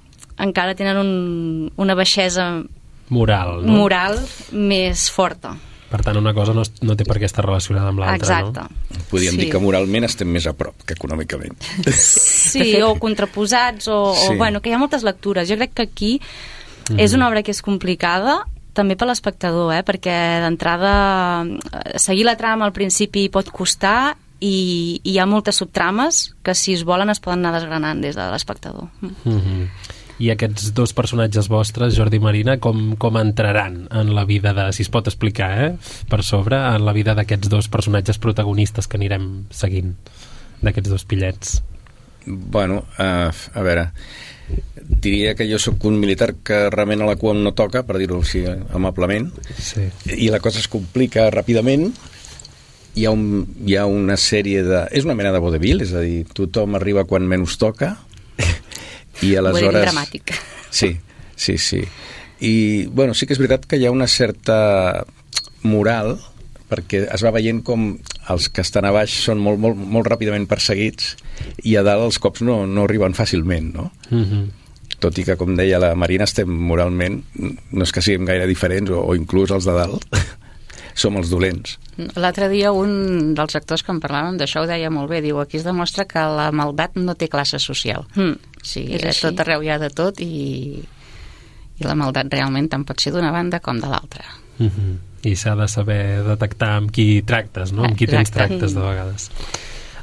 encara 0.43 0.75
tenen 0.75 0.97
un, 0.99 1.73
una 1.77 1.95
baixesa 1.99 2.63
Moral, 3.13 3.59
no? 3.67 3.75
moral 3.83 4.17
més 4.53 5.11
forta 5.13 5.57
Per 5.93 6.01
tant, 6.01 6.17
una 6.17 6.33
cosa 6.33 6.55
no, 6.57 6.63
no 6.65 6.97
té 6.97 7.05
per 7.05 7.19
què 7.21 7.29
estar 7.29 7.45
relacionada 7.45 7.91
amb 7.93 8.01
l'altra, 8.01 8.39
exacte 8.41 8.63
no? 8.65 9.03
Podríem 9.11 9.35
Sí. 9.37 9.41
dir 9.43 9.51
que 9.53 9.61
moralment 9.61 10.07
estem 10.09 10.31
més 10.33 10.47
a 10.49 10.55
prop 10.57 10.87
que 10.89 10.97
econòmicament. 10.97 11.53
Sí, 11.93 12.81
o 12.81 12.95
contraposats, 13.01 13.89
o, 13.93 14.15
Sí. 14.17 14.33
o 14.33 14.37
bueno, 14.39 14.63
que 14.63 14.71
hi 14.71 14.73
ha 14.73 14.81
moltes 14.81 15.05
lectures. 15.05 15.49
Jo 15.49 15.59
crec 15.61 15.75
que 15.75 15.83
aquí 15.83 16.13
és 16.97 17.13
una 17.13 17.29
obra 17.29 17.43
que 17.45 17.53
és 17.53 17.61
complicada, 17.63 18.47
també 18.73 18.97
per 18.97 19.07
l'espectador, 19.07 19.73
eh? 19.77 19.83
perquè 19.85 20.17
d'entrada 20.43 21.45
eh, 21.45 21.99
seguir 22.01 22.25
la 22.25 22.37
trama 22.41 22.65
al 22.65 22.73
principi 22.73 23.29
pot 23.29 23.51
costar 23.53 24.17
i, 24.41 25.01
i 25.05 25.13
hi 25.13 25.19
ha 25.21 25.27
moltes 25.29 25.61
subtrames 25.61 26.35
que 26.43 26.55
si 26.59 26.75
es 26.75 26.85
volen 26.89 27.13
es 27.13 27.21
poden 27.21 27.45
anar 27.45 27.61
desgranant 27.61 28.01
des 28.03 28.17
de 28.17 28.31
l'espectador. 28.33 28.89
Mm. 29.01 29.13
Mm 29.25 29.41
-hmm. 29.41 29.69
I 30.21 30.31
aquests 30.33 30.73
dos 30.77 30.93
personatges 30.93 31.49
vostres, 31.51 31.97
Jordi 31.97 32.21
i 32.21 32.23
Marina, 32.23 32.59
com, 32.63 32.95
com 33.01 33.17
entraran 33.19 33.87
en 33.91 34.13
la 34.15 34.27
vida 34.29 34.53
de, 34.55 34.69
si 34.77 34.85
es 34.85 34.93
pot 34.93 35.09
explicar, 35.09 35.51
eh, 35.65 35.73
per 36.11 36.23
sobre, 36.27 36.59
en 36.59 36.85
la 36.87 36.93
vida 36.93 37.17
d'aquests 37.19 37.51
dos 37.53 37.69
personatges 37.73 38.21
protagonistes 38.23 38.87
que 38.89 39.01
anirem 39.01 39.47
seguint, 39.51 39.95
d'aquests 40.63 40.93
dos 40.93 41.07
pillets? 41.09 41.61
Bueno, 42.27 42.85
uh, 43.03 43.33
a 43.33 43.63
veure, 43.67 43.89
diria 45.03 45.35
que 45.35 45.49
jo 45.51 45.59
sóc 45.59 45.83
un 45.89 45.99
militar 45.99 46.35
que 46.45 46.69
remena 46.71 47.09
la 47.09 47.17
cua 47.17 47.35
no 47.35 47.55
toca, 47.57 47.83
per 47.83 47.99
dir-ho 47.99 48.21
així 48.23 48.45
eh, 48.47 48.59
amablement, 48.77 49.33
Sí. 49.59 49.89
i 50.07 50.31
la 50.31 50.41
cosa 50.41 50.61
es 50.63 50.69
complica 50.71 51.31
ràpidament, 51.35 51.91
hi 52.95 53.07
ha, 53.07 53.11
un, 53.11 53.47
hi 53.67 53.77
ha 53.77 53.87
una 53.89 54.19
sèrie 54.21 54.63
de... 54.63 54.85
És 54.93 55.07
una 55.09 55.17
mena 55.19 55.33
de 55.33 55.41
vodevil, 55.41 55.83
és 55.83 55.95
a 55.97 56.03
dir, 56.05 56.27
tothom 56.37 56.77
arriba 56.77 57.07
quan 57.09 57.27
menys 57.27 57.57
toca, 57.59 57.97
i 59.23 59.27
Ho 59.27 59.29
he 59.29 59.31
dit 59.31 59.39
aleshores... 59.43 59.87
dramàtic. 59.89 60.35
Sí, 60.73 60.97
sí, 61.37 61.59
sí. 61.61 61.83
I, 62.41 62.87
bueno, 62.89 63.13
sí 63.13 63.27
que 63.29 63.35
és 63.37 63.41
veritat 63.43 63.67
que 63.69 63.77
hi 63.77 63.85
ha 63.85 63.91
una 63.93 64.07
certa 64.09 65.05
moral, 65.69 66.15
perquè 66.73 67.03
es 67.13 67.21
va 67.21 67.35
veient 67.35 67.61
com 67.67 67.91
els 68.33 68.49
que 68.49 68.65
estan 68.65 68.89
a 68.89 68.93
baix 68.95 69.13
són 69.27 69.43
molt, 69.45 69.61
molt, 69.61 69.77
molt 69.77 70.09
ràpidament 70.09 70.49
perseguits 70.51 71.13
i 71.69 71.77
a 71.77 71.85
dalt 71.87 72.09
els 72.09 72.19
cops 72.23 72.41
no, 72.47 72.63
no 72.67 72.87
arriben 72.87 73.13
fàcilment, 73.19 73.73
no? 73.77 73.91
Mm 74.11 74.25
-hmm. 74.25 74.51
Tot 75.03 75.19
i 75.19 75.25
que, 75.25 75.37
com 75.37 75.57
deia 75.57 75.79
la 75.79 75.95
Marina, 75.95 76.25
estem 76.25 76.49
moralment, 76.49 77.23
no 77.73 77.83
és 77.83 77.93
que 77.93 78.03
siguem 78.03 78.25
gaire 78.25 78.47
diferents, 78.47 78.91
o, 78.91 79.01
o 79.03 79.15
inclús 79.15 79.51
els 79.51 79.65
de 79.65 79.73
dalt, 79.73 80.07
som 80.95 81.17
els 81.17 81.31
dolents. 81.31 81.79
L'altre 82.17 82.49
dia 82.49 82.73
un 82.73 83.35
dels 83.35 83.57
actors 83.57 83.83
que 83.83 83.93
en 83.93 84.01
parlàvem 84.01 84.39
d'això 84.39 84.63
ho 84.63 84.67
deia 84.67 84.91
molt 84.91 85.11
bé, 85.11 85.21
diu 85.21 85.41
aquí 85.41 85.57
es 85.57 85.65
demostra 85.65 86.07
que 86.09 86.19
la 86.19 86.51
maldat 86.53 86.97
no 86.97 87.15
té 87.15 87.29
classe 87.29 87.59
social. 87.59 88.07
Mm. 88.15 88.39
Sí, 88.63 88.87
És 88.89 89.03
a 89.05 89.11
així. 89.11 89.25
tot 89.27 89.43
arreu 89.43 89.65
hi 89.65 89.73
ha 89.75 89.79
de 89.83 89.91
tot 89.91 90.21
i, 90.23 90.79
i 91.79 91.85
la 91.85 91.97
maldat 91.99 92.31
realment 92.33 92.71
tant 92.71 92.87
pot 92.89 93.03
ser 93.03 93.13
d'una 93.15 93.33
banda 93.35 93.61
com 93.61 93.81
de 93.83 93.91
l'altra. 93.91 94.25
Mm 94.59 94.71
-hmm. 94.71 94.97
I 95.23 95.37
s'ha 95.37 95.55
de 95.55 95.69
saber 95.69 96.23
detectar 96.25 96.77
amb 96.77 96.91
qui 96.91 97.23
tractes, 97.23 97.73
no? 97.73 97.85
Amb 97.85 97.97
qui 97.97 98.07
tens 98.07 98.31
tractes, 98.31 98.75
de 98.75 98.81
vegades. 98.81 99.31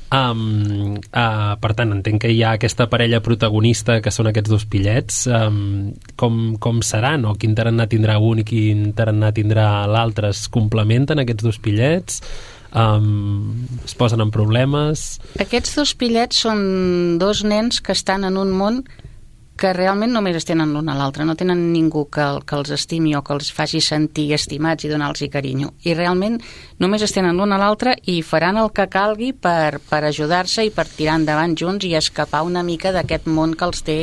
Um, 0.09 0.95
uh, 1.13 1.53
per 1.61 1.75
tant, 1.77 1.91
entenc 1.93 2.23
que 2.23 2.31
hi 2.33 2.41
ha 2.41 2.55
aquesta 2.57 2.87
parella 2.89 3.19
protagonista 3.21 3.99
que 4.01 4.11
són 4.11 4.27
aquests 4.27 4.49
dos 4.49 4.65
pillets. 4.65 5.27
Um, 5.27 5.93
com, 6.15 6.57
com 6.57 6.81
seran? 6.81 7.25
O 7.29 7.35
quin 7.35 7.53
tarannà 7.53 7.85
tindrà 7.87 8.17
un 8.17 8.39
i 8.39 8.43
quin 8.43 8.93
tarannà 8.97 9.31
tindrà 9.31 9.85
l'altre? 9.85 10.29
Es 10.29 10.47
complementen 10.49 11.19
aquests 11.19 11.43
dos 11.43 11.59
pillets? 11.59 12.23
Um, 12.69 13.65
es 13.85 13.95
posen 13.97 14.21
en 14.21 14.29
problemes? 14.29 15.17
Aquests 15.41 15.75
dos 15.79 15.93
pillets 15.97 16.43
són 16.45 17.17
dos 17.21 17.43
nens 17.43 17.81
que 17.81 17.95
estan 17.97 18.27
en 18.27 18.37
un 18.37 18.51
món 18.53 18.83
que 19.59 19.73
realment 19.75 20.13
només 20.15 20.37
es 20.39 20.45
tenen 20.47 20.71
l'un 20.71 20.87
a 20.87 20.95
l'altre, 20.95 21.25
no 21.27 21.35
tenen 21.35 21.65
ningú 21.73 22.05
que, 22.07 22.25
que 22.47 22.55
els 22.55 22.71
estimi 22.71 23.11
o 23.17 23.23
que 23.25 23.33
els 23.35 23.49
faci 23.51 23.81
sentir 23.83 24.29
estimats 24.37 24.85
i 24.87 24.91
donar-los 24.91 25.25
carinyo. 25.33 25.73
I 25.83 25.97
realment 25.97 26.37
només 26.79 27.03
es 27.03 27.11
tenen 27.15 27.35
l'un 27.35 27.51
a 27.51 27.59
l'altre 27.59 27.97
i 28.07 28.21
faran 28.23 28.61
el 28.61 28.71
que 28.71 28.87
calgui 28.87 29.33
per, 29.33 29.81
per 29.89 30.05
ajudar-se 30.07 30.63
i 30.63 30.71
per 30.71 30.87
tirar 30.87 31.17
endavant 31.19 31.57
junts 31.59 31.85
i 31.89 31.95
escapar 31.99 32.45
una 32.47 32.63
mica 32.63 32.93
d'aquest 32.95 33.27
món 33.27 33.57
que 33.57 33.67
els 33.67 33.83
té 33.83 33.99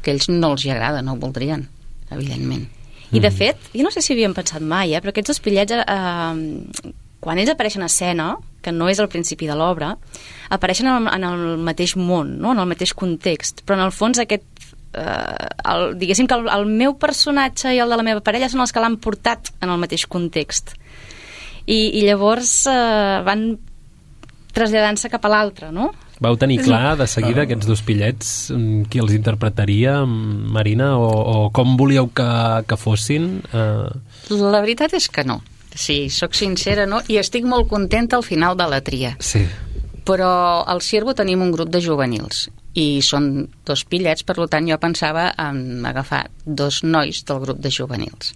que 0.00 0.14
ells 0.14 0.30
no 0.32 0.54
els 0.54 0.64
hi 0.64 0.72
agrada, 0.72 1.02
no 1.04 1.12
ho 1.12 1.20
voldrien, 1.20 1.66
evidentment. 2.08 2.64
I 3.12 3.20
de 3.20 3.30
fet, 3.34 3.58
jo 3.74 3.84
no 3.84 3.90
sé 3.90 4.00
si 4.00 4.14
havíem 4.14 4.32
pensat 4.32 4.62
mai, 4.62 4.94
eh, 4.94 5.00
però 5.02 5.10
aquests 5.10 5.34
dos 5.34 5.40
pillets, 5.42 5.74
eh, 5.82 6.92
quan 7.20 7.38
ells 7.38 7.52
apareixen 7.52 7.84
a 7.84 7.90
escena, 7.90 8.32
que 8.64 8.72
no 8.72 8.88
és 8.88 9.00
al 9.00 9.08
principi 9.12 9.48
de 9.48 9.56
l'obra, 9.56 9.94
apareixen 10.52 10.88
en 10.88 11.06
el, 11.06 11.14
en 11.14 11.26
el 11.28 11.62
mateix 11.64 11.96
món, 11.96 12.38
no? 12.40 12.52
en 12.52 12.60
el 12.62 12.68
mateix 12.68 12.94
context, 12.96 13.64
però 13.64 13.78
en 13.78 13.86
el 13.86 13.94
fons 13.94 14.20
aquest 14.20 14.46
eh, 14.92 15.48
el, 15.72 15.94
diguéssim 16.00 16.28
que 16.28 16.36
el, 16.36 16.48
el 16.52 16.68
meu 16.68 16.96
personatge 17.00 17.74
i 17.76 17.80
el 17.80 17.92
de 17.92 18.00
la 18.00 18.06
meva 18.06 18.24
parella 18.24 18.50
són 18.52 18.64
els 18.64 18.72
que 18.74 18.82
l'han 18.82 18.98
portat 19.02 19.52
en 19.60 19.72
el 19.72 19.80
mateix 19.80 20.06
context 20.10 20.74
i, 21.66 22.00
i 22.00 22.04
llavors 22.06 22.52
eh, 22.70 23.20
van 23.26 23.50
traslladant-se 24.50 25.10
cap 25.12 25.26
a 25.26 25.30
l'altre, 25.30 25.70
no? 25.70 25.92
Vau 26.20 26.36
tenir 26.36 26.58
clar 26.60 26.98
de 27.00 27.06
seguida 27.08 27.46
aquests 27.46 27.68
dos 27.68 27.80
pillets 27.86 28.32
mm, 28.52 28.90
qui 28.92 29.00
els 29.00 29.14
interpretaria, 29.16 30.00
mm, 30.02 30.50
Marina, 30.52 30.90
o, 31.00 31.08
o 31.08 31.36
com 31.54 31.78
volíeu 31.80 32.10
que, 32.12 32.28
que 32.68 32.76
fossin? 32.76 33.38
Uh... 33.54 33.88
La 34.34 34.60
veritat 34.60 34.98
és 34.98 35.08
que 35.08 35.24
no. 35.24 35.38
Sí, 35.80 36.10
sóc 36.12 36.36
sincera, 36.36 36.84
no? 36.86 37.00
I 37.08 37.16
estic 37.22 37.46
molt 37.48 37.70
contenta 37.70 38.18
al 38.18 38.26
final 38.26 38.56
de 38.58 38.66
la 38.68 38.82
tria. 38.84 39.14
Sí. 39.24 39.46
Però 40.04 40.30
al 40.68 40.82
Ciervo 40.84 41.14
tenim 41.16 41.40
un 41.40 41.52
grup 41.54 41.70
de 41.72 41.80
juvenils 41.80 42.48
i 42.78 43.00
són 43.02 43.48
dos 43.66 43.82
pillets, 43.88 44.22
per 44.22 44.36
tant 44.52 44.68
jo 44.68 44.76
pensava 44.78 45.30
en 45.40 45.86
agafar 45.88 46.26
dos 46.44 46.84
nois 46.84 47.24
del 47.26 47.40
grup 47.42 47.58
de 47.64 47.72
juvenils 47.74 48.34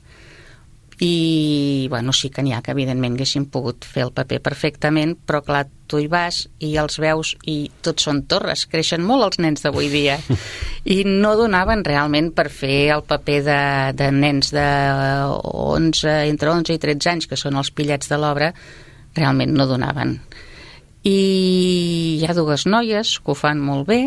i 1.02 1.86
bueno, 1.90 2.12
sí 2.12 2.30
que 2.30 2.42
n'hi 2.42 2.52
ha 2.54 2.60
que 2.62 2.70
evidentment 2.74 3.16
haguessin 3.16 3.48
pogut 3.50 3.86
fer 3.88 4.04
el 4.06 4.12
paper 4.14 4.38
perfectament 4.44 5.16
però 5.26 5.40
clar, 5.42 5.64
tu 5.90 5.98
hi 5.98 6.06
vas 6.10 6.44
i 6.62 6.74
els 6.78 7.00
veus 7.02 7.34
i 7.50 7.56
tots 7.82 8.06
són 8.06 8.22
torres, 8.30 8.66
creixen 8.70 9.02
molt 9.02 9.26
els 9.26 9.40
nens 9.42 9.64
d'avui 9.64 9.90
dia 9.90 10.20
i 10.96 11.02
no 11.08 11.34
donaven 11.40 11.84
realment 11.84 12.30
per 12.36 12.48
fer 12.52 12.94
el 12.94 13.02
paper 13.08 13.40
de, 13.48 13.60
de 13.98 14.10
nens 14.14 14.54
de 14.54 14.68
11, 15.34 16.16
entre 16.30 16.54
11 16.54 16.78
i 16.78 16.82
13 16.86 17.14
anys 17.16 17.30
que 17.30 17.40
són 17.40 17.58
els 17.58 17.72
pillets 17.74 18.10
de 18.10 18.20
l'obra 18.20 18.52
realment 19.14 19.54
no 19.54 19.66
donaven 19.70 20.18
i 21.04 22.18
hi 22.20 22.26
ha 22.26 22.34
dues 22.36 22.64
noies 22.64 23.18
que 23.20 23.34
ho 23.34 23.36
fan 23.36 23.60
molt 23.60 23.88
bé 23.90 24.02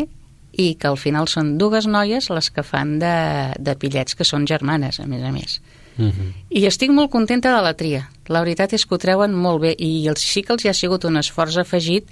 i 0.58 0.72
que 0.74 0.88
al 0.90 0.98
final 0.98 1.28
són 1.30 1.54
dues 1.60 1.86
noies 1.86 2.26
les 2.34 2.50
que 2.50 2.64
fan 2.66 2.96
de, 2.98 3.14
de 3.54 3.74
pillets 3.78 4.18
que 4.18 4.26
són 4.26 4.46
germanes, 4.50 4.98
a 4.98 5.06
més 5.06 5.22
a 5.22 5.30
més. 5.30 5.60
Uh 5.98 6.02
Mhm. 6.04 6.10
-huh. 6.10 6.32
I 6.50 6.66
estic 6.66 6.90
molt 6.90 7.10
contenta 7.10 7.56
de 7.56 7.62
la 7.62 7.74
tria. 7.74 8.08
La 8.28 8.40
veritat 8.40 8.72
és 8.72 8.86
que 8.86 8.94
ho 8.94 8.98
treuen 8.98 9.34
molt 9.34 9.60
bé 9.62 9.74
i 9.78 10.06
els, 10.08 10.20
sí 10.20 10.42
que 10.42 10.52
els 10.52 10.64
hi 10.64 10.68
ha 10.68 10.74
sigut 10.74 11.04
un 11.04 11.16
esforç 11.16 11.56
afegit 11.56 12.04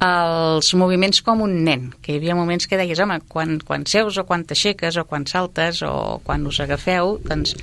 els 0.00 0.72
moviments 0.74 1.20
com 1.20 1.42
un 1.42 1.62
nen, 1.64 1.92
que 2.00 2.12
hi 2.12 2.16
havia 2.16 2.34
moments 2.34 2.66
que 2.66 2.76
deies, 2.76 2.98
home, 2.98 3.20
quan, 3.28 3.58
quan 3.60 3.84
seus 3.84 4.16
o 4.16 4.24
quan 4.24 4.44
t'aixeques 4.44 4.96
o 4.96 5.04
quan 5.04 5.26
saltes 5.26 5.82
o 5.82 6.20
quan 6.24 6.46
us 6.46 6.60
agafeu, 6.60 7.18
doncs 7.22 7.54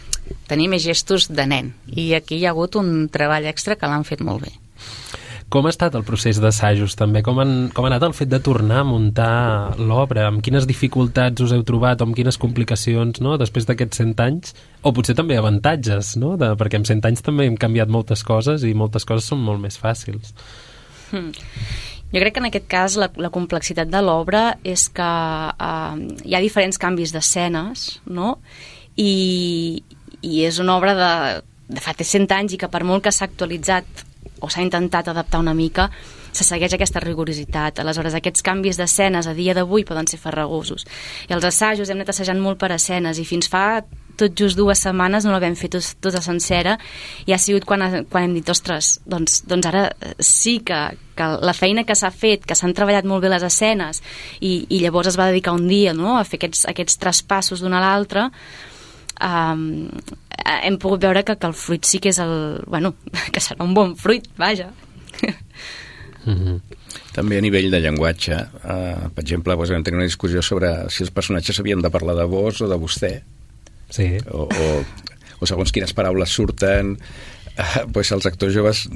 tenir 0.48 0.68
més 0.70 0.84
gestos 0.84 1.28
de 1.30 1.48
nen. 1.48 1.74
I 1.88 2.14
aquí 2.14 2.36
hi 2.36 2.46
ha 2.46 2.52
hagut 2.52 2.76
un 2.76 3.10
treball 3.10 3.46
extra 3.46 3.76
que 3.76 3.88
l'han 3.88 4.06
fet 4.06 4.22
molt 4.22 4.42
bé. 4.44 4.52
Com 5.48 5.64
ha 5.64 5.72
estat 5.72 5.94
el 5.96 6.04
procés 6.04 6.42
d'assajos 6.44 6.98
també? 7.00 7.22
Com, 7.24 7.38
han, 7.40 7.52
com 7.72 7.86
ha 7.86 7.90
anat 7.94 8.04
el 8.04 8.16
fet 8.16 8.28
de 8.28 8.40
tornar 8.44 8.82
a 8.82 8.88
muntar 8.88 9.78
l'obra? 9.80 10.26
Amb 10.28 10.42
quines 10.44 10.66
dificultats 10.68 11.44
us 11.46 11.54
heu 11.56 11.64
trobat 11.68 12.02
o 12.04 12.08
amb 12.08 12.18
quines 12.18 12.36
complicacions 12.42 13.22
no? 13.24 13.38
després 13.40 13.68
d'aquests 13.70 14.02
100 14.04 14.24
anys? 14.26 14.52
O 14.84 14.92
potser 14.96 15.16
també 15.16 15.38
avantatges, 15.40 16.18
no? 16.20 16.34
de, 16.40 16.52
perquè 16.60 16.82
en 16.82 16.88
100 16.90 17.08
anys 17.08 17.24
també 17.24 17.48
hem 17.48 17.56
canviat 17.60 17.88
moltes 17.88 18.26
coses 18.28 18.66
i 18.68 18.74
moltes 18.76 19.08
coses 19.08 19.30
són 19.32 19.40
molt 19.46 19.64
més 19.64 19.80
fàcils. 19.80 20.34
Hmm. 21.14 21.32
Jo 22.12 22.20
crec 22.20 22.36
que 22.36 22.44
en 22.44 22.50
aquest 22.50 22.68
cas 22.72 22.98
la, 23.00 23.08
la 23.16 23.32
complexitat 23.32 23.88
de 23.92 24.04
l'obra 24.04 24.58
és 24.68 24.90
que 24.92 25.08
eh, 25.08 25.96
hi 26.28 26.36
ha 26.36 26.44
diferents 26.44 26.80
canvis 26.80 27.16
d'escenes, 27.16 27.88
no? 28.12 28.36
I, 29.00 29.80
I 30.20 30.44
és 30.48 30.60
una 30.60 30.76
obra 30.76 30.96
de, 30.98 31.14
de 31.72 31.84
fa 31.84 31.96
100 31.96 32.36
anys 32.36 32.56
i 32.56 32.60
que 32.60 32.72
per 32.72 32.84
molt 32.88 33.08
que 33.08 33.16
s'ha 33.16 33.28
actualitzat 33.32 34.07
o 34.40 34.50
s'ha 34.50 34.66
intentat 34.66 35.12
adaptar 35.12 35.42
una 35.44 35.56
mica, 35.58 35.90
se 36.32 36.46
segueix 36.46 36.76
aquesta 36.76 37.02
rigorositat. 37.04 37.82
Aleshores, 37.82 38.18
aquests 38.18 38.46
canvis 38.46 38.78
d'escenes 38.78 39.28
a 39.28 39.36
dia 39.38 39.56
d'avui 39.58 39.86
poden 39.88 40.08
ser 40.08 40.20
farragosos. 40.22 40.86
I 41.30 41.34
els 41.38 41.48
assajos 41.48 41.90
hem 41.90 42.02
anat 42.02 42.14
assajant 42.14 42.42
molt 42.42 42.60
per 42.62 42.74
escenes 42.76 43.20
i 43.20 43.26
fins 43.26 43.50
fa 43.50 43.82
tot 44.18 44.34
just 44.34 44.58
dues 44.58 44.82
setmanes 44.82 45.26
no 45.26 45.34
l'havem 45.34 45.56
fet 45.58 45.76
tot, 45.78 45.90
tota 46.02 46.24
sencera 46.26 46.76
i 47.30 47.34
ha 47.36 47.38
sigut 47.42 47.68
quan, 47.70 47.84
quan 48.10 48.26
hem 48.26 48.34
dit, 48.40 48.50
ostres, 48.50 48.98
doncs, 49.06 49.44
doncs 49.48 49.70
ara 49.70 49.84
sí 50.18 50.58
que, 50.66 50.80
que 51.18 51.28
la 51.38 51.54
feina 51.54 51.86
que 51.86 51.96
s'ha 51.96 52.10
fet, 52.10 52.48
que 52.48 52.58
s'han 52.58 52.74
treballat 52.78 53.06
molt 53.06 53.24
bé 53.24 53.32
les 53.32 53.46
escenes 53.46 54.02
i, 54.42 54.66
i 54.74 54.82
llavors 54.82 55.14
es 55.14 55.20
va 55.20 55.30
dedicar 55.30 55.54
un 55.54 55.68
dia 55.70 55.94
no, 55.94 56.18
a 56.18 56.26
fer 56.26 56.42
aquests, 56.42 56.66
aquests 56.74 56.98
traspassos 57.04 57.62
d'una 57.62 57.78
a 57.78 57.86
l'altra, 57.86 58.32
um, 59.24 59.90
hem 60.48 60.78
pogut 60.82 61.04
veure 61.04 61.24
que, 61.24 61.36
que 61.38 61.48
el 61.50 61.56
fruit 61.58 61.86
sí 61.86 62.00
que 62.04 62.12
és 62.14 62.20
el... 62.24 62.64
Bueno, 62.68 62.96
que 63.34 63.44
serà 63.44 63.66
un 63.66 63.74
bon 63.78 63.96
fruit, 64.00 64.28
vaja. 64.38 64.72
Mm 66.26 66.36
-hmm. 66.36 66.60
També 67.16 67.38
a 67.38 67.42
nivell 67.42 67.72
de 67.72 67.80
llenguatge, 67.80 68.36
eh, 68.36 69.10
per 69.16 69.24
exemple, 69.24 69.56
doncs, 69.56 69.70
vam 69.70 69.84
tenir 69.84 69.98
una 69.98 70.06
discussió 70.06 70.42
sobre 70.42 70.90
si 70.90 71.04
els 71.04 71.12
personatges 71.12 71.60
havien 71.60 71.82
de 71.82 71.90
parlar 71.90 72.16
de 72.16 72.26
vos 72.26 72.62
o 72.62 72.68
de 72.68 72.76
vostè, 72.76 73.22
Sí. 73.90 74.18
o, 74.32 74.44
o, 74.44 74.84
o 75.40 75.46
segons 75.46 75.72
quines 75.72 75.94
paraules 75.94 76.30
surten, 76.30 76.98
eh, 77.58 77.86
doncs 77.88 78.12
els 78.12 78.26
actors 78.26 78.54
joves 78.54 78.88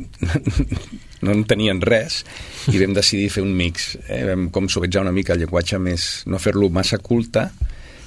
no 1.23 1.31
en 1.31 1.43
tenien 1.49 1.81
res 1.81 2.25
i 2.67 2.77
vam 2.77 2.93
decidir 2.93 3.29
fer 3.29 3.43
un 3.43 3.55
mix. 3.55 3.95
Eh? 4.07 4.23
Vam 4.29 4.49
com 4.49 4.69
suavitzar 4.69 5.01
una 5.01 5.12
mica 5.15 5.34
el 5.34 5.39
llenguatge 5.39 5.79
més, 5.79 6.23
no 6.25 6.39
fer-lo 6.39 6.69
massa 6.69 6.97
culte, 6.97 7.49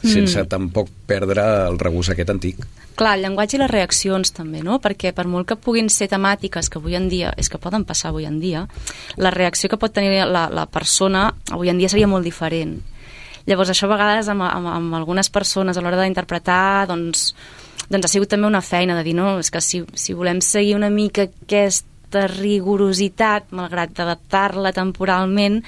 sense 0.04 0.38
mm. 0.38 0.48
tampoc 0.50 0.90
perdre 1.08 1.44
el 1.68 1.78
regust 1.80 2.12
aquest 2.12 2.32
antic. 2.34 2.64
Clar, 2.94 3.16
el 3.16 3.24
llenguatge 3.24 3.56
i 3.56 3.60
les 3.62 3.70
reaccions 3.70 4.30
també, 4.36 4.60
no? 4.62 4.78
Perquè 4.82 5.10
per 5.16 5.26
molt 5.26 5.48
que 5.50 5.58
puguin 5.58 5.88
ser 5.90 6.06
temàtiques 6.12 6.70
que 6.70 6.78
avui 6.78 6.94
en 6.94 7.08
dia, 7.10 7.32
és 7.40 7.50
que 7.50 7.58
poden 7.58 7.86
passar 7.88 8.12
avui 8.12 8.28
en 8.28 8.38
dia, 8.42 8.66
la 9.18 9.32
reacció 9.34 9.70
que 9.72 9.80
pot 9.80 9.94
tenir 9.94 10.22
la, 10.30 10.46
la 10.52 10.66
persona 10.70 11.26
avui 11.50 11.72
en 11.72 11.80
dia 11.80 11.90
seria 11.90 12.10
molt 12.10 12.26
diferent. 12.26 12.76
Llavors 13.48 13.74
això 13.74 13.88
a 13.88 13.92
vegades 13.92 14.30
amb, 14.32 14.46
amb, 14.46 14.70
amb 14.70 14.96
algunes 14.96 15.28
persones 15.32 15.76
a 15.76 15.82
l'hora 15.84 16.00
d'interpretar 16.00 16.86
doncs, 16.88 17.32
doncs 17.90 18.06
ha 18.06 18.12
sigut 18.12 18.30
també 18.32 18.48
una 18.48 18.62
feina 18.64 18.96
de 18.96 19.04
dir 19.04 19.16
no, 19.18 19.34
és 19.42 19.50
que 19.52 19.60
si, 19.60 19.82
si 19.98 20.16
volem 20.16 20.40
seguir 20.40 20.76
una 20.78 20.88
mica 20.92 21.26
aquesta 21.26 22.28
rigorositat 22.30 23.52
malgrat 23.52 24.00
adaptar-la 24.00 24.72
temporalment 24.72 25.60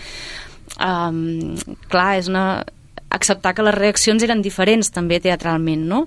um, 0.81 1.57
clar, 1.91 2.11
és 2.23 2.31
una 2.33 2.47
acceptar 3.11 3.55
que 3.55 3.65
les 3.67 3.75
reaccions 3.75 4.23
eren 4.23 4.43
diferents 4.43 4.91
també 4.91 5.21
teatralment, 5.21 5.87
no? 5.87 6.07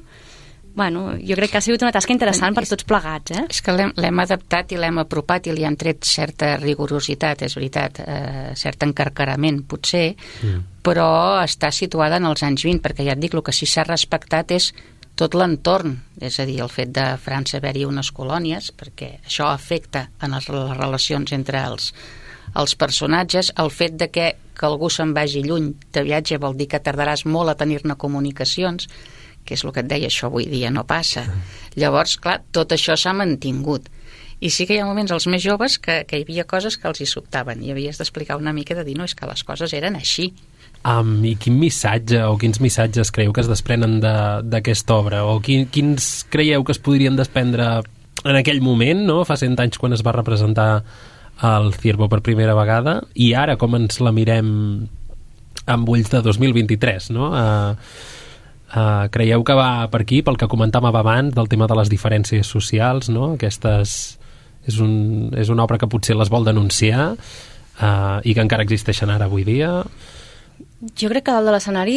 Bueno, 0.75 1.17
jo 1.17 1.35
crec 1.35 1.51
que 1.51 1.57
ha 1.57 1.63
sigut 1.65 1.81
una 1.81 1.91
tasca 1.91 2.13
interessant 2.13 2.53
per 2.55 2.63
tots 2.69 2.85
plegats, 2.87 3.33
eh? 3.35 3.45
És 3.49 3.61
que 3.65 3.73
l'hem- 3.73 4.19
adaptat 4.21 4.71
i 4.71 4.77
l'hem 4.77 4.99
apropat 5.01 5.47
i 5.47 5.51
li 5.51 5.65
han 5.65 5.75
tret 5.75 6.05
certa 6.05 6.55
rigorositat, 6.57 7.41
és 7.41 7.55
veritat, 7.57 7.99
eh, 7.99 8.51
cert 8.55 8.83
encarcarament, 8.83 9.63
potser, 9.67 10.15
mm. 10.43 10.61
però 10.85 11.41
està 11.43 11.71
situada 11.71 12.17
en 12.17 12.25
els 12.29 12.43
anys 12.43 12.63
20, 12.63 12.81
perquè 12.85 13.03
ja 13.03 13.17
et 13.17 13.19
dic, 13.19 13.33
el 13.33 13.43
que 13.43 13.51
sí 13.51 13.65
s'ha 13.65 13.83
respectat 13.83 14.51
és 14.51 14.71
tot 15.19 15.35
l'entorn, 15.35 15.97
és 16.21 16.39
a 16.39 16.45
dir, 16.47 16.61
el 16.63 16.69
fet 16.71 16.93
de 16.95 17.17
França 17.19 17.57
haver-hi 17.57 17.83
unes 17.85 18.13
colònies, 18.15 18.71
perquè 18.71 19.17
això 19.25 19.49
afecta 19.51 20.07
en 20.21 20.31
les, 20.31 20.47
les 20.47 20.77
relacions 20.77 21.33
entre 21.35 21.65
els, 21.65 21.93
els 22.55 22.75
personatges, 22.75 23.51
el 23.57 23.69
fet 23.69 23.97
de 23.99 24.07
que, 24.13 24.29
que 24.59 24.67
algú 24.67 24.89
se'n 24.91 25.13
vagi 25.15 25.41
lluny 25.45 25.71
de 25.95 26.03
viatge 26.03 26.37
vol 26.43 26.57
dir 26.59 26.67
que 26.67 26.81
tardaràs 26.83 27.23
molt 27.25 27.49
a 27.53 27.55
tenir-ne 27.55 27.95
comunicacions, 27.95 28.89
que 29.45 29.55
és 29.55 29.63
el 29.63 29.71
que 29.73 29.79
et 29.85 29.87
deia, 29.89 30.09
això 30.11 30.27
avui 30.27 30.45
dia 30.51 30.69
no 30.69 30.83
passa. 30.85 31.23
Llavors, 31.79 32.17
clar, 32.21 32.41
tot 32.51 32.75
això 32.75 32.97
s'ha 32.99 33.13
mantingut. 33.15 33.87
I 34.39 34.49
sí 34.55 34.63
que 34.67 34.75
hi 34.75 34.79
ha 34.79 34.85
moments 34.87 35.11
als 35.11 35.25
més 35.27 35.41
joves 35.43 35.77
que, 35.83 36.03
que 36.07 36.19
hi 36.19 36.23
havia 36.27 36.45
coses 36.47 36.77
que 36.79 36.87
els 36.87 37.01
hi 37.01 37.07
sobtaven 37.09 37.63
i 37.63 37.71
havies 37.73 37.97
d'explicar 37.99 38.37
una 38.39 38.53
mica 38.55 38.75
de 38.77 38.85
dir, 38.87 38.95
no, 38.99 39.03
és 39.07 39.15
que 39.15 39.27
les 39.27 39.43
coses 39.43 39.73
eren 39.75 39.97
així. 39.99 40.29
Um, 40.87 41.17
I 41.27 41.33
quin 41.35 41.57
missatge 41.59 42.21
o 42.23 42.37
quins 42.39 42.61
missatges 42.63 43.11
creieu 43.11 43.33
que 43.35 43.41
es 43.43 43.49
desprenen 43.51 43.97
de- 43.99 44.41
d'aquesta 44.47 44.95
obra? 44.95 45.25
O 45.27 45.41
quin, 45.43 45.65
quins 45.67 46.25
creieu 46.31 46.63
que 46.63 46.71
es 46.71 46.79
podrien 46.79 47.17
desprendre 47.19 47.81
en 48.23 48.35
aquell 48.39 48.61
moment, 48.63 49.03
no? 49.07 49.25
fa 49.27 49.35
100 49.39 49.59
anys 49.59 49.77
quan 49.79 49.91
es 49.95 50.03
va 50.07 50.11
representar 50.15 50.83
el 51.43 51.73
Ciervo 51.73 52.09
per 52.11 52.21
primera 52.25 52.55
vegada, 52.57 52.99
i 53.15 53.33
ara 53.37 53.55
com 53.59 53.77
ens 53.77 53.99
la 54.03 54.11
mirem 54.15 54.49
amb 55.69 55.91
ulls 55.91 56.09
de 56.11 56.21
2023, 56.25 57.11
no? 57.15 57.29
Uh, 57.31 57.75
uh, 58.73 59.05
creieu 59.13 59.43
que 59.45 59.57
va 59.57 59.87
per 59.91 60.03
aquí, 60.03 60.21
pel 60.25 60.39
que 60.39 60.49
comentàvem 60.51 60.95
abans, 60.99 61.35
del 61.35 61.49
tema 61.51 61.69
de 61.69 61.77
les 61.79 61.91
diferències 61.91 62.47
socials, 62.47 63.11
no? 63.13 63.35
Aquestes... 63.37 64.15
És, 64.69 64.75
un, 64.83 65.31
és 65.39 65.49
una 65.49 65.63
obra 65.63 65.79
que 65.81 65.87
potser 65.89 66.13
les 66.19 66.29
vol 66.29 66.43
denunciar 66.45 67.13
uh, 67.15 68.19
i 68.21 68.35
que 68.35 68.43
encara 68.43 68.61
existeixen 68.61 69.09
ara 69.09 69.25
avui 69.25 69.45
dia. 69.47 69.69
Jo 70.99 71.09
crec 71.09 71.25
que 71.25 71.33
dalt 71.33 71.47
de 71.47 71.53
l'escenari 71.55 71.95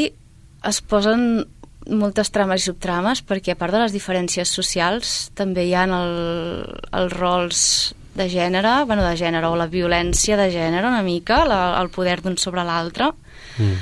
es 0.71 0.79
posen 0.81 1.43
moltes 1.91 2.31
trames 2.33 2.63
i 2.63 2.71
subtrames 2.71 3.21
perquè 3.27 3.53
a 3.53 3.59
part 3.59 3.75
de 3.75 3.83
les 3.83 3.93
diferències 3.93 4.49
socials 4.49 5.33
també 5.37 5.67
hi 5.67 5.75
ha 5.75 5.83
el, 5.91 6.15
els 7.03 7.17
rols 7.19 7.65
de 8.15 8.29
gènere, 8.29 8.85
bueno, 8.85 9.05
de 9.07 9.17
gènere 9.17 9.49
o 9.49 9.57
la 9.57 9.69
violència 9.73 10.37
de 10.37 10.51
gènere 10.53 10.89
una 10.89 11.03
mica, 11.03 11.45
la, 11.49 11.63
el 11.81 11.89
poder 11.91 12.21
d'un 12.23 12.37
sobre 12.39 12.65
l'altre 12.65 13.13
Mm. 13.59 13.75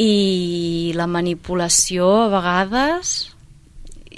i 0.00 0.92
la 0.96 1.04
manipulació 1.06 2.06
a 2.22 2.28
vegades 2.32 3.10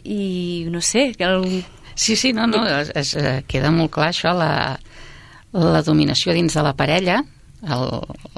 i 0.05 0.67
no 0.71 0.81
sé, 0.81 1.15
que 1.19 1.25
el, 1.25 1.65
Sí, 1.95 2.17
sí, 2.17 2.33
no, 2.33 2.47
no, 2.47 2.67
es, 2.67 2.91
es, 2.95 3.15
eh, 3.15 3.45
queda 3.47 3.71
molt 3.71 3.93
clar 3.95 4.11
això, 4.11 4.33
la, 4.35 4.79
la 5.53 5.83
dominació 5.87 6.35
dins 6.35 6.55
de 6.55 6.63
la 6.67 6.75
parella, 6.75 7.21
el, 7.63 7.85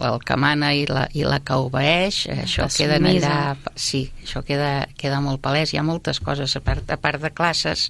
el 0.06 0.18
que 0.24 0.36
mana 0.36 0.74
i 0.76 0.84
la, 0.86 1.06
i 1.16 1.24
la 1.24 1.40
que 1.40 1.56
obeeix, 1.56 2.26
eh, 2.28 2.42
això 2.44 2.66
La 2.68 2.74
queda 2.74 2.98
allà... 3.00 3.56
Sí, 3.74 4.04
això 4.22 4.44
queda, 4.44 4.86
queda 5.00 5.22
molt 5.24 5.40
palès. 5.42 5.72
Hi 5.72 5.80
ha 5.80 5.86
moltes 5.86 6.20
coses, 6.20 6.54
a 6.56 6.60
part, 6.60 6.84
a 6.92 7.00
part 7.00 7.24
de 7.24 7.32
classes, 7.32 7.88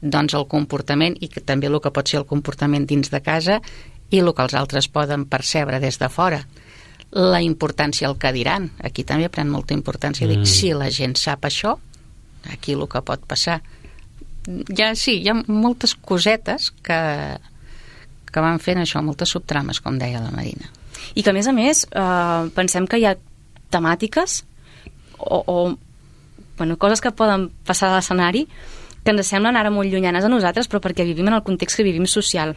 doncs 0.00 0.34
el 0.38 0.46
comportament, 0.46 1.16
i 1.20 1.28
que 1.28 1.40
també 1.40 1.66
el 1.66 1.80
que 1.82 1.92
pot 1.94 2.08
ser 2.08 2.20
el 2.20 2.28
comportament 2.28 2.86
dins 2.86 3.10
de 3.10 3.20
casa, 3.20 3.60
i 4.10 4.20
el 4.20 4.32
que 4.34 4.44
els 4.46 4.54
altres 4.54 4.88
poden 4.88 5.26
percebre 5.28 5.80
des 5.80 5.98
de 6.00 6.08
fora 6.08 6.44
la 7.10 7.40
importància 7.40 8.08
el 8.08 8.18
que 8.20 8.32
diran 8.36 8.68
aquí 8.84 9.04
també 9.04 9.30
pren 9.32 9.48
molta 9.48 9.72
importància 9.72 10.26
mm. 10.26 10.30
dic, 10.30 10.48
si 10.48 10.74
la 10.76 10.90
gent 10.92 11.16
sap 11.16 11.46
això 11.48 11.74
aquí 12.52 12.74
el 12.76 12.84
que 12.88 13.00
pot 13.04 13.24
passar 13.28 13.62
ja 14.76 14.92
sí, 14.96 15.18
hi 15.22 15.28
ha 15.30 15.36
moltes 15.36 15.94
cosetes 15.94 16.70
que, 16.84 16.98
que 18.32 18.44
van 18.44 18.60
fent 18.62 18.80
això, 18.82 19.02
moltes 19.04 19.34
subtrames, 19.34 19.80
com 19.84 19.98
deia 20.00 20.22
la 20.22 20.32
Marina. 20.32 20.70
I 21.14 21.22
que, 21.22 21.32
a 21.32 21.36
més 21.36 21.48
a 21.48 21.52
més, 21.52 21.84
eh, 21.84 22.48
pensem 22.56 22.86
que 22.88 23.00
hi 23.00 23.06
ha 23.08 23.16
temàtiques 23.72 24.42
o, 25.18 25.42
o 25.44 25.58
bueno, 26.56 26.78
coses 26.80 27.02
que 27.04 27.12
poden 27.12 27.48
passar 27.68 27.90
a 27.90 27.98
l'escenari 27.98 28.46
que 29.08 29.14
ens 29.16 29.30
semblen 29.32 29.56
ara 29.56 29.72
molt 29.72 29.88
llunyanes 29.88 30.26
a 30.26 30.28
nosaltres, 30.28 30.68
però 30.68 30.82
perquè 30.84 31.06
vivim 31.08 31.30
en 31.30 31.38
el 31.38 31.44
context 31.46 31.78
que 31.78 31.86
vivim 31.86 32.04
social 32.04 32.52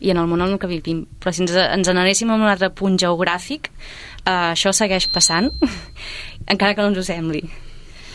i 0.00 0.08
en 0.14 0.16
el 0.16 0.28
món 0.30 0.40
en 0.40 0.54
el 0.54 0.60
que 0.60 0.70
vivim. 0.70 1.02
Però 1.20 1.32
si 1.36 1.44
ens, 1.44 1.52
ens 1.52 1.90
anéssim 1.92 2.30
a 2.32 2.38
un 2.38 2.46
altre 2.48 2.70
punt 2.72 2.96
geogràfic, 3.02 3.68
eh, 4.24 4.32
això 4.54 4.72
segueix 4.72 5.10
passant, 5.12 5.50
encara 6.52 6.72
que 6.72 6.80
no 6.80 6.94
ens 6.94 7.02
ho 7.02 7.04
sembli. 7.04 7.44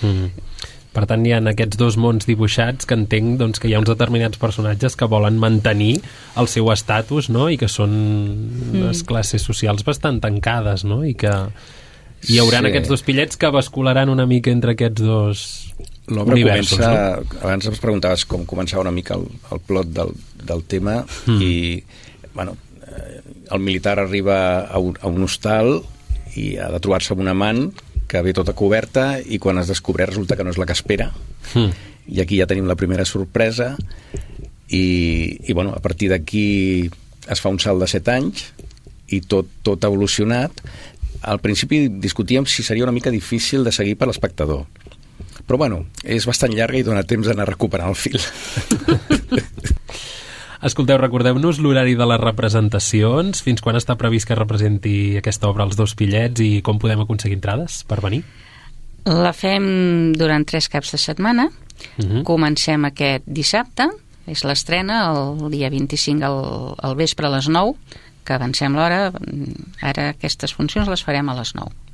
Mm. 0.02 0.32
Per 0.96 1.04
tant, 1.06 1.26
hi 1.28 1.34
ha 1.36 1.42
aquests 1.52 1.78
dos 1.78 1.98
mons 2.00 2.26
dibuixats 2.26 2.88
que 2.88 2.96
entenc 2.98 3.38
doncs, 3.38 3.60
que 3.60 3.70
hi 3.70 3.76
ha 3.76 3.84
uns 3.84 3.92
determinats 3.92 4.40
personatges 4.42 4.96
que 4.98 5.10
volen 5.12 5.38
mantenir 5.38 6.00
el 6.40 6.50
seu 6.50 6.72
estatus 6.74 7.28
no? 7.30 7.50
i 7.52 7.60
que 7.60 7.70
són 7.70 7.94
mm. 7.94 8.78
unes 8.82 9.04
classes 9.06 9.46
socials 9.46 9.86
bastant 9.86 10.24
tancades 10.24 10.88
no? 10.88 11.04
i 11.04 11.14
que 11.14 11.36
hi 12.32 12.40
haurà 12.40 12.64
sí. 12.64 12.72
aquests 12.72 12.90
dos 12.90 13.04
pillets 13.06 13.38
que 13.38 13.52
bascularan 13.52 14.10
una 14.10 14.26
mica 14.26 14.50
entre 14.56 14.74
aquests 14.74 15.04
dos 15.04 15.44
L'obra 16.14 16.38
comença... 16.38 16.92
No? 17.18 17.40
Abans 17.42 17.70
ens 17.72 17.82
preguntaves 17.82 18.26
com 18.30 18.46
començava 18.50 18.84
una 18.86 18.94
mica 18.94 19.18
el, 19.18 19.26
el 19.52 19.62
plot 19.66 19.90
del, 19.96 20.14
del 20.46 20.64
tema 20.70 21.00
mm. 21.02 21.42
i, 21.42 21.82
bueno, 22.36 22.58
eh, 22.86 23.22
el 23.52 23.64
militar 23.66 23.98
arriba 24.00 24.38
a 24.66 24.80
un, 24.80 24.98
a 25.02 25.10
un 25.10 25.26
hostal 25.26 25.80
i 26.36 26.56
ha 26.60 26.70
de 26.74 26.82
trobar-se 26.84 27.16
amb 27.16 27.24
un 27.26 27.32
amant 27.32 27.66
que 28.06 28.22
ve 28.22 28.36
tota 28.38 28.54
coberta 28.54 29.16
i 29.20 29.40
quan 29.42 29.58
es 29.62 29.72
descobreix 29.72 30.12
resulta 30.12 30.38
que 30.38 30.46
no 30.46 30.54
és 30.54 30.60
la 30.62 30.68
que 30.70 30.78
espera 30.78 31.10
mm. 31.56 31.72
i 32.14 32.22
aquí 32.22 32.38
ja 32.38 32.50
tenim 32.50 32.70
la 32.70 32.78
primera 32.78 33.06
sorpresa 33.08 33.74
i, 34.70 34.86
i 35.46 35.54
bueno, 35.54 35.74
a 35.74 35.82
partir 35.82 36.12
d'aquí 36.14 36.90
es 37.32 37.42
fa 37.42 37.50
un 37.50 37.58
salt 37.62 37.82
de 37.82 37.90
7 37.90 38.14
anys 38.14 38.46
i 39.16 39.22
tot, 39.26 39.50
tot 39.66 39.82
ha 39.82 39.90
evolucionat 39.90 40.62
al 41.26 41.42
principi 41.42 41.88
discutíem 41.90 42.46
si 42.46 42.62
seria 42.64 42.86
una 42.86 42.94
mica 42.94 43.14
difícil 43.14 43.64
de 43.66 43.74
seguir 43.74 43.98
per 43.98 44.10
l'espectador 44.10 44.66
però 45.44 45.58
bueno, 45.58 45.86
és 46.04 46.26
bastant 46.26 46.54
llarga 46.56 46.80
i 46.80 46.86
dona 46.88 47.04
temps 47.04 47.28
d'anar 47.28 47.48
recuperant 47.50 47.92
el 47.92 48.00
fil 48.00 48.20
Escolteu, 50.66 50.98
recordeu-nos 50.98 51.60
l'horari 51.62 51.94
de 51.94 52.06
les 52.10 52.22
representacions, 52.22 53.42
fins 53.46 53.62
quan 53.62 53.78
està 53.78 53.94
previst 54.00 54.26
que 54.26 54.38
representi 54.38 54.96
aquesta 55.20 55.46
obra 55.52 55.68
els 55.68 55.78
dos 55.78 55.94
pillets 56.00 56.42
i 56.42 56.64
com 56.66 56.80
podem 56.82 57.04
aconseguir 57.04 57.38
entrades 57.38 57.84
per 57.86 58.00
venir? 58.02 58.24
La 59.06 59.36
fem 59.38 60.16
durant 60.18 60.48
tres 60.50 60.66
caps 60.74 60.96
de 60.96 60.98
setmana. 60.98 61.52
Uh 62.00 62.06
-huh. 62.06 62.24
Comencem 62.24 62.86
aquest 62.86 63.24
dissabte, 63.28 63.90
és 64.26 64.44
l'estrena, 64.44 65.12
el 65.12 65.52
dia 65.52 65.70
25 65.70 66.26
al, 66.26 66.76
al 66.82 66.96
vespre 66.96 67.28
a 67.28 67.30
les 67.30 67.48
9, 67.48 67.76
que 68.24 68.34
avancem 68.34 68.74
l'hora, 68.74 69.12
ara 69.82 70.10
aquestes 70.10 70.54
funcions 70.54 70.88
les 70.88 71.04
farem 71.04 71.30
a 71.30 71.36
les 71.36 71.54
9. 71.54 71.85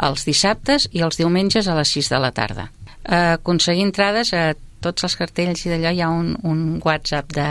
Els 0.00 0.24
dissabtes 0.24 0.88
i 0.96 1.04
els 1.04 1.20
diumenges 1.20 1.68
a 1.68 1.76
les 1.76 1.92
6 1.96 2.10
de 2.14 2.20
la 2.22 2.32
tarda. 2.32 2.70
Eh, 3.04 3.36
aconseguir 3.36 3.84
entrades 3.88 4.32
a 4.32 4.54
tots 4.80 5.04
els 5.04 5.16
cartells 5.20 5.66
i 5.66 5.72
d'allò 5.72 5.92
hi 5.92 6.00
ha 6.00 6.08
un, 6.08 6.32
un 6.42 6.80
WhatsApp 6.84 7.34
de, 7.36 7.50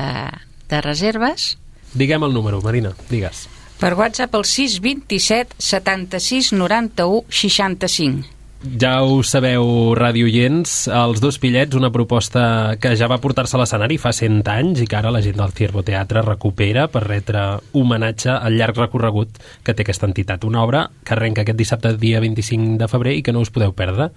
de 0.71 0.81
reserves. 0.81 1.53
Diguem 1.93 2.25
el 2.25 2.33
número, 2.33 2.62
Marina, 2.65 2.95
digues. 3.09 3.47
Per 3.79 3.93
WhatsApp 3.95 4.33
el 4.35 4.43
627 4.43 5.55
76 5.63 6.51
91 6.57 7.23
65 7.29 8.38
ja 8.80 9.00
ho 9.04 9.22
sabeu, 9.24 9.93
radioients, 9.95 10.89
els 10.91 11.22
dos 11.24 11.38
pillets, 11.39 11.78
una 11.80 11.91
proposta 11.95 12.76
que 12.82 12.91
ja 13.00 13.08
va 13.08 13.19
portar-se 13.24 13.56
a 13.56 13.62
l'escenari 13.62 13.95
fa 14.02 14.12
100 14.15 14.41
anys 14.52 14.82
i 14.84 14.88
que 14.89 14.98
ara 15.00 15.13
la 15.15 15.22
gent 15.24 15.38
del 15.39 15.54
Ciervo 15.56 15.84
Teatre 15.88 16.24
recupera 16.26 16.88
per 16.91 17.06
retre 17.06 17.43
homenatge 17.72 18.34
al 18.34 18.58
llarg 18.60 18.78
recorregut 18.82 19.39
que 19.63 19.74
té 19.74 19.86
aquesta 19.86 20.10
entitat. 20.10 20.43
Una 20.43 20.63
obra 20.63 20.86
que 21.06 21.15
arrenca 21.15 21.45
aquest 21.45 21.60
dissabte, 21.60 21.93
dia 22.02 22.19
25 22.19 22.78
de 22.82 22.89
febrer, 22.91 23.15
i 23.19 23.24
que 23.24 23.36
no 23.36 23.43
us 23.45 23.54
podeu 23.54 23.72
perdre. 23.78 24.10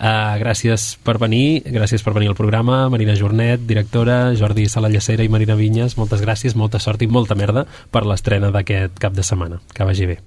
Uh, 0.00 0.34
gràcies 0.42 0.96
per 1.06 1.18
venir, 1.22 1.62
gràcies 1.62 2.02
per 2.02 2.16
venir 2.16 2.32
al 2.32 2.38
programa, 2.38 2.86
Marina 2.90 3.14
Jornet, 3.18 3.62
directora, 3.68 4.34
Jordi 4.38 4.66
Salallacera 4.72 5.24
i 5.24 5.30
Marina 5.30 5.54
Vinyes, 5.58 5.94
moltes 6.00 6.24
gràcies, 6.26 6.58
molta 6.58 6.82
sort 6.82 7.06
i 7.06 7.10
molta 7.10 7.38
merda 7.38 7.66
per 7.90 8.06
l'estrena 8.06 8.50
d'aquest 8.50 8.98
cap 8.98 9.14
de 9.14 9.26
setmana. 9.26 9.62
Que 9.74 9.86
vagi 9.86 10.10
bé. 10.10 10.20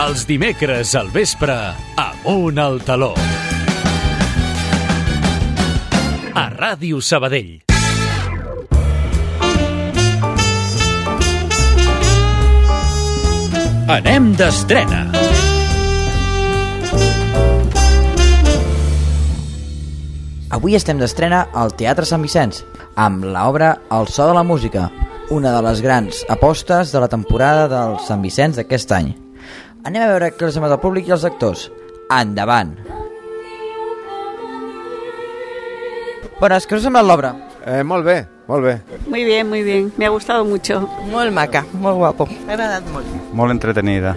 Els 0.00 0.22
dimecres 0.24 0.94
al 0.96 1.10
vespre, 1.12 1.54
amunt 2.00 2.56
al 2.62 2.78
taló. 2.88 3.10
A 6.32 6.44
Ràdio 6.54 7.02
Sabadell. 7.04 7.58
Anem 13.92 14.32
d'estrena. 14.40 15.04
Avui 20.48 20.80
estem 20.80 20.96
d'estrena 20.96 21.44
al 21.52 21.76
Teatre 21.76 22.08
Sant 22.08 22.24
Vicenç, 22.24 22.64
amb 22.96 23.28
l'obra 23.28 23.74
El 23.92 24.08
so 24.08 24.32
de 24.32 24.40
la 24.40 24.48
música, 24.48 24.88
una 25.28 25.52
de 25.52 25.66
les 25.68 25.84
grans 25.84 26.24
apostes 26.32 26.88
de 26.90 27.04
la 27.04 27.12
temporada 27.12 27.68
del 27.68 28.00
Sant 28.08 28.24
Vicenç 28.24 28.56
d'aquest 28.56 28.96
any. 28.96 29.18
Anem 29.80 30.02
a 30.04 30.08
veure 30.10 30.28
què 30.36 30.44
els 30.44 30.56
sembla 30.56 30.68
del 30.74 30.82
públic 30.82 31.06
i 31.08 31.14
els 31.16 31.24
actors. 31.24 31.68
Endavant! 32.12 32.74
Bones, 36.40 36.66
què 36.66 36.76
us 36.76 36.82
ha 36.82 36.88
semblat 36.88 37.06
l'obra? 37.06 37.30
Eh, 37.64 37.80
molt 37.84 38.04
bé, 38.04 38.18
molt 38.48 38.64
bé. 38.64 38.74
Muy 39.06 39.24
bien, 39.24 39.48
muy 39.48 39.62
bien. 39.62 39.90
Me 39.96 40.06
ha 40.06 40.12
gustado 40.12 40.44
mucho. 40.44 40.82
Molt 41.10 41.32
maca, 41.32 41.64
molt 41.72 41.96
guapo. 41.96 42.28
M'ha 42.46 42.54
agradat 42.56 42.92
molt. 42.92 43.08
Molt 43.36 43.56
entretenida. 43.56 44.14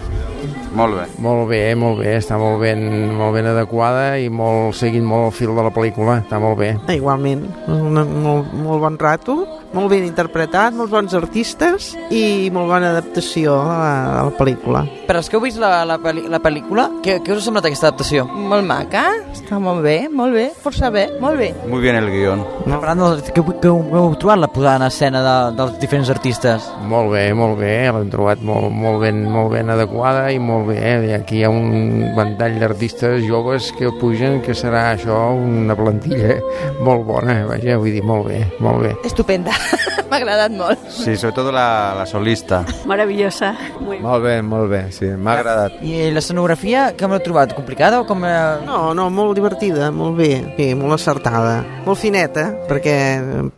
Molt 0.74 0.96
bé. 0.98 1.04
Molt 1.22 1.48
bé, 1.48 1.62
molt 1.78 2.00
bé, 2.02 2.16
està 2.18 2.36
molt 2.40 2.60
ben, 2.60 2.80
molt 3.16 3.36
ben 3.36 3.46
adequada 3.46 4.18
i 4.20 4.28
molt 4.28 4.74
seguint 4.76 5.04
molt 5.06 5.30
el 5.30 5.36
fil 5.36 5.52
de 5.56 5.64
la 5.64 5.72
pel·lícula, 5.72 6.18
està 6.24 6.40
molt 6.42 6.58
bé. 6.60 6.72
Igualment, 6.92 7.44
un 7.70 8.00
molt, 8.24 8.52
molt 8.52 8.82
bon 8.82 8.98
rato, 8.98 9.36
molt 9.74 9.90
ben 9.90 10.04
interpretat, 10.06 10.74
molts 10.76 10.92
bons 10.94 11.14
artistes 11.18 11.92
i 12.14 12.50
molt 12.54 12.70
bona 12.70 12.92
adaptació 12.94 13.56
a 13.58 13.64
la, 13.66 13.92
a 14.20 14.22
la 14.28 14.34
pel·lícula. 14.38 14.84
Per 15.08 15.16
als 15.18 15.28
que 15.28 15.36
heu 15.36 15.42
vist 15.44 15.58
la, 15.60 15.82
la, 15.88 15.98
la 15.98 16.40
pel·lícula, 16.42 16.86
què, 17.04 17.18
què 17.24 17.34
us 17.34 17.42
ha 17.42 17.46
semblat 17.48 17.66
aquesta 17.68 17.90
adaptació? 17.90 18.24
Molt 18.24 18.66
maca, 18.68 19.04
està 19.34 19.58
molt 19.60 19.82
bé, 19.84 19.96
molt 20.08 20.36
bé, 20.36 20.46
força 20.62 20.90
bé, 20.94 21.08
molt 21.20 21.40
bé. 21.40 21.50
Muy 21.68 21.82
bien 21.82 21.98
el 21.98 22.08
guión. 22.12 22.44
No. 22.64 22.78
Parlant 22.78 23.02
del, 23.02 23.22
que, 23.26 23.34
que, 23.34 23.56
que 23.64 23.72
heu 23.72 24.14
trobat 24.20 24.40
la 24.40 24.50
posada 24.54 24.78
en 24.80 24.86
escena 24.86 25.24
de, 25.24 25.34
dels 25.58 25.76
diferents 25.82 26.12
artistes? 26.14 26.70
Molt 26.90 27.12
bé, 27.12 27.26
molt 27.36 27.58
bé, 27.60 27.74
l'hem 27.90 28.10
trobat 28.12 28.44
molt, 28.46 28.70
molt, 28.72 29.02
ben, 29.02 29.24
molt 29.30 29.52
ben 29.56 29.74
adequada 29.74 30.28
i 30.32 30.38
molt 30.38 30.70
bé. 30.70 30.80
I 31.10 31.14
aquí 31.18 31.40
hi 31.40 31.44
ha 31.48 31.52
un 31.52 32.14
ventall 32.16 32.60
d'artistes 32.62 33.26
joves 33.26 33.72
que 33.78 33.90
pugen, 34.00 34.40
que 34.44 34.54
serà 34.56 34.86
això 34.94 35.18
una 35.34 35.76
plantilla 35.78 36.38
molt 36.84 37.04
bona, 37.08 37.40
vaja, 37.50 37.78
vull 37.80 37.92
dir, 37.94 38.04
molt 38.06 38.30
bé, 38.30 38.44
molt 38.62 38.84
bé. 38.86 38.94
Estupenda, 39.04 39.54
m'ha 40.08 40.18
agradat 40.20 40.54
molt. 40.54 40.84
Sí, 40.92 41.16
sobretot 41.16 41.50
la, 41.54 41.94
la 41.98 42.06
solista. 42.06 42.62
Maravillosa. 42.88 43.54
Muy 43.80 44.00
molt 44.04 44.24
bé, 44.24 44.34
molt 44.42 44.70
bé, 44.70 44.82
sí, 44.94 45.08
m'ha 45.08 45.36
agradat. 45.38 45.78
I 45.84 46.10
l'escenografia, 46.14 46.90
com 46.98 47.14
l'heu 47.14 47.22
trobat? 47.24 47.54
Complicada 47.56 48.00
o 48.02 48.06
com... 48.08 48.24
No, 48.64 48.92
no, 48.96 49.08
molt 49.12 49.34
divertida, 49.38 49.90
molt 49.94 50.18
bé, 50.18 50.30
bé, 50.58 50.70
molt 50.78 50.96
acertada, 50.96 51.58
molt 51.86 52.00
fineta, 52.00 52.46
perquè 52.68 52.94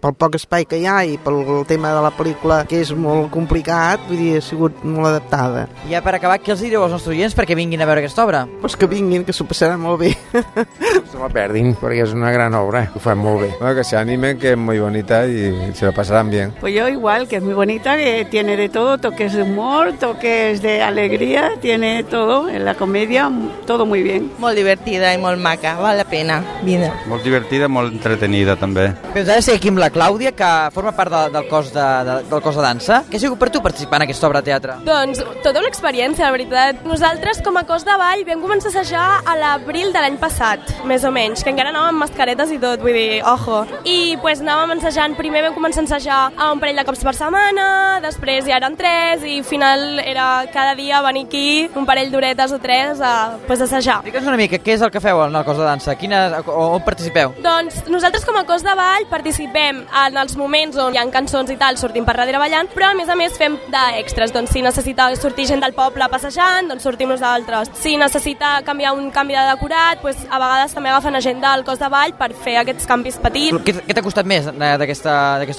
pel 0.03 0.17
poc 0.19 0.39
espai 0.39 0.67
que 0.69 0.81
hi 0.81 0.87
ha 0.89 0.99
i 1.07 1.17
pel 1.23 1.65
tema 1.69 1.93
de 1.95 2.03
la 2.05 2.13
pel·lícula, 2.15 2.63
que 2.69 2.81
és 2.85 2.93
molt 2.97 3.31
complicat, 3.35 4.03
vull 4.09 4.21
dir, 4.21 4.31
ha 4.39 4.45
sigut 4.45 4.83
molt 4.85 5.11
adaptada. 5.11 5.67
Ja 5.91 6.03
per 6.05 6.17
acabar, 6.17 6.39
què 6.43 6.55
els 6.55 6.65
direu 6.65 6.85
als 6.85 6.95
nostres 6.97 7.15
oients 7.15 7.37
perquè 7.37 7.57
vinguin 7.59 7.83
a 7.83 7.89
veure 7.89 8.05
aquesta 8.05 8.25
obra? 8.25 8.45
Pues 8.63 8.77
que 8.79 8.89
vinguin, 8.91 9.27
que 9.27 9.35
s'ho 9.37 9.47
passaran 9.49 9.83
molt 9.83 10.03
bé. 10.05 10.13
se 11.11 11.21
la 11.21 11.31
perdin, 11.33 11.75
perquè 11.81 12.07
és 12.07 12.15
una 12.17 12.33
gran 12.35 12.55
obra, 12.59 12.87
ho 12.95 13.03
fan 13.03 13.21
molt 13.21 13.45
bé. 13.45 13.51
Bueno, 13.61 13.75
que 13.77 13.85
se 13.85 13.97
animen, 13.97 14.39
que 14.39 14.53
es 14.53 14.59
muy 14.59 14.81
bonita 14.81 15.27
y 15.27 15.73
se 15.75 15.87
lo 15.87 15.93
pasarán 15.97 16.31
bien. 16.31 16.53
Pues 16.61 16.75
yo 16.75 16.89
igual, 16.89 17.27
que 17.27 17.37
es 17.37 17.43
muy 17.43 17.55
bonita, 17.55 17.97
que 17.97 18.27
tiene 18.31 18.57
de 18.57 18.69
todo, 18.69 18.99
toques 18.99 19.33
de 19.33 19.43
humor, 19.43 19.95
toques 19.99 20.61
de 20.61 20.83
alegría, 20.83 21.53
tiene 21.61 22.05
todo, 22.05 22.49
en 22.49 22.65
la 22.65 22.75
comedia, 22.75 23.31
todo 23.67 23.87
muy 23.87 24.03
bien. 24.03 24.31
Molt 24.39 24.57
divertida 24.59 25.15
i 25.15 25.19
molt 25.19 25.41
maca, 25.41 25.75
val 25.81 25.97
la 25.97 26.05
pena. 26.05 26.43
Vine. 26.67 26.91
Molt 27.09 27.25
divertida, 27.25 27.69
molt 27.73 27.95
entretenida 27.97 28.59
també. 28.61 28.91
Doncs 29.15 29.31
ara 29.31 29.41
estic 29.41 29.57
aquí 29.57 29.73
amb 29.73 29.81
la 29.81 29.89
Clàudia, 29.95 30.35
que 30.37 30.51
forma 30.75 30.93
part 30.93 31.15
de, 31.15 31.23
del, 31.39 31.49
cos 31.49 31.73
de, 31.73 31.87
de, 32.11 32.19
del 32.29 32.45
cos 32.45 32.61
de 32.61 32.67
dansa. 32.67 33.01
Què 33.09 33.17
ha 33.17 33.25
sigut 33.25 33.41
per 33.41 33.49
tu 33.55 33.63
participar 33.65 34.03
en 34.03 34.07
aquesta 34.07 34.29
obra 34.29 34.45
de 34.45 34.51
teatre? 34.51 34.77
Doncs 34.85 35.25
tota 35.43 35.63
una 35.63 35.73
experiència, 35.73 36.27
la 36.27 36.35
veritat. 36.37 36.85
Nosaltres, 36.85 37.41
com 37.47 37.57
a 37.57 37.65
cos 37.69 37.89
de 37.89 37.97
ball, 37.97 38.27
vam 38.29 38.45
començar 38.45 38.69
a 38.69 38.75
assajar 38.75 39.07
a 39.25 39.39
l'abril 39.41 39.95
de 39.97 40.05
l'any 40.05 40.21
passat, 40.21 40.77
més 40.85 41.09
o 41.09 41.15
menys, 41.15 41.41
que 41.41 41.55
encara 41.55 41.73
anàvem 41.73 41.95
amb 41.95 42.05
mascaretes 42.05 42.53
i 42.53 42.61
tot, 42.61 42.85
vull 42.85 42.97
dir, 42.97 43.23
ojo. 43.25 43.65
I 43.89 44.19
pues, 44.21 44.45
anàvem 44.45 44.77
ensajant, 44.77 45.17
primer 45.17 45.47
vam 45.49 45.57
començar 45.57 45.86
ensajar 45.87 46.33
a 46.37 46.51
un 46.53 46.61
parell 46.61 46.81
de 46.81 46.85
cops 46.87 47.05
per 47.07 47.15
setmana, 47.17 47.67
després 48.03 48.45
ja 48.49 48.59
eren 48.59 48.77
tres 48.79 49.23
i 49.25 49.39
al 49.39 49.47
final 49.47 50.01
era 50.03 50.27
cada 50.53 50.75
dia 50.75 51.01
venir 51.05 51.27
aquí 51.27 51.71
un 51.79 51.87
parell 51.87 52.11
d'horetes 52.11 52.53
o 52.53 52.59
tres 52.63 53.01
a 53.01 53.39
pues, 53.47 53.63
assajar. 53.63 54.01
Digue'ns 54.05 54.27
una 54.27 54.39
mica, 54.41 54.59
què 54.59 54.75
és 54.75 54.83
el 54.83 54.91
que 54.91 55.03
feu 55.03 55.23
en 55.25 55.37
el 55.37 55.47
cos 55.47 55.61
de 55.61 55.69
dansa? 55.69 55.95
Quina, 55.99 56.43
o, 56.43 56.57
on 56.77 56.85
participeu? 56.87 57.37
Doncs 57.45 57.85
nosaltres 57.93 58.27
com 58.27 58.39
a 58.41 58.45
cos 58.49 58.67
de 58.67 58.75
ball 58.77 59.07
participem 59.11 59.85
en 59.87 60.21
els 60.23 60.37
moments 60.37 60.77
on 60.83 60.95
hi 60.95 61.01
ha 61.01 61.07
cançons 61.15 61.51
i 61.53 61.59
tal, 61.61 61.79
sortim 61.79 62.05
per 62.09 62.17
darrere 62.19 62.41
ballant, 62.43 62.69
però 62.75 62.91
a 62.91 62.99
més 62.99 63.11
a 63.13 63.17
més 63.19 63.37
fem 63.39 63.59
d'extras, 63.71 64.35
doncs 64.35 64.53
si 64.57 64.65
necessita 64.65 65.09
sortir 65.17 65.47
gent 65.53 65.63
del 65.63 65.77
poble 65.77 66.09
passejant, 66.11 66.73
doncs 66.73 66.83
sortim 66.87 67.13
nosaltres. 67.15 67.71
Si 67.79 67.95
necessita 68.01 68.57
canviar 68.67 68.97
un 68.99 69.11
canvi 69.15 69.39
de 69.39 69.47
decorat, 69.53 70.03
doncs 70.03 70.27
a 70.31 70.41
vegades 70.41 70.75
també 70.75 70.91
agafen 70.91 71.17
a 71.17 71.23
gent 71.23 71.41
del 71.43 71.65
cos 71.65 71.79
de 71.79 71.89
ball 71.93 72.15
per 72.19 72.33
fer 72.35 72.57
aquests 72.63 72.89
canvis 72.89 73.19
petits. 73.23 73.63
Què, 73.67 73.77
què 73.87 73.97
t'ha 73.97 74.05
costat 74.05 74.29
més 74.29 74.49
eh, 74.49 74.73
d'aquesta 74.81 75.15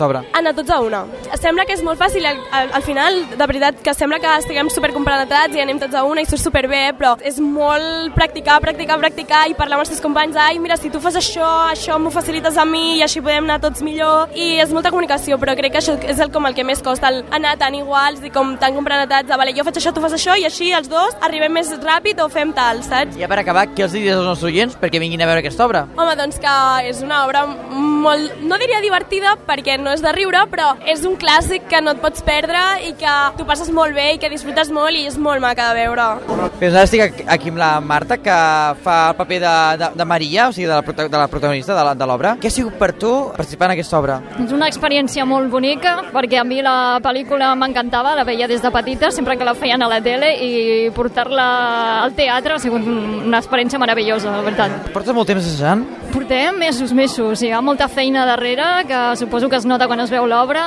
obra? 0.07 0.23
Anar 0.37 0.55
tots 0.57 0.73
a 0.73 0.79
una. 0.83 1.03
Sembla 1.37 1.65
que 1.67 1.75
és 1.77 1.83
molt 1.85 1.99
fàcil, 1.99 2.25
al, 2.27 2.39
al, 2.51 2.71
al 2.79 2.85
final, 2.85 3.19
de 3.33 3.49
veritat, 3.51 3.81
que 3.83 3.93
sembla 3.95 4.19
que 4.23 4.33
estiguem 4.41 4.71
supercompenetrats 4.73 5.55
i 5.55 5.63
anem 5.63 5.81
tots 5.83 5.97
a 5.97 6.03
una 6.07 6.23
i 6.23 6.29
surt 6.29 6.43
superbé, 6.43 6.81
però 6.97 7.15
és 7.25 7.39
molt 7.43 8.15
practicar, 8.15 8.59
practicar, 8.63 8.99
practicar 9.01 9.43
i 9.51 9.55
parlar 9.57 9.77
amb 9.77 9.85
els 9.85 9.93
teus 9.93 10.03
companys, 10.03 10.37
ai, 10.41 10.57
mira, 10.63 10.77
si 10.79 10.91
tu 10.93 11.01
fas 11.03 11.17
això, 11.19 11.47
això 11.71 11.99
m'ho 12.01 12.11
facilites 12.13 12.57
a 12.57 12.65
mi 12.67 12.97
i 12.97 13.03
així 13.05 13.21
podem 13.23 13.47
anar 13.47 13.59
tots 13.63 13.83
millor. 13.85 14.33
I 14.37 14.57
és 14.63 14.73
molta 14.73 14.91
comunicació, 14.93 15.37
però 15.41 15.55
crec 15.57 15.75
que 15.75 15.81
això 15.81 15.97
és 16.07 16.19
el, 16.23 16.31
com 16.33 16.47
el 16.49 16.55
que 16.57 16.65
més 16.67 16.81
costa, 16.83 17.11
el 17.11 17.23
anar 17.35 17.57
tan 17.61 17.75
iguals 17.77 18.23
i 18.25 18.31
com 18.33 18.55
tan 18.61 18.75
compenetrats, 18.77 19.29
de, 19.29 19.37
vale, 19.39 19.53
jo 19.57 19.65
faig 19.67 19.79
això, 19.81 19.93
tu 19.93 20.03
fas 20.03 20.15
això 20.17 20.35
i 20.39 20.45
així 20.47 20.71
els 20.75 20.89
dos 20.91 21.15
arribem 21.25 21.53
més 21.59 21.71
ràpid 21.83 22.21
o 22.23 22.29
fem 22.31 22.53
tal, 22.57 22.81
saps? 22.85 23.17
Ja 23.19 23.29
per 23.29 23.39
acabar, 23.41 23.67
què 23.73 23.85
els 23.85 23.95
diries 23.95 24.15
als 24.15 24.27
nostres 24.27 24.51
oients 24.51 24.77
perquè 24.79 25.01
vinguin 25.03 25.23
a 25.23 25.29
veure 25.29 25.43
aquesta 25.43 25.65
obra? 25.65 25.85
Home, 25.97 26.15
doncs 26.19 26.39
que 26.41 26.55
és 26.89 27.01
una 27.05 27.23
obra 27.25 27.45
molt, 27.47 28.39
no 28.47 28.59
diria 28.61 28.81
divertida 28.83 29.35
perquè 29.47 29.77
no 29.81 29.93
és 29.93 29.96
de 30.01 30.11
riure, 30.15 30.43
però 30.51 30.73
és 30.85 31.03
un 31.05 31.15
clàssic 31.19 31.67
que 31.69 31.81
no 31.81 31.91
et 31.95 32.01
pots 32.01 32.21
perdre 32.25 32.59
i 32.87 32.93
que 32.99 33.15
tu 33.37 33.45
passes 33.45 33.69
molt 33.73 33.93
bé 33.95 34.13
i 34.15 34.17
que 34.21 34.29
disfrutes 34.29 34.71
molt 34.71 34.95
i 34.95 35.05
és 35.07 35.17
molt 35.17 35.41
maca 35.43 35.69
de 35.73 35.81
veure. 35.83 36.07
Doncs 36.27 36.73
ara 36.73 36.83
estic 36.87 37.23
aquí 37.27 37.49
amb 37.53 37.57
la 37.61 37.71
Marta, 37.81 38.17
que 38.17 38.37
fa 38.83 38.97
el 39.11 39.15
paper 39.19 39.39
de, 39.43 39.53
de, 39.83 39.89
de 39.95 40.05
Maria, 40.05 40.47
o 40.49 40.51
sigui, 40.55 40.67
de 40.67 40.73
la, 40.75 40.81
de 41.07 41.17
la 41.17 41.27
protagonista 41.27 41.75
de 41.75 41.83
la- 41.83 41.95
de 41.95 42.05
l'obra. 42.05 42.35
Què 42.41 42.47
ha 42.47 42.53
sigut 42.53 42.73
per 42.77 42.91
tu 42.93 43.11
participar 43.35 43.69
en 43.71 43.75
aquesta 43.77 43.97
obra? 43.99 44.19
És 44.43 44.51
una 44.51 44.67
experiència 44.67 45.25
molt 45.25 45.49
bonica, 45.49 45.97
perquè 46.13 46.39
a 46.41 46.43
mi 46.43 46.61
la 46.61 46.99
pel·lícula 47.03 47.53
m'encantava, 47.57 48.15
la 48.15 48.23
veia 48.27 48.47
des 48.47 48.61
de 48.61 48.71
petita, 48.71 49.11
sempre 49.11 49.37
que 49.37 49.45
la 49.45 49.55
feien 49.55 49.81
a 49.81 49.87
la 49.89 50.01
tele, 50.01 50.33
i 50.43 50.89
portar-la 50.91 52.03
al 52.03 52.13
teatre 52.13 52.53
ha 52.55 52.59
sigut 52.59 52.85
una 52.87 53.39
experiència 53.39 53.79
meravellosa, 53.79 54.31
la 54.31 54.41
veritat. 54.45 54.91
Portes 54.93 55.13
molt 55.15 55.27
temps 55.27 55.45
assajant? 55.45 55.85
Portem 56.13 56.55
mesos, 56.57 56.93
mesos, 56.93 57.41
hi 57.43 57.51
ha 57.51 57.61
molta 57.61 57.87
feina 57.87 58.25
darrere, 58.25 58.85
que 58.87 58.99
suposo 59.19 59.49
que 59.49 59.57
es 59.57 59.65
nota 59.65 59.86
quan 59.87 60.03
es 60.03 60.11
veu 60.11 60.27
l'obra, 60.29 60.65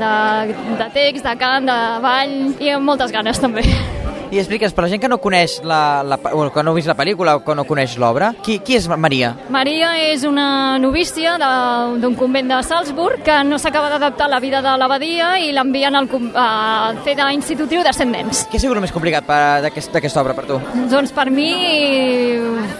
de, 0.00 0.54
de 0.78 0.88
text, 0.94 1.26
de 1.26 1.34
cant, 1.40 1.66
de 1.68 1.80
ball, 2.04 2.38
i 2.62 2.72
amb 2.76 2.88
moltes 2.88 3.12
ganes 3.14 3.42
també. 3.42 3.66
I 4.32 4.38
expliques, 4.40 4.72
per 4.72 4.86
la 4.86 4.88
gent 4.88 5.02
que 5.02 5.08
no 5.12 5.18
coneix 5.20 5.58
la, 5.60 6.00
la, 6.08 6.16
bueno, 6.16 6.48
que 6.54 6.62
no 6.64 6.72
ha 6.72 6.76
vist 6.78 6.88
la 6.88 6.94
pel·lícula 6.96 7.34
o 7.36 7.42
que 7.44 7.52
no 7.52 7.66
coneix 7.68 7.98
l'obra, 8.00 8.30
qui, 8.40 8.54
qui 8.64 8.78
és 8.78 8.86
Maria? 8.88 9.34
Maria 9.52 9.90
és 10.00 10.22
una 10.24 10.78
novícia 10.80 11.34
d'un 12.00 12.14
convent 12.16 12.48
de 12.48 12.62
Salzburg 12.64 13.20
que 13.26 13.34
no 13.44 13.58
s'acaba 13.60 13.90
d'adaptar 13.92 14.30
a 14.30 14.32
la 14.32 14.38
vida 14.40 14.62
de 14.64 14.72
l'abadia 14.80 15.34
i 15.36 15.50
l'envien 15.52 15.98
al 16.00 16.08
a 16.32 16.46
fer 17.04 17.12
d'institutiu 17.18 17.82
de 17.84 17.92
100 17.92 18.08
nens. 18.14 18.46
Què 18.48 18.56
ha 18.56 18.62
sigut 18.62 18.80
el 18.80 18.86
més 18.86 18.94
complicat 18.94 19.28
d'aquesta 19.66 20.24
obra 20.24 20.32
per 20.38 20.46
tu? 20.48 20.56
Doncs 20.88 21.12
per 21.12 21.28
mi 21.28 21.52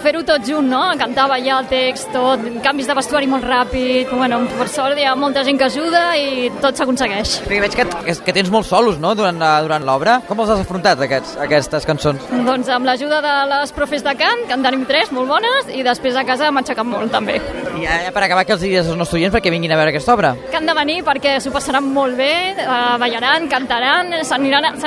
fer-ho 0.01 0.25
tot 0.25 0.49
junt, 0.49 0.73
no? 0.73 0.81
Cantar, 0.97 1.29
ballar, 1.35 1.61
el 1.61 1.69
text, 1.69 2.09
tot, 2.17 2.49
canvis 2.65 2.89
de 2.89 2.97
vestuari 2.97 3.29
molt 3.29 3.45
ràpid, 3.45 4.09
bueno, 4.17 4.41
per 4.57 4.71
sort 4.73 4.97
hi 4.97 5.05
ha 5.05 5.13
molta 5.21 5.45
gent 5.45 5.61
que 5.61 5.69
ajuda 5.69 6.03
i 6.17 6.49
tot 6.65 6.81
s'aconsegueix. 6.81 7.43
Perquè 7.45 7.61
veig 7.67 7.77
que, 7.77 7.89
que, 8.09 8.19
que 8.25 8.39
tens 8.41 8.49
molts 8.49 8.73
solos, 8.73 8.97
no?, 9.05 9.13
durant, 9.21 9.37
durant 9.69 9.85
l'obra. 9.85 10.23
Com 10.33 10.41
els 10.41 10.57
has 10.57 10.65
afrontat, 10.65 11.05
aquests, 11.05 11.37
aquestes 11.43 11.87
cançons? 11.89 12.25
Doncs 12.47 12.71
amb 12.73 12.87
l'ajuda 12.89 13.21
de 13.25 13.35
les 13.51 13.73
profes 13.77 14.05
de 14.05 14.15
cant, 14.19 14.47
que 14.49 14.57
en 14.57 14.65
tenim 14.65 14.85
tres 14.89 15.13
molt 15.15 15.31
bones, 15.31 15.71
i 15.75 15.85
després 15.87 16.17
a 16.19 16.25
casa 16.29 16.51
m'ha 16.51 16.63
aixecat 16.65 16.87
molt 16.89 17.13
també. 17.15 17.39
I 17.73 17.85
ja, 17.85 17.99
ja 18.07 18.13
per 18.15 18.25
acabar, 18.27 18.45
què 18.47 18.55
els 18.57 18.65
diries 18.65 18.87
als 18.87 18.99
nostres 18.99 19.21
oients 19.21 19.35
perquè 19.35 19.53
vinguin 19.53 19.73
a 19.75 19.79
veure 19.81 19.93
aquesta 19.95 20.15
obra? 20.15 20.35
Que 20.51 20.59
han 20.61 20.69
de 20.69 20.77
venir 20.77 21.01
perquè 21.07 21.37
s'ho 21.43 21.53
passaran 21.55 21.87
molt 21.95 22.17
bé, 22.19 22.33
eh, 22.53 22.97
ballaran, 23.03 23.49
cantaran, 23.53 24.13
se 24.25 24.39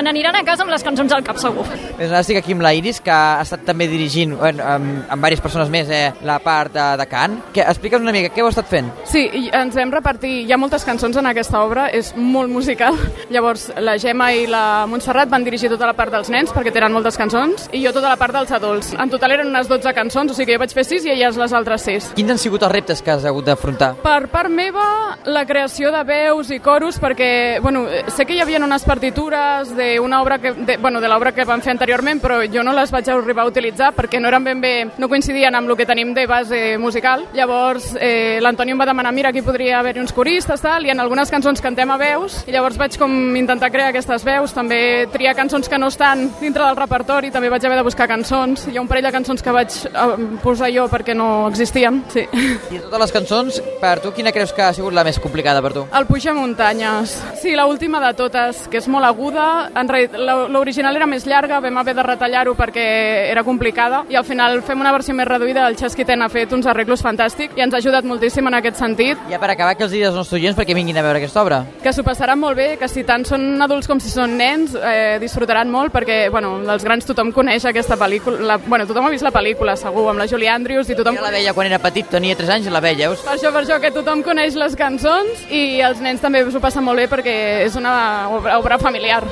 n'aniran 0.06 0.36
a 0.40 0.44
casa 0.48 0.66
amb 0.66 0.74
les 0.74 0.84
cançons 0.86 1.12
al 1.14 1.24
cap 1.26 1.40
segur. 1.42 1.66
Bé, 1.98 2.08
ara 2.08 2.22
estic 2.22 2.40
aquí 2.42 2.56
amb 2.56 2.66
la 2.66 2.74
Iris, 2.78 3.02
que 3.04 3.12
ha 3.12 3.42
estat 3.44 3.66
també 3.68 3.88
dirigint, 3.92 4.36
bueno, 4.40 4.64
amb, 4.64 5.06
amb 5.10 5.22
diverses 5.26 5.44
persones 5.44 5.72
més, 5.74 5.90
eh, 5.90 6.12
la 6.26 6.40
part 6.44 6.74
de, 6.74 6.86
de 7.02 7.08
cant. 7.12 7.40
Que, 7.56 7.64
Explica'ns 7.66 8.06
una 8.06 8.14
mica, 8.16 8.32
què 8.34 8.44
heu 8.44 8.50
estat 8.52 8.70
fent? 8.70 8.92
Sí, 9.10 9.26
i 9.34 9.50
ens 9.56 9.76
vam 9.76 9.92
repartir, 9.94 10.32
hi 10.46 10.54
ha 10.54 10.60
moltes 10.62 10.86
cançons 10.88 11.18
en 11.18 11.30
aquesta 11.32 11.62
obra, 11.66 11.88
és 11.90 12.14
molt 12.16 12.52
musical. 12.52 12.98
Llavors, 13.34 13.68
la 13.82 13.98
Gemma 14.02 14.32
i 14.34 14.46
la 14.50 14.86
Montserrat 14.90 15.32
van 15.32 15.46
dirigir 15.48 15.72
tota 15.74 15.90
la 15.90 15.96
part 15.98 16.14
dels 16.14 16.30
nens, 16.34 16.45
perquè 16.54 16.74
tenen 16.74 16.94
moltes 16.94 17.18
cançons, 17.18 17.70
i 17.72 17.82
jo 17.86 17.94
tota 17.96 18.10
la 18.12 18.20
part 18.20 18.36
dels 18.36 18.52
adults. 18.52 18.94
En 19.00 19.10
total 19.10 19.38
eren 19.38 19.50
unes 19.50 19.70
12 19.70 19.94
cançons, 19.96 20.32
o 20.32 20.36
sigui 20.36 20.52
que 20.52 20.58
jo 20.58 20.62
vaig 20.62 20.74
fer 20.76 20.86
6 20.86 21.08
i 21.08 21.14
elles 21.16 21.40
les 21.40 21.54
altres 21.54 21.86
6. 21.88 22.12
Quins 22.18 22.34
han 22.34 22.42
sigut 22.42 22.64
els 22.66 22.72
reptes 22.72 23.02
que 23.02 23.14
has 23.14 23.26
hagut 23.26 23.46
d'afrontar? 23.48 23.94
Per 24.04 24.28
part 24.34 24.52
meva, 24.52 25.18
la 25.26 25.46
creació 25.46 25.92
de 25.94 26.04
veus 26.08 26.52
i 26.52 26.60
coros, 26.60 27.00
perquè, 27.02 27.60
bueno, 27.62 27.86
sé 28.14 28.26
que 28.26 28.36
hi 28.36 28.42
havia 28.44 28.62
unes 28.64 28.86
partitures 28.86 29.72
d'una 29.76 30.22
obra 30.22 30.40
que, 30.40 30.54
de, 30.54 30.78
bueno, 30.78 31.02
de 31.02 31.10
l'obra 31.10 31.34
que 31.36 31.46
vam 31.46 31.62
fer 31.62 31.74
anteriorment, 31.76 32.22
però 32.22 32.42
jo 32.52 32.64
no 32.64 32.74
les 32.76 32.92
vaig 32.94 33.10
arribar 33.10 33.46
a 33.46 33.52
utilitzar 33.52 33.92
perquè 33.96 34.20
no 34.22 34.30
eren 34.30 34.44
ben 34.44 34.62
bé, 34.62 34.74
no 34.98 35.10
coincidien 35.10 35.56
amb 35.56 35.70
el 35.70 35.78
que 35.78 35.88
tenim 35.88 36.14
de 36.14 36.26
base 36.28 36.78
musical. 36.78 37.26
Llavors, 37.34 37.94
eh, 38.00 38.40
l'Antoni 38.42 38.72
em 38.76 38.82
va 38.82 38.90
demanar, 38.90 39.14
mira, 39.14 39.30
aquí 39.30 39.42
podria 39.42 39.80
haver 39.80 39.98
uns 40.00 40.14
coristes, 40.14 40.62
tal, 40.62 40.86
i 40.86 40.92
en 40.94 41.00
algunes 41.00 41.32
cançons 41.32 41.62
cantem 41.62 41.92
a 41.92 41.98
veus, 41.98 42.44
i 42.48 42.54
llavors 42.54 42.78
vaig 42.78 42.98
com 42.98 43.36
intentar 43.36 43.72
crear 43.72 43.90
aquestes 43.90 44.26
veus, 44.26 44.54
també 44.54 45.08
triar 45.12 45.36
cançons 45.36 45.70
que 45.70 45.80
no 45.80 45.88
estan 45.92 46.30
dintre 46.42 46.66
del 46.66 46.78
repertori, 46.78 47.32
també 47.32 47.50
vaig 47.50 47.66
haver 47.66 47.78
de 47.80 47.86
buscar 47.86 48.08
cançons. 48.10 48.68
Hi 48.72 48.78
ha 48.78 48.84
un 48.84 48.90
parell 48.90 49.08
de 49.08 49.14
cançons 49.16 49.44
que 49.44 49.54
vaig 49.56 49.76
eh, 49.88 50.06
posar 50.44 50.72
jo 50.74 50.88
perquè 50.92 51.16
no 51.18 51.48
existien, 51.50 52.02
sí. 52.14 52.26
I 52.26 52.78
de 52.78 52.84
totes 52.86 53.06
les 53.06 53.16
cançons, 53.16 53.60
per 53.82 54.00
tu, 54.04 54.12
quina 54.16 54.34
creus 54.36 54.54
que 54.56 54.64
ha 54.66 54.74
sigut 54.76 54.94
la 54.96 55.06
més 55.08 55.20
complicada 55.22 55.62
per 55.66 55.74
tu? 55.76 55.86
El 55.96 56.08
Puja 56.10 56.34
Muntanyes. 56.34 57.16
Sí, 57.42 57.56
la 57.56 57.66
última 57.70 58.02
de 58.04 58.14
totes, 58.18 58.66
que 58.72 58.80
és 58.82 58.88
molt 58.92 59.08
aguda. 59.08 59.70
En 59.76 59.90
realitat, 59.90 60.20
l'original 60.52 60.96
era 60.96 61.08
més 61.10 61.26
llarga, 61.28 61.60
vam 61.64 61.82
haver 61.82 61.96
de 61.98 62.06
retallar-ho 62.06 62.56
perquè 62.58 62.86
era 63.32 63.44
complicada 63.44 64.04
i 64.10 64.16
al 64.16 64.26
final 64.28 64.62
fem 64.66 64.82
una 64.82 64.94
versió 64.96 65.16
més 65.16 65.28
reduïda. 65.28 65.68
El 65.70 65.78
Xesquiten 65.80 66.22
ha 66.22 66.30
fet 66.32 66.54
uns 66.56 66.68
arreglos 66.70 67.04
fantàstics 67.06 67.58
i 67.58 67.64
ens 67.66 67.74
ha 67.74 67.82
ajudat 67.82 68.06
moltíssim 68.08 68.48
en 68.48 68.60
aquest 68.60 68.80
sentit. 68.82 69.22
Ja 69.32 69.40
per 69.42 69.52
acabar, 69.54 69.76
què 69.78 69.86
els 69.88 69.94
diries 69.94 70.10
als 70.10 70.20
nostres 70.20 70.40
oients 70.42 70.58
perquè 70.58 70.76
vinguin 70.78 70.98
a 71.00 71.06
veure 71.06 71.22
aquesta 71.22 71.42
obra? 71.44 71.64
Que 71.84 71.94
s'ho 71.94 72.04
passaran 72.06 72.40
molt 72.40 72.58
bé, 72.58 72.70
que 72.82 72.90
si 72.92 73.04
tant 73.08 73.26
són 73.28 73.62
adults 73.62 73.88
com 73.90 74.00
si 74.02 74.12
són 74.12 74.36
nens, 74.38 74.76
eh, 74.76 75.18
disfrutaran 75.22 75.72
molt 75.72 75.94
perquè, 75.94 76.25
bueno, 76.32 76.56
dels 76.66 76.84
grans 76.86 77.08
tothom 77.08 77.32
coneix 77.36 77.66
aquesta 77.66 77.98
pel·lícula. 78.00 78.40
La, 78.46 78.58
bueno, 78.62 78.88
tothom 78.90 79.08
ha 79.08 79.14
vist 79.14 79.26
la 79.26 79.34
pel·lícula, 79.36 79.76
segur, 79.80 80.08
amb 80.12 80.22
la 80.22 80.28
Julie 80.32 80.52
Andrews 80.52 80.90
i 80.90 80.98
tothom... 80.98 81.20
Jo 81.20 81.26
la 81.26 81.34
veia 81.34 81.54
quan 81.58 81.70
era 81.70 81.82
petit, 81.84 82.10
tenia 82.12 82.38
3 82.38 82.56
anys 82.58 82.70
i 82.70 82.74
la 82.74 82.84
veia, 82.84 83.10
veus? 83.10 83.26
Per 83.26 83.36
això, 83.36 83.52
per 83.56 83.64
això, 83.66 83.80
que 83.84 83.94
tothom 83.96 84.24
coneix 84.26 84.58
les 84.60 84.78
cançons 84.80 85.46
i 85.50 85.82
els 85.86 86.02
nens 86.04 86.24
també 86.24 86.46
s'ho 86.50 86.64
passen 86.64 86.86
molt 86.86 87.04
bé 87.04 87.10
perquè 87.12 87.36
és 87.66 87.78
una 87.80 87.96
obra, 88.36 88.60
obra 88.62 88.80
familiar. 88.82 89.24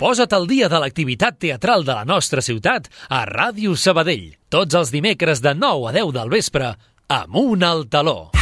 Posa't 0.00 0.32
al 0.32 0.46
dia 0.48 0.70
de 0.72 0.78
l'activitat 0.80 1.36
teatral 1.36 1.84
de 1.84 1.92
la 1.92 2.06
nostra 2.08 2.40
ciutat 2.40 2.88
a 3.12 3.26
Ràdio 3.28 3.76
Sabadell. 3.76 4.30
Tots 4.48 4.80
els 4.80 4.94
dimecres 4.96 5.44
de 5.44 5.52
9 5.52 5.90
a 5.92 5.96
10 6.00 6.16
del 6.16 6.32
vespre, 6.32 6.72
amunt 7.20 7.68
al 7.68 7.84
taló. 7.92 8.39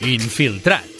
Infiltrats. 0.00 0.95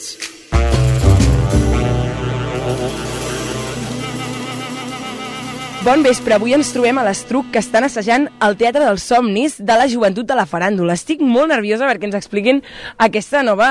Bon 5.87 6.01
vespre, 6.03 6.35
avui 6.35 6.51
ens 6.51 6.67
trobem 6.75 6.97
a 6.99 7.03
l'Estruc 7.07 7.45
que 7.53 7.61
estan 7.63 7.85
assajant 7.87 8.25
el 8.43 8.57
Teatre 8.59 8.81
dels 8.83 9.05
Somnis 9.07 9.53
de 9.63 9.77
la 9.79 9.85
Joventut 9.87 10.27
de 10.27 10.35
la 10.35 10.43
Faràndula. 10.43 10.97
Estic 10.99 11.23
molt 11.23 11.47
nerviosa 11.47 11.87
perquè 11.87 12.09
ens 12.09 12.17
expliquin 12.17 12.59
aquesta 13.05 13.39
nova 13.47 13.69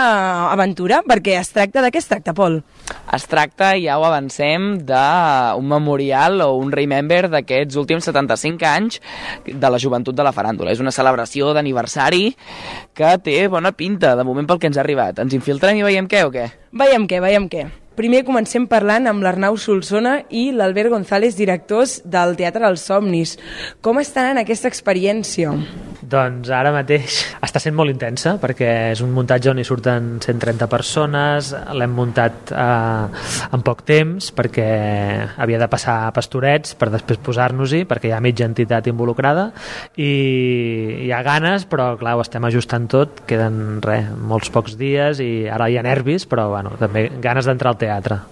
aventura, 0.49 1.03
perquè 1.05 1.37
es 1.37 1.53
tracta 1.53 1.85
de 1.85 1.93
què 1.93 2.01
es 2.01 2.09
tracta, 2.09 2.33
Pol? 2.33 2.63
Es 3.13 3.29
tracta, 3.29 3.75
ja 3.77 4.01
ho 4.01 4.09
avancem, 4.09 4.79
d'un 4.89 5.69
memorial 5.69 6.41
o 6.41 6.55
un 6.57 6.73
remember 6.73 7.27
d'aquests 7.37 7.77
últims 7.85 8.09
75 8.09 8.65
anys 8.73 9.03
de 9.45 9.77
la 9.77 9.77
joventut 9.77 10.17
de 10.17 10.25
la 10.25 10.33
faràndula. 10.33 10.73
És 10.73 10.81
una 10.81 10.97
celebració 10.97 11.53
d'aniversari 11.53 12.31
que 12.97 13.17
té 13.21 13.43
bona 13.53 13.77
pinta, 13.77 14.17
de 14.17 14.25
moment 14.25 14.49
pel 14.49 14.65
que 14.65 14.73
ens 14.73 14.81
ha 14.81 14.87
arribat. 14.89 15.21
Ens 15.21 15.37
infiltrem 15.37 15.85
i 15.85 15.91
veiem 15.93 16.09
què 16.09 16.25
o 16.25 16.33
què? 16.33 16.49
Veiem 16.73 17.13
què, 17.13 17.21
veiem 17.21 17.53
què. 17.53 17.69
Primer 17.97 18.27
comencem 18.29 18.67
parlant 18.69 19.09
amb 19.09 19.25
l'Arnau 19.25 19.55
Solsona 19.57 20.19
i 20.29 20.51
l'Albert 20.53 20.93
González, 20.93 21.33
directors 21.39 22.03
del 22.05 22.35
Teatre 22.37 22.67
dels 22.67 22.85
Somnis. 22.85 23.39
Com 23.81 24.03
estan 24.03 24.35
en 24.35 24.41
aquesta 24.43 24.69
experiència? 24.69 25.55
Doncs 26.07 26.51
ara 26.55 26.71
mateix 26.75 27.23
està 27.43 27.59
sent 27.59 27.75
molt 27.75 27.91
intensa 27.91 28.37
perquè 28.39 28.69
és 28.93 29.01
un 29.03 29.11
muntatge 29.17 29.49
on 29.51 29.59
hi 29.59 29.65
surten 29.67 30.11
130 30.21 30.69
persones, 30.71 31.49
l'hem 31.75 31.95
muntat 31.97 32.53
eh, 32.53 33.49
en 33.57 33.65
poc 33.67 33.83
temps 33.89 34.29
perquè 34.37 34.67
havia 35.41 35.59
de 35.59 35.69
passar 35.73 35.97
pastorets 36.15 36.77
per 36.79 36.93
després 36.93 37.19
posar-nos-hi 37.27 37.83
perquè 37.91 38.11
hi 38.11 38.15
ha 38.15 38.21
mitja 38.23 38.47
entitat 38.47 38.87
involucrada 38.93 39.49
i 39.99 40.11
hi 41.07 41.11
ha 41.11 41.23
ganes 41.27 41.67
però 41.67 41.89
clar, 41.99 42.15
ho 42.21 42.23
estem 42.23 42.45
ajustant 42.47 42.87
tot, 42.93 43.25
queden 43.27 43.81
res, 43.83 44.07
molts 44.15 44.53
pocs 44.55 44.77
dies 44.79 45.25
i 45.25 45.49
ara 45.51 45.67
hi 45.73 45.81
ha 45.81 45.87
nervis 45.87 46.29
però 46.31 46.47
bueno, 46.53 46.77
també 46.79 47.09
ganes 47.25 47.51
d'entrar 47.51 47.75
al 47.75 47.83
teatre. 47.87 48.25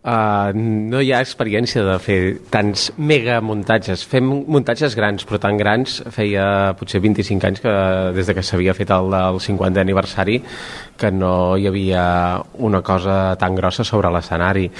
Uh, 0.00 0.48
no 0.56 1.02
hi 1.04 1.10
ha 1.12 1.18
experiència 1.20 1.82
de 1.84 1.94
fer 2.00 2.14
tants 2.48 2.86
mega 2.96 3.34
muntatges. 3.44 4.00
Fem 4.08 4.30
muntatges 4.48 4.96
grans, 4.96 5.26
però 5.28 5.36
tan 5.42 5.58
grans 5.60 5.98
feia 6.14 6.72
potser 6.78 7.02
25 7.04 7.48
anys 7.50 7.60
que 7.60 7.74
des 8.16 8.30
de 8.30 8.36
que 8.38 8.44
s'havia 8.46 8.72
fet 8.72 8.94
el 8.96 9.12
del 9.12 9.42
50 9.44 9.84
aniversari 9.84 10.38
que 10.96 11.12
no 11.12 11.34
hi 11.60 11.68
havia 11.68 12.06
una 12.64 12.80
cosa 12.80 13.36
tan 13.36 13.60
grossa 13.60 13.84
sobre 13.84 14.08
l'escenari. 14.08 14.70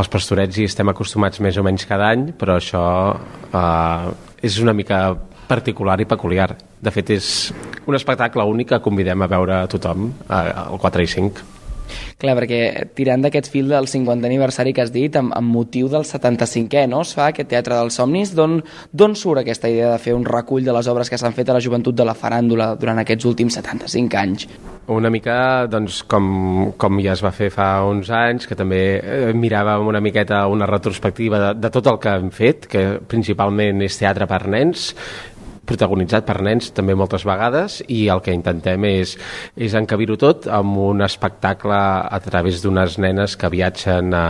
Els 0.00 0.08
pastorets 0.08 0.56
hi 0.56 0.64
estem 0.70 0.88
acostumats 0.88 1.44
més 1.44 1.60
o 1.60 1.68
menys 1.68 1.84
cada 1.84 2.08
any, 2.08 2.30
però 2.32 2.56
això 2.56 2.86
uh, 3.12 4.10
és 4.40 4.56
una 4.64 4.72
mica 4.72 5.04
particular 5.52 6.00
i 6.00 6.08
peculiar. 6.08 6.54
De 6.80 6.90
fet, 6.90 7.12
és 7.12 7.26
un 7.84 7.98
espectacle 7.98 8.48
únic 8.48 8.72
que 8.72 8.80
convidem 8.80 9.20
a 9.20 9.28
veure 9.28 9.58
a 9.60 9.68
tothom, 9.68 10.14
el 10.32 10.78
4 10.80 11.04
i 11.04 11.18
5. 11.20 11.51
Clar, 12.22 12.36
perquè 12.38 12.60
tirant 12.96 13.24
d'aquest 13.24 13.50
fil 13.52 13.70
del 13.72 13.88
50 13.90 14.28
aniversari 14.28 14.74
que 14.74 14.84
has 14.84 14.92
dit, 14.94 15.16
amb, 15.18 15.34
amb 15.36 15.54
motiu 15.54 15.88
del 15.92 16.06
75è, 16.08 16.86
no? 16.90 17.02
Es 17.06 17.14
fa 17.18 17.30
aquest 17.30 17.50
Teatre 17.52 17.78
dels 17.80 17.98
Somnis. 17.98 18.34
D'on 18.36 19.16
surt 19.18 19.42
aquesta 19.42 19.70
idea 19.70 19.90
de 19.92 20.02
fer 20.02 20.14
un 20.16 20.26
recull 20.28 20.64
de 20.64 20.74
les 20.74 20.88
obres 20.88 21.10
que 21.10 21.18
s'han 21.20 21.34
fet 21.36 21.50
a 21.50 21.56
la 21.58 21.64
joventut 21.64 21.96
de 21.96 22.06
la 22.06 22.16
faràndula 22.18 22.72
durant 22.80 23.02
aquests 23.02 23.26
últims 23.28 23.58
75 23.58 24.20
anys? 24.22 24.46
Una 24.92 25.10
mica, 25.14 25.34
doncs, 25.70 26.00
com, 26.10 26.72
com 26.80 26.98
ja 27.02 27.12
es 27.14 27.22
va 27.22 27.30
fer 27.34 27.52
fa 27.54 27.68
uns 27.86 28.10
anys, 28.10 28.48
que 28.50 28.58
també 28.58 28.80
eh, 28.98 29.30
miràvem 29.38 29.86
una 29.86 30.00
miqueta 30.02 30.40
una 30.50 30.66
retrospectiva 30.66 31.38
de, 31.38 31.52
de 31.62 31.70
tot 31.70 31.86
el 31.92 32.00
que 32.02 32.16
hem 32.18 32.32
fet, 32.34 32.66
que 32.70 32.82
principalment 33.08 33.84
és 33.86 33.98
teatre 34.00 34.26
per 34.30 34.42
nens, 34.50 34.90
protagonitzat 35.68 36.26
per 36.26 36.40
nens 36.42 36.72
també 36.74 36.96
moltes 36.98 37.26
vegades 37.28 37.80
i 37.86 38.06
el 38.12 38.22
que 38.24 38.34
intentem 38.34 38.84
és, 38.88 39.14
és 39.56 39.76
encabir-ho 39.78 40.18
tot 40.20 40.48
amb 40.50 40.78
un 40.82 41.04
espectacle 41.06 41.78
a 41.78 42.20
través 42.24 42.62
d'unes 42.62 42.98
nenes 43.02 43.36
que 43.38 43.52
viatgen 43.52 44.12
a, 44.14 44.26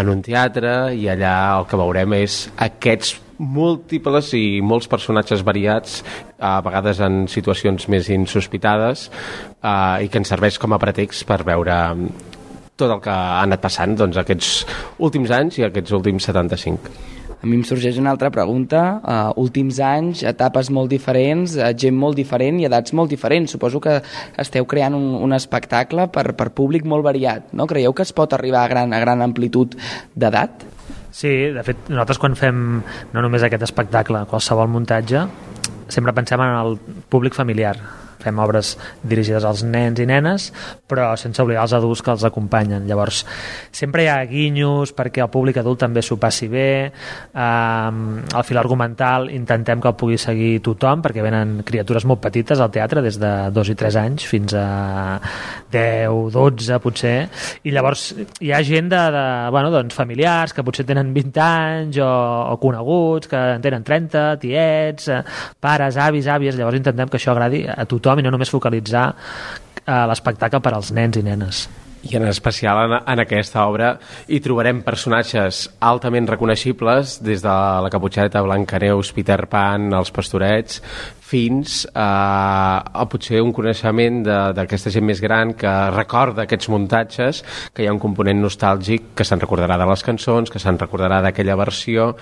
en 0.00 0.12
un 0.12 0.22
teatre 0.26 0.94
i 0.98 1.08
allà 1.10 1.36
el 1.58 1.68
que 1.70 1.80
veurem 1.80 2.18
és 2.18 2.44
aquests 2.68 3.16
múltiples 3.38 4.32
i 4.34 4.58
molts 4.66 4.88
personatges 4.90 5.44
variats, 5.46 6.00
a 6.42 6.58
vegades 6.64 6.98
en 7.06 7.26
situacions 7.30 7.86
més 7.88 8.10
insospitades, 8.10 9.08
eh, 9.62 10.04
i 10.04 10.10
que 10.10 10.18
ens 10.18 10.34
serveix 10.34 10.58
com 10.58 10.74
a 10.74 10.80
pretext 10.82 11.26
per 11.26 11.44
veure 11.46 11.78
tot 12.78 12.90
el 12.94 13.00
que 13.02 13.10
ha 13.10 13.42
anat 13.42 13.62
passant 13.62 13.96
doncs, 13.98 14.18
aquests 14.18 14.50
últims 15.02 15.30
anys 15.34 15.58
i 15.58 15.66
aquests 15.66 15.94
últims 15.98 16.28
75. 16.30 17.17
A 17.38 17.46
mi 17.46 17.54
em 17.58 17.62
sorgeix 17.66 17.98
una 18.00 18.10
altra 18.10 18.30
pregunta. 18.34 18.80
Uh, 18.98 19.42
últims 19.44 19.78
anys, 19.84 20.24
etapes 20.26 20.72
molt 20.74 20.90
diferents, 20.90 21.54
uh, 21.58 21.70
gent 21.70 21.94
molt 21.94 22.18
diferent 22.18 22.58
i 22.58 22.66
edats 22.66 22.94
molt 22.96 23.12
diferents. 23.14 23.54
Suposo 23.54 23.82
que 23.84 24.00
esteu 24.42 24.66
creant 24.66 24.96
un, 24.98 25.06
un 25.22 25.36
espectacle 25.36 26.08
per, 26.14 26.32
per 26.38 26.50
públic 26.56 26.88
molt 26.88 27.06
variat. 27.06 27.52
No? 27.54 27.68
Creieu 27.70 27.94
que 27.94 28.06
es 28.06 28.12
pot 28.12 28.34
arribar 28.34 28.64
a 28.64 28.72
gran, 28.72 28.96
a 28.96 29.00
gran 29.04 29.22
amplitud 29.22 29.78
d'edat? 30.18 30.66
Sí, 31.14 31.30
de 31.54 31.62
fet, 31.66 31.86
nosaltres 31.88 32.18
quan 32.20 32.34
fem 32.38 32.58
no 33.14 33.22
només 33.24 33.46
aquest 33.46 33.64
espectacle, 33.66 34.26
qualsevol 34.30 34.68
muntatge, 34.70 35.24
sempre 35.88 36.14
pensem 36.14 36.42
en 36.42 36.58
el 36.58 36.76
públic 37.10 37.38
familiar 37.38 37.78
fem 38.22 38.38
obres 38.42 38.74
dirigides 39.02 39.46
als 39.46 39.64
nens 39.66 40.00
i 40.00 40.06
nenes, 40.08 40.50
però 40.88 41.10
sense 41.20 41.42
oblidar 41.42 41.66
els 41.66 41.74
adults 41.78 42.02
que 42.02 42.12
els 42.14 42.24
acompanyen. 42.26 42.86
Llavors, 42.88 43.24
sempre 43.72 44.04
hi 44.04 44.10
ha 44.12 44.18
guinyos 44.28 44.94
perquè 44.96 45.22
el 45.24 45.30
públic 45.32 45.60
adult 45.60 45.82
també 45.84 46.02
s'ho 46.02 46.18
passi 46.20 46.48
bé, 46.50 46.70
eh, 46.88 47.90
el 48.38 48.46
fil 48.48 48.60
argumental 48.60 49.28
intentem 49.34 49.80
que 49.80 49.92
el 49.92 49.96
pugui 49.98 50.18
seguir 50.18 50.58
tothom, 50.64 51.02
perquè 51.04 51.24
venen 51.24 51.62
criatures 51.66 52.06
molt 52.08 52.22
petites 52.24 52.60
al 52.60 52.72
teatre, 52.74 53.02
des 53.04 53.20
de 53.20 53.32
2 53.54 53.72
i 53.74 53.78
3 53.78 54.00
anys 54.02 54.26
fins 54.28 54.54
a 54.56 54.66
10, 55.72 56.32
12 56.34 56.80
potser, 56.82 57.16
i 57.68 57.74
llavors 57.74 58.10
hi 58.40 58.52
ha 58.52 58.62
gent 58.64 58.88
de, 58.92 59.02
de 59.14 59.24
bueno, 59.54 59.70
doncs, 59.74 59.94
familiars 59.96 60.54
que 60.56 60.64
potser 60.64 60.86
tenen 60.88 61.12
20 61.14 61.42
anys 61.44 62.00
o, 62.02 62.08
o 62.54 62.56
coneguts 62.60 63.28
que 63.30 63.42
en 63.56 63.64
tenen 63.64 63.84
30, 63.84 64.24
tiets, 64.42 65.08
eh, 65.12 65.22
pares, 65.60 65.98
avis, 66.00 66.28
àvies, 66.32 66.56
llavors 66.58 66.80
intentem 66.80 67.10
que 67.10 67.20
això 67.20 67.34
agradi 67.34 67.64
a 67.68 67.84
tothom 67.88 68.07
i 68.16 68.24
no 68.24 68.32
només 68.32 68.48
focalitzar 68.48 69.04
eh, 69.12 70.06
l'espectacle 70.08 70.62
per 70.64 70.72
als 70.78 70.94
nens 70.96 71.20
i 71.20 71.26
nenes. 71.26 71.66
I 72.08 72.14
en 72.16 72.28
especial 72.30 72.78
en, 72.86 72.94
en 73.10 73.20
aquesta 73.20 73.64
obra 73.66 73.90
hi 74.30 74.38
trobarem 74.40 74.84
personatges 74.86 75.64
altament 75.84 76.28
reconeixibles 76.30 77.18
des 77.26 77.42
de 77.42 77.54
la 77.84 77.90
Caputxeta, 77.90 78.40
Blancaneus, 78.46 79.10
Peter 79.16 79.40
Pan, 79.50 79.90
els 79.98 80.12
Pastorets, 80.14 80.78
fins 81.28 81.82
a, 81.92 82.80
a 82.80 83.04
potser 83.10 83.42
un 83.44 83.52
coneixement 83.52 84.22
d'aquesta 84.56 84.92
gent 84.94 85.04
més 85.04 85.20
gran 85.20 85.52
que 85.58 85.72
recorda 85.92 86.46
aquests 86.46 86.70
muntatges, 86.72 87.42
que 87.74 87.84
hi 87.84 87.88
ha 87.88 87.92
un 87.92 88.00
component 88.00 88.40
nostàlgic 88.40 89.12
que 89.18 89.26
se'n 89.28 89.42
recordarà 89.42 89.76
de 89.80 89.88
les 89.90 90.04
cançons, 90.06 90.48
que 90.48 90.62
se'n 90.62 90.80
recordarà 90.80 91.20
d'aquella 91.24 91.58
versió 91.60 92.14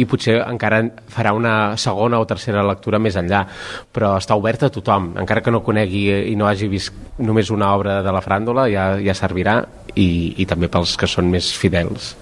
i 0.00 0.08
potser 0.08 0.38
encara 0.46 0.80
farà 1.12 1.34
una 1.36 1.54
segona 1.80 2.22
o 2.22 2.28
tercera 2.28 2.64
lectura 2.64 3.02
més 3.02 3.18
enllà, 3.20 3.44
però 3.92 4.14
està 4.20 4.38
obert 4.40 4.64
a 4.64 4.72
tothom, 4.72 5.12
encara 5.20 5.44
que 5.44 5.52
no 5.52 5.64
conegui 5.66 6.06
i 6.32 6.34
no 6.38 6.48
hagi 6.48 6.70
vist 6.72 7.20
només 7.20 7.52
una 7.52 7.74
obra 7.76 8.00
de 8.02 8.16
la 8.16 8.24
fràndula, 8.24 8.68
ja, 8.72 8.94
ja 8.96 9.16
servirà 9.18 9.60
i, 9.94 10.08
i 10.40 10.48
també 10.48 10.72
pels 10.72 10.96
que 10.96 11.10
són 11.10 11.28
més 11.30 11.52
fidels. 11.52 12.14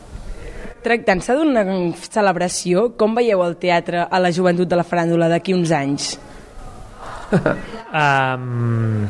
Tractant-se 0.82 1.36
d'una 1.38 1.62
celebració, 2.10 2.88
com 2.98 3.14
veieu 3.14 3.44
el 3.46 3.54
teatre 3.62 4.02
a 4.02 4.18
la 4.18 4.32
joventut 4.34 4.66
de 4.66 4.78
la 4.78 4.82
faràndula 4.82 5.30
d'aquí 5.30 5.54
uns 5.54 5.70
anys? 5.70 6.16
um, 8.02 9.06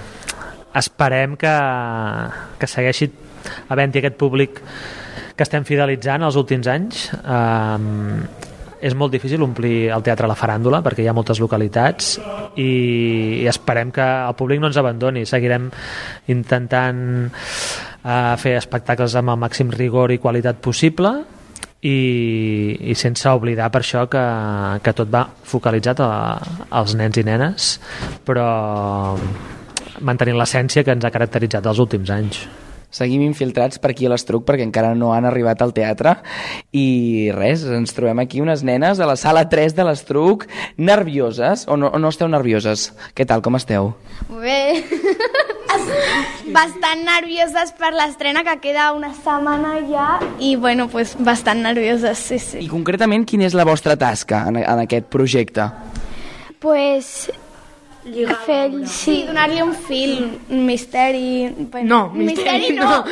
esperem 0.78 1.36
que, 1.36 1.54
que 2.58 2.70
segueixi 2.70 3.10
havent-hi 3.72 4.02
aquest 4.02 4.16
públic 4.20 4.62
que 5.36 5.44
estem 5.44 5.66
fidelitzant 5.66 6.24
els 6.26 6.38
últims 6.38 6.68
anys. 6.70 7.08
Um, 7.22 8.22
és 8.82 8.96
molt 8.98 9.12
difícil 9.14 9.42
omplir 9.46 9.92
el 9.94 10.02
teatre 10.02 10.26
a 10.26 10.30
la 10.32 10.34
faràndula 10.34 10.80
perquè 10.82 11.04
hi 11.04 11.06
ha 11.06 11.14
moltes 11.14 11.38
localitats 11.38 12.16
i, 12.58 13.38
i 13.38 13.46
esperem 13.46 13.92
que 13.94 14.02
el 14.02 14.34
públic 14.38 14.58
no 14.58 14.72
ens 14.72 14.80
abandoni. 14.80 15.22
Seguirem 15.28 15.68
intentant 16.34 17.04
uh, 17.30 18.34
fer 18.42 18.56
espectacles 18.58 19.14
amb 19.20 19.36
el 19.36 19.38
màxim 19.44 19.70
rigor 19.70 20.10
i 20.10 20.18
qualitat 20.18 20.58
possible 20.64 21.14
i, 21.82 21.98
i 22.78 22.94
sense 22.94 23.28
oblidar 23.28 23.68
per 23.74 23.82
això 23.82 24.06
que, 24.10 24.22
que 24.82 24.94
tot 24.96 25.10
va 25.10 25.26
focalitzat 25.26 26.02
a, 26.04 26.10
als 26.70 26.96
nens 26.98 27.18
i 27.18 27.26
nenes 27.26 27.76
però 28.26 28.48
mantenint 30.02 30.38
l'essència 30.38 30.86
que 30.86 30.94
ens 30.94 31.04
ha 31.04 31.14
caracteritzat 31.14 31.66
els 31.66 31.82
últims 31.82 32.12
anys 32.14 32.44
seguim 32.92 33.24
infiltrats 33.24 33.80
per 33.82 33.92
aquí 33.92 34.06
a 34.06 34.12
l'Estruc 34.12 34.44
perquè 34.46 34.66
encara 34.66 34.92
no 34.94 35.10
han 35.16 35.26
arribat 35.26 35.64
al 35.64 35.72
teatre 35.74 36.14
i 36.76 37.32
res, 37.34 37.64
ens 37.64 37.96
trobem 37.96 38.20
aquí 38.22 38.42
unes 38.44 38.62
nenes 38.68 39.00
a 39.00 39.08
la 39.08 39.16
sala 39.16 39.48
3 39.50 39.74
de 39.78 39.88
l'Estruc 39.88 40.46
nervioses 40.76 41.66
o 41.66 41.80
no, 41.80 41.90
o 41.90 41.98
no 41.98 42.12
esteu 42.12 42.30
nervioses? 42.30 42.90
Què 43.16 43.26
tal, 43.26 43.42
com 43.42 43.56
esteu? 43.58 43.94
Bé, 44.28 44.84
bastant 46.54 47.04
nervioses 47.06 47.72
per 47.78 47.92
l'estrena 47.94 48.42
que 48.46 48.56
queda 48.62 48.90
una 48.96 49.12
setmana 49.14 49.76
ja 49.90 50.08
i 50.38 50.54
bueno, 50.56 50.88
pues 50.88 51.14
bastant 51.18 51.62
nervioses, 51.62 52.18
sí, 52.18 52.38
sí. 52.38 52.64
I 52.64 52.70
concretament 52.72 53.26
quina 53.28 53.46
és 53.46 53.54
la 53.58 53.66
vostra 53.68 53.96
tasca 53.96 54.44
en, 54.48 54.58
en 54.62 54.84
aquest 54.86 55.08
projecte? 55.12 55.68
Pues 56.62 57.30
fer, 58.02 58.86
sí, 58.90 59.22
donar-li 59.26 59.62
un 59.62 59.74
fil, 59.74 60.40
un 60.50 60.64
misteri... 60.66 61.48
Bueno, 61.70 61.88
no, 61.88 62.00
misteri, 62.14 62.72
misteri 62.72 62.76
no. 62.76 62.90
no. 62.90 63.04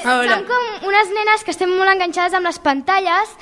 Però 0.00 0.28
som 0.32 0.46
com 0.48 0.88
unes 0.88 1.12
nenes 1.12 1.44
que 1.44 1.52
estem 1.52 1.70
molt 1.74 1.92
enganxades 1.92 2.36
amb 2.38 2.48
les 2.48 2.58
pantalles 2.64 3.34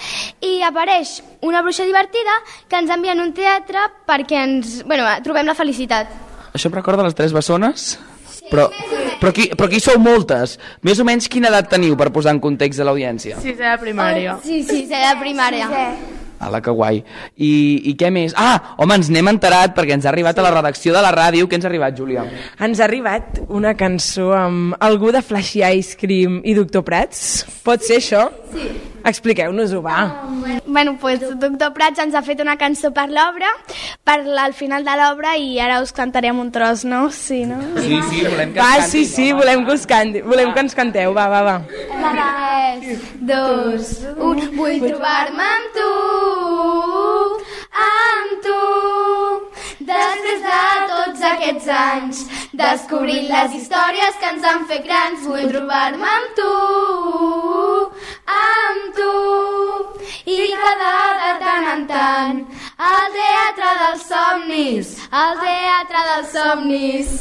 i 0.43 0.61
apareix 0.67 1.21
una 1.47 1.63
bruixa 1.63 1.87
divertida 1.87 2.41
que 2.69 2.81
ens 2.83 2.91
envia 2.91 3.15
en 3.15 3.23
un 3.23 3.33
teatre 3.37 3.87
perquè 4.09 4.43
ens, 4.43 4.81
bueno, 4.87 5.07
trobem 5.23 5.47
la 5.47 5.55
felicitat. 5.55 6.11
Això 6.53 6.71
em 6.71 6.77
recorda 6.79 7.07
les 7.07 7.15
tres 7.15 7.35
bessones? 7.37 7.95
Però, 8.51 8.69
però, 9.21 9.31
aquí, 9.33 9.49
però 9.55 9.69
aquí 9.71 9.81
sou 9.83 9.99
moltes. 10.03 10.57
Més 10.87 11.01
o 11.03 11.07
menys 11.09 11.31
quina 11.33 11.51
edat 11.53 11.71
teniu 11.73 11.97
per 11.99 12.13
posar 12.15 12.37
en 12.37 12.43
context 12.43 12.81
de 12.81 12.87
l'audiència? 12.87 13.41
Sí, 13.43 13.57
de 13.59 13.75
primària. 13.83 14.37
Oh, 14.37 14.45
sí, 14.45 14.63
sí, 14.67 14.85
de 14.91 15.03
primària. 15.23 15.71
Sí. 15.73 16.15
Ala, 16.47 16.61
que 16.61 16.71
guai. 16.71 17.01
I, 17.41 17.53
I 17.91 17.95
què 17.99 18.11
més? 18.13 18.35
Ah, 18.37 18.77
home, 18.77 18.99
ens 19.01 19.09
n'hem 19.13 19.31
enterat 19.33 19.73
perquè 19.77 19.97
ens 19.97 20.05
ha 20.05 20.11
arribat 20.13 20.37
sí. 20.37 20.43
a 20.43 20.45
la 20.45 20.53
redacció 20.53 20.97
de 20.97 21.05
la 21.05 21.13
ràdio. 21.17 21.49
Què 21.49 21.59
ens 21.59 21.65
ha 21.65 21.71
arribat, 21.71 21.97
Júlia? 21.97 22.27
Ens 22.63 22.83
ha 22.83 22.85
arribat 22.89 23.41
una 23.49 23.73
cançó 23.79 24.33
amb 24.37 24.77
algú 24.85 25.15
de 25.17 25.25
Flashy 25.25 25.65
Ice 25.79 25.97
Cream 26.01 26.43
i 26.45 26.55
Doctor 26.59 26.85
Prats. 26.87 27.47
Pot 27.65 27.87
ser 27.89 28.03
això? 28.03 28.29
Sí. 28.53 28.69
Expliqueu-nos-ho, 29.07 29.81
va. 29.83 30.27
Bueno, 30.67 30.97
pues, 31.01 31.21
Doctor 31.39 31.73
Prats 31.73 32.01
ens 32.03 32.15
ha 32.19 32.23
fet 32.27 32.41
una 32.43 32.57
cançó 32.59 32.91
per 32.93 33.07
l'obra, 33.09 33.53
per 34.03 34.17
al 34.43 34.55
final 34.59 34.85
de 34.85 34.97
l'obra, 34.99 35.37
i 35.39 35.61
ara 35.63 35.79
us 35.85 35.93
cantarem 35.95 36.41
un 36.43 36.51
tros, 36.51 36.83
no? 36.85 37.05
Sí, 37.15 37.45
no? 37.47 37.61
Sí, 37.79 38.01
sí, 38.11 38.25
volem 38.27 38.53
que 38.53 38.61
Va, 38.61 38.73
es 38.81 38.91
sí, 38.91 39.05
sí, 39.07 39.31
volem 39.33 39.65
que 39.67 39.77
us 39.79 39.87
canti, 39.87 40.25
volem 40.27 40.51
que 40.53 40.65
ens 40.67 40.75
canteu, 40.75 41.15
va, 41.15 41.29
va, 41.31 41.43
va. 41.47 41.57
Tres, 41.71 43.07
dos, 43.31 43.95
un. 44.19 44.43
Vull 44.57 44.81
trobar-me 44.83 45.47
amb 45.55 45.75
tu, 45.77 45.89
amb 47.85 48.37
tu. 48.47 48.61
Després 49.87 50.41
de 50.45 50.61
tots 50.91 51.25
aquests 51.31 51.67
anys, 51.79 52.23
descobrint 52.57 53.29
les 53.31 53.57
històries 53.59 54.17
que 54.21 54.31
ens 54.33 54.47
han 54.51 54.65
fet 54.71 54.87
grans, 54.87 55.27
vull 55.29 55.51
trobar-me 55.53 56.09
amb 56.13 56.33
tu, 56.39 56.55
amb 58.37 58.89
tu. 58.97 59.13
I 60.27 60.39
quedar 60.63 61.05
de 61.21 61.35
tant 61.45 61.69
en 61.75 61.85
tant 61.91 62.41
al 62.79 63.13
teatre 63.15 63.71
dels 63.83 64.09
somnis, 64.09 64.97
al 65.11 65.39
teatre 65.45 66.09
dels 66.11 66.35
somnis. 66.35 67.15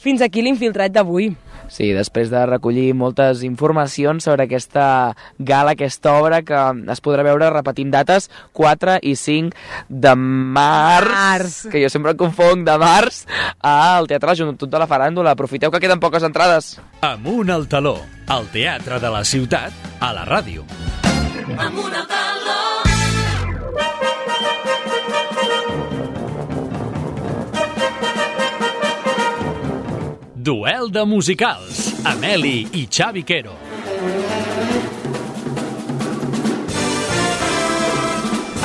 Fins 0.00 0.24
aquí 0.24 0.42
l'infiltrat 0.42 0.96
d'avui. 0.96 1.30
Sí, 1.70 1.92
després 1.94 2.30
de 2.32 2.42
recollir 2.50 2.90
moltes 2.98 3.44
informacions 3.46 4.24
sobre 4.26 4.48
aquesta 4.48 5.14
gala, 5.38 5.76
aquesta 5.76 6.16
obra, 6.18 6.42
que 6.42 6.58
es 6.90 7.02
podrà 7.02 7.22
veure 7.26 7.50
repetint 7.54 7.92
dates 7.94 8.26
4 8.58 8.98
i 9.06 9.14
5 9.16 9.54
de 9.88 10.14
març, 10.18 11.10
març. 11.14 11.58
que 11.70 11.82
jo 11.82 11.90
sempre 11.92 12.12
em 12.16 12.18
confonc, 12.20 12.66
de 12.66 12.76
març, 12.80 13.22
al 13.62 14.10
Teatre 14.10 14.32
La 14.32 14.38
Joventut 14.42 14.70
de 14.70 14.82
la 14.82 14.88
Faràndula. 14.90 15.36
Aprofiteu 15.38 15.70
que 15.70 15.80
queden 15.80 16.02
poques 16.02 16.26
entrades. 16.26 16.74
Amunt 17.06 17.54
al 17.54 17.68
taló, 17.70 17.96
al 18.26 18.50
teatre 18.50 18.98
de 19.00 19.14
la 19.14 19.24
ciutat, 19.24 19.72
a 20.00 20.12
la 20.16 20.26
ràdio. 20.26 20.66
Amunt 21.56 21.94
al 21.94 22.06
taló. 22.06 22.29
Duel 30.42 30.88
de 30.90 31.04
musicals, 31.04 31.92
Ameli 32.02 32.66
i 32.72 32.86
Xavi 32.88 33.22
Quero. 33.28 33.52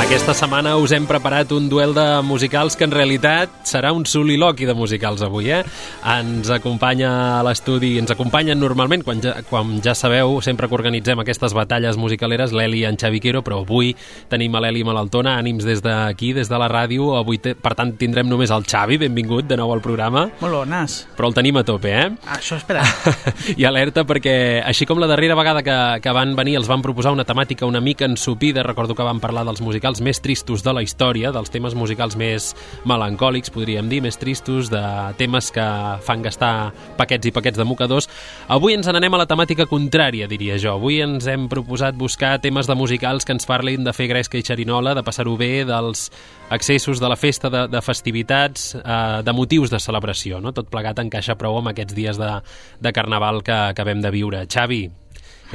Aquesta 0.06 0.36
setmana 0.38 0.76
us 0.78 0.92
hem 0.94 1.08
preparat 1.10 1.50
un 1.56 1.66
duel 1.66 1.96
de 1.98 2.04
musicals 2.22 2.76
que 2.78 2.86
en 2.86 2.92
realitat 2.94 3.50
serà 3.66 3.90
un 3.90 4.04
soliloqui 4.06 4.68
de 4.70 4.76
musicals 4.78 5.24
avui, 5.26 5.48
eh? 5.50 5.64
Ens 6.06 6.52
acompanya 6.54 7.40
a 7.40 7.44
l'estudi, 7.44 7.96
ens 7.98 8.14
acompanyen 8.14 8.60
normalment, 8.62 9.02
quan 9.02 9.24
ja, 9.24 9.34
quan 9.50 9.80
ja 9.82 9.96
sabeu, 9.98 10.38
sempre 10.46 10.70
que 10.70 10.78
organitzem 10.78 11.24
aquestes 11.24 11.56
batalles 11.58 11.98
musicaleres, 11.98 12.54
l'Eli 12.54 12.84
i 12.84 12.86
en 12.86 13.00
Xavi 13.02 13.20
Quero, 13.24 13.42
però 13.42 13.64
avui 13.64 13.96
tenim 14.30 14.54
a 14.54 14.62
l'Eli 14.62 14.84
Malaltona, 14.86 15.34
ànims 15.42 15.66
des 15.66 15.82
d'aquí, 15.82 16.36
des 16.38 16.54
de 16.54 16.62
la 16.62 16.70
ràdio, 16.70 17.10
avui, 17.18 17.42
te, 17.42 17.56
per 17.58 17.74
tant, 17.74 17.96
tindrem 17.98 18.30
només 18.30 18.54
el 18.54 18.70
Xavi, 18.70 19.02
benvingut 19.08 19.50
de 19.50 19.58
nou 19.58 19.74
al 19.74 19.82
programa. 19.82 20.28
Molt 20.44 20.60
bones. 20.60 21.00
Però 21.18 21.34
el 21.34 21.40
tenim 21.40 21.58
a 21.58 21.66
tope, 21.66 21.96
eh? 21.96 22.06
Això 22.38 22.62
espera. 22.62 22.86
I 23.58 23.66
alerta 23.66 24.06
perquè, 24.06 24.62
així 24.62 24.86
com 24.86 25.02
la 25.02 25.10
darrera 25.10 25.34
vegada 25.42 25.66
que, 25.66 25.82
que 26.06 26.16
van 26.16 26.38
venir 26.38 26.60
els 26.62 26.70
van 26.70 26.86
proposar 26.86 27.18
una 27.18 27.26
temàtica 27.26 27.66
una 27.66 27.82
mica 27.82 28.06
ensupida, 28.06 28.62
recordo 28.62 28.94
que 28.94 29.10
van 29.10 29.20
parlar 29.20 29.50
dels 29.50 29.66
musicals 29.66 29.95
més 30.04 30.20
tristos 30.24 30.64
de 30.66 30.74
la 30.76 30.84
història, 30.86 31.32
dels 31.36 31.52
temes 31.54 31.76
musicals 31.78 32.16
més 32.20 32.54
melancòlics, 32.88 33.52
podríem 33.54 33.90
dir, 33.92 34.02
més 34.06 34.18
tristos, 34.20 34.70
de 34.74 34.82
temes 35.20 35.52
que 35.56 35.66
fan 36.06 36.24
gastar 36.26 36.72
paquets 36.98 37.30
i 37.30 37.34
paquets 37.36 37.60
de 37.60 37.68
mocadors. 37.68 38.10
Avui 38.52 38.76
ens 38.76 38.90
n'anem 38.90 39.14
a 39.16 39.22
la 39.24 39.28
temàtica 39.30 39.68
contrària, 39.70 40.28
diria 40.32 40.58
jo. 40.62 40.76
Avui 40.80 41.02
ens 41.04 41.28
hem 41.32 41.48
proposat 41.52 41.98
buscar 42.00 42.38
temes 42.44 42.68
de 42.68 42.76
musicals 42.76 43.26
que 43.26 43.36
ens 43.36 43.48
parlin 43.50 43.86
de 43.86 43.94
fer 43.96 44.10
gresca 44.12 44.40
i 44.40 44.46
xerinola, 44.46 44.96
de 44.96 45.06
passar-ho 45.06 45.38
bé, 45.40 45.64
dels 45.68 46.10
accessos 46.50 47.00
de 47.02 47.10
la 47.10 47.20
festa, 47.20 47.50
de, 47.50 47.66
de 47.72 47.82
festivitats, 47.82 48.74
eh, 48.76 49.22
de 49.26 49.34
motius 49.34 49.74
de 49.74 49.80
celebració. 49.80 50.42
No? 50.42 50.54
Tot 50.56 50.70
plegat 50.72 51.00
encaixa 51.04 51.38
prou 51.40 51.60
amb 51.60 51.74
aquests 51.74 51.96
dies 51.98 52.22
de, 52.22 52.32
de 52.82 52.94
carnaval 52.96 53.44
que 53.46 53.56
acabem 53.76 54.02
de 54.04 54.12
viure. 54.14 54.46
Xavi, 54.52 54.86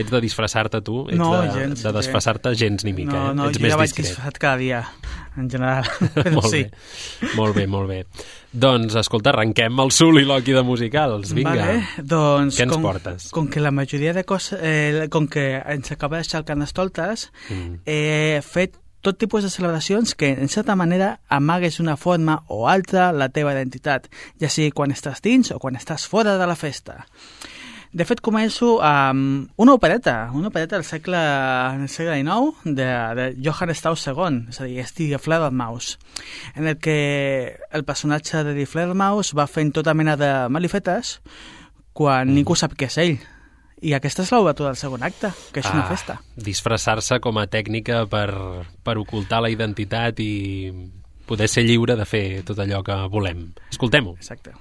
ets 0.00 0.10
de 0.10 0.20
disfressar-te 0.24 0.80
tu? 0.86 1.02
Ets 1.08 1.18
No, 1.20 1.30
de, 1.42 1.50
gens, 1.54 1.82
de 1.84 1.92
disfressar-te 1.96 2.54
gens 2.58 2.84
ni 2.84 2.92
mica, 2.96 3.12
no, 3.12 3.30
eh? 3.30 3.34
no, 3.38 3.48
Ets 3.50 3.58
jo 3.58 3.64
més 3.64 3.72
ja 3.74 3.78
vaig 3.80 3.88
discret. 3.92 4.06
disfressat 4.10 4.38
cada 4.42 4.56
dia, 4.60 4.82
en 5.36 5.48
general. 5.52 5.84
Però 6.16 6.32
molt 6.38 6.50
sí. 6.52 6.64
bé, 6.64 7.30
molt 7.36 7.56
bé, 7.56 7.66
molt 7.70 7.88
bé. 7.92 8.00
Doncs, 8.50 8.96
escolta, 8.98 9.30
arrenquem 9.30 9.78
el 9.84 9.92
soliloqui 9.94 10.52
de 10.56 10.62
musicals. 10.66 11.32
Vinga, 11.36 11.52
Vale, 11.54 11.80
doncs, 12.02 12.56
què 12.58 12.66
ens 12.66 12.74
com, 12.74 12.82
portes? 12.82 13.28
Com 13.30 13.48
que 13.52 13.60
la 13.62 13.70
majoria 13.70 14.12
de 14.16 14.24
coses... 14.26 14.58
Eh, 14.60 15.06
com 15.10 15.28
que 15.30 15.48
ens 15.62 15.92
acaba 15.94 16.16
de 16.18 16.24
deixar 16.24 16.40
el 16.42 16.48
Carnestoltes, 16.50 17.30
Mm. 17.50 17.80
he 17.86 18.40
fet 18.42 18.76
tot 19.00 19.16
tipus 19.16 19.42
de 19.42 19.48
celebracions 19.48 20.12
que, 20.14 20.28
en 20.28 20.48
certa 20.52 20.74
manera, 20.76 21.20
amagues 21.32 21.78
una 21.80 21.94
forma 21.96 22.42
o 22.52 22.66
altra 22.68 23.12
la 23.16 23.30
teva 23.32 23.54
identitat, 23.54 24.10
ja 24.38 24.50
sigui 24.52 24.74
quan 24.76 24.92
estàs 24.92 25.22
dins 25.24 25.48
o 25.54 25.58
quan 25.58 25.78
estàs 25.78 26.04
fora 26.10 26.34
de 26.36 26.46
la 26.50 26.56
festa. 26.58 27.06
De 27.92 28.04
fet, 28.06 28.20
començo 28.22 28.76
amb 28.86 29.48
una 29.58 29.72
opereta, 29.74 30.30
una 30.32 30.46
opereta 30.52 30.76
del 30.78 30.84
segle, 30.86 31.18
del 31.80 31.88
segle 31.90 32.20
XIX 32.20 32.76
de, 32.78 32.86
de 33.18 33.24
Johann 33.42 33.72
Strauss 33.74 34.06
II, 34.06 34.44
és 34.52 34.60
a 34.62 34.68
dir, 34.68 34.76
és 34.84 34.92
Die 34.94 35.18
Fledermaus, 35.18 35.96
en 36.54 36.68
el 36.70 36.78
que 36.78 37.58
el 37.74 37.82
personatge 37.88 38.44
de 38.46 38.66
Fledermaus 38.70 39.32
va 39.34 39.48
fent 39.50 39.72
tota 39.74 39.94
mena 39.98 40.14
de 40.20 40.30
malifetes 40.54 41.16
quan 41.92 42.30
ningú 42.30 42.54
sap 42.54 42.78
què 42.78 42.86
és 42.86 43.00
ell. 43.02 43.18
I 43.82 43.94
aquesta 43.96 44.22
és 44.22 44.30
l'obertura 44.30 44.70
del 44.70 44.78
segon 44.78 45.02
acte, 45.02 45.32
que 45.50 45.58
és 45.64 45.70
una 45.72 45.82
Ah, 45.86 45.88
festa. 45.90 46.18
Disfressar-se 46.36 47.18
com 47.18 47.38
a 47.42 47.46
tècnica 47.50 48.04
per, 48.06 48.28
per 48.84 48.98
ocultar 49.02 49.40
la 49.42 49.50
identitat 49.50 50.20
i 50.22 50.70
poder 51.26 51.48
ser 51.48 51.64
lliure 51.66 51.96
de 51.96 52.04
fer 52.06 52.44
tot 52.46 52.58
allò 52.62 52.84
que 52.86 53.02
volem. 53.10 53.48
Escoltem-ho. 53.72 54.14
Exacte. 54.20 54.52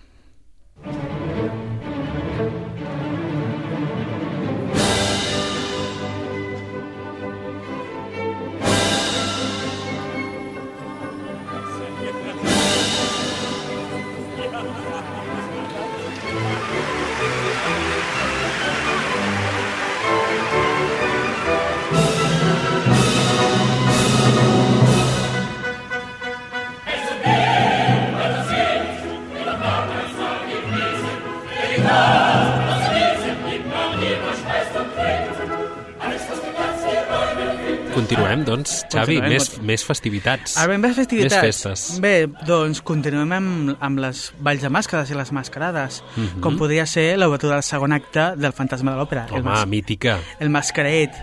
Continuem, 38.10 38.42
doncs, 38.44 38.72
Xavi, 38.90 39.20
Continuem, 39.20 39.34
més, 39.38 39.48
més 39.62 39.84
festivitats. 39.86 40.56
Ara 40.58 40.72
ben 40.74 40.82
més 40.82 40.96
festivitats. 40.98 41.36
Més 41.36 41.46
festes. 41.62 41.84
Bé, 42.02 42.14
doncs 42.48 42.82
continuem 42.82 43.32
amb, 43.36 43.76
amb 43.86 44.02
les 44.02 44.24
balls 44.42 44.64
de 44.66 44.72
màscares 44.74 45.12
i 45.14 45.18
les 45.18 45.32
mascarades, 45.32 46.02
Mhm. 46.16 46.42
com 46.42 46.58
podria 46.58 46.88
ser 46.88 47.18
l'obertura 47.20 47.54
del 47.60 47.64
segon 47.64 47.94
acte 47.94 48.36
del 48.36 48.52
Fantasma 48.54 48.92
de 48.94 48.98
l'Òpera. 48.98 49.26
el 49.28 49.34
Home, 49.34 49.44
mas- 49.44 49.68
mítica. 49.68 50.18
El 50.40 50.50
Masquerade. 50.50 51.14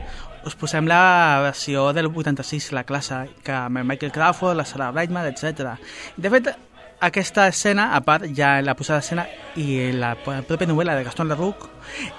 Us 0.45 0.55
posem 0.55 0.87
la 0.87 1.41
versió 1.43 1.93
del 1.93 2.07
86, 2.07 2.71
la 2.71 2.85
classe, 2.85 3.31
que 3.43 3.51
amb 3.51 3.79
el 3.79 3.85
Michael 3.85 4.13
Crawford, 4.13 4.57
la 4.57 4.65
Sarah 4.65 4.93
Brightman, 4.93 5.27
etc. 5.27 5.77
De 6.17 6.31
fet, 6.31 6.57
aquesta 7.01 7.49
escena, 7.49 7.97
a 7.97 8.01
part, 8.01 8.27
ja 8.33 8.63
la 8.63 8.77
posada 8.77 9.01
d'escena 9.01 9.27
i 9.57 9.91
la 9.91 10.15
pròpia 10.15 10.69
novel·la 10.69 10.95
de 10.95 11.03
Gaston 11.03 11.27
Leroux, 11.29 11.57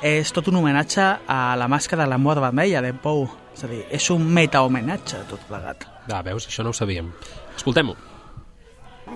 és 0.02 0.30
tot 0.34 0.46
un 0.50 0.58
homenatge 0.58 1.02
a 1.26 1.56
la 1.56 1.68
màscara 1.70 2.04
de 2.04 2.10
la 2.10 2.18
mort 2.18 2.42
vermella 2.42 2.82
de 2.82 2.94
Poe. 2.94 3.30
És 3.58 3.64
a 3.66 3.68
dir, 3.72 3.80
és 3.90 4.06
un 4.14 4.22
meta-homenatge 4.38 5.24
tot 5.32 5.42
plegat. 5.50 5.88
Ah, 6.14 6.22
veus, 6.22 6.46
això 6.46 6.62
no 6.62 6.70
ho 6.70 6.78
sabíem. 6.78 7.10
Escoltem-ho. 7.56 7.96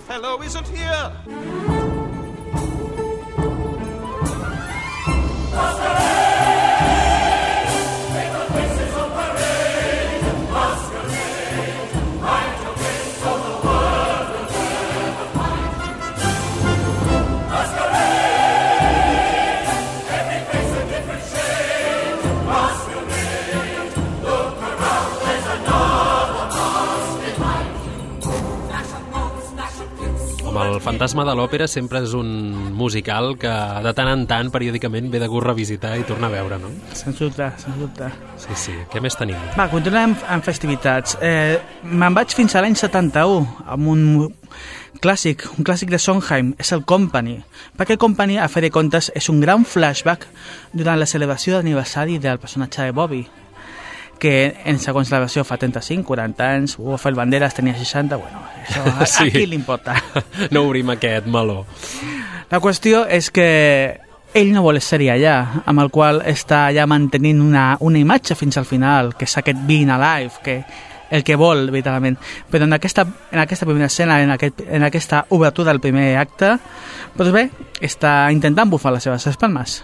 Fellow 0.08 0.42
isn't 0.42 0.66
here. 0.74 2.21
Fantasma 30.92 31.24
de 31.24 31.32
l'Òpera 31.40 31.70
sempre 31.72 32.02
és 32.04 32.12
un 32.20 32.28
musical 32.76 33.38
que 33.40 33.52
de 33.86 33.94
tant 33.96 34.10
en 34.12 34.26
tant, 34.28 34.50
periòdicament, 34.52 35.06
ve 35.14 35.22
de 35.22 35.30
gust 35.32 35.46
revisitar 35.46 35.94
i 35.96 36.04
tornar 36.04 36.28
a 36.28 36.34
veure, 36.34 36.58
no? 36.60 36.68
Sens 36.92 37.16
dubte, 37.16 37.48
sens 37.62 37.78
dubte. 37.80 38.10
Sí, 38.44 38.58
sí. 38.60 38.76
Què 38.92 39.00
més 39.00 39.16
tenim? 39.16 39.40
Va, 39.56 39.70
continuem 39.72 40.18
amb 40.36 40.44
festivitats. 40.44 41.16
Eh, 41.24 41.56
Me'n 41.88 42.18
vaig 42.18 42.36
fins 42.36 42.58
a 42.58 42.66
l'any 42.66 42.76
71 42.76 43.48
amb 43.72 43.88
un 43.94 44.04
clàssic, 45.00 45.48
un 45.56 45.64
clàssic 45.64 45.96
de 45.96 46.02
Sondheim, 46.02 46.52
és 46.60 46.76
el 46.76 46.84
Company. 46.84 47.38
Perquè 47.80 47.96
Company, 47.96 48.36
a 48.36 48.52
fer 48.52 48.68
de 48.68 48.76
comptes, 48.76 49.14
és 49.16 49.32
un 49.32 49.40
gran 49.40 49.64
flashback 49.64 50.28
durant 50.76 51.00
la 51.00 51.08
celebració 51.08 51.56
d'aniversari 51.56 52.20
del 52.20 52.44
personatge 52.44 52.84
de 52.90 53.00
Bobby 53.00 53.24
que 54.22 54.54
en 54.70 54.78
segons 54.78 55.10
la 55.10 55.20
versió 55.24 55.42
fa 55.48 55.58
35, 55.58 56.06
40 56.06 56.46
anys, 56.46 56.76
Rafael 56.78 57.18
Banderas 57.18 57.56
tenia 57.58 57.74
60, 57.74 58.20
bueno, 58.22 58.44
això 58.62 58.84
a, 58.86 59.06
Sí. 59.10 59.26
a 59.26 59.34
qui 59.34 59.48
li 59.50 59.58
importa? 59.58 59.96
No 60.54 60.68
obrim 60.68 60.94
aquest 60.94 61.26
meló. 61.26 61.64
La 62.52 62.60
qüestió 62.62 63.08
és 63.10 63.32
que 63.34 63.48
ell 64.38 64.54
no 64.54 64.62
vol 64.64 64.78
ser 64.84 65.02
allà, 65.10 65.64
amb 65.66 65.82
el 65.82 65.90
qual 65.92 66.22
està 66.30 66.68
ja 66.76 66.86
mantenint 66.88 67.42
una, 67.42 67.74
una 67.82 68.00
imatge 68.00 68.38
fins 68.38 68.62
al 68.62 68.70
final, 68.70 69.16
que 69.18 69.26
és 69.26 69.38
aquest 69.42 69.66
being 69.68 69.90
alive, 69.90 70.38
que 70.46 70.62
el 71.12 71.26
que 71.28 71.36
vol, 71.36 71.66
literalment. 71.74 72.16
Però 72.50 72.64
en 72.64 72.78
aquesta, 72.78 73.04
en 73.32 73.40
aquesta 73.42 73.66
primera 73.66 73.90
escena, 73.90 74.22
en, 74.24 74.32
aquest, 74.32 74.62
en 74.70 74.86
aquesta 74.88 75.26
obertura 75.30 75.74
del 75.74 75.82
primer 75.84 76.14
acte, 76.22 76.54
doncs 77.18 77.34
bé, 77.36 77.50
està 77.82 78.32
intentant 78.32 78.70
bufar 78.72 78.94
les 78.96 79.04
seves 79.04 79.28
espalmes. 79.28 79.82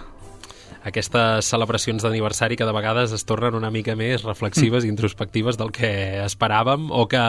Aquestes 0.87 1.45
celebracions 1.51 2.03
d'aniversari 2.05 2.55
que 2.55 2.65
de 2.67 2.73
vegades 2.75 3.11
es 3.15 3.25
tornen 3.27 3.55
una 3.59 3.71
mica 3.73 3.95
més 3.99 4.23
reflexives 4.23 4.85
i 4.85 4.91
introspectives 4.93 5.57
del 5.59 5.73
que 5.75 5.91
esperàvem 6.23 6.87
o 6.95 7.07
que 7.11 7.19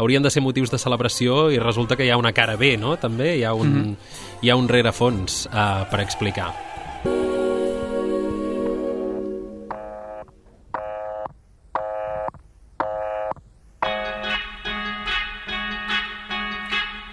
haurien 0.00 0.22
de 0.24 0.30
ser 0.32 0.40
motius 0.44 0.70
de 0.72 0.78
celebració 0.78 1.48
i 1.52 1.58
resulta 1.60 1.96
que 1.98 2.06
hi 2.06 2.10
ha 2.14 2.16
una 2.20 2.32
cara 2.32 2.54
B, 2.56 2.76
no? 2.80 2.94
També 2.96 3.34
hi 3.38 3.44
ha 3.44 3.52
un, 3.54 3.72
Mhm. 3.74 3.96
hi 4.42 4.50
ha 4.50 4.56
un 4.56 4.68
rerefons 4.68 5.46
uh, 5.52 5.84
per 5.90 6.00
explicar. 6.00 6.52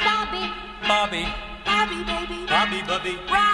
Bobby. 0.04 0.44
Bobby. 0.88 1.24
Bobby, 1.66 2.04
baby. 2.06 2.46
Bobby, 2.50 2.82
Bobby. 2.88 3.47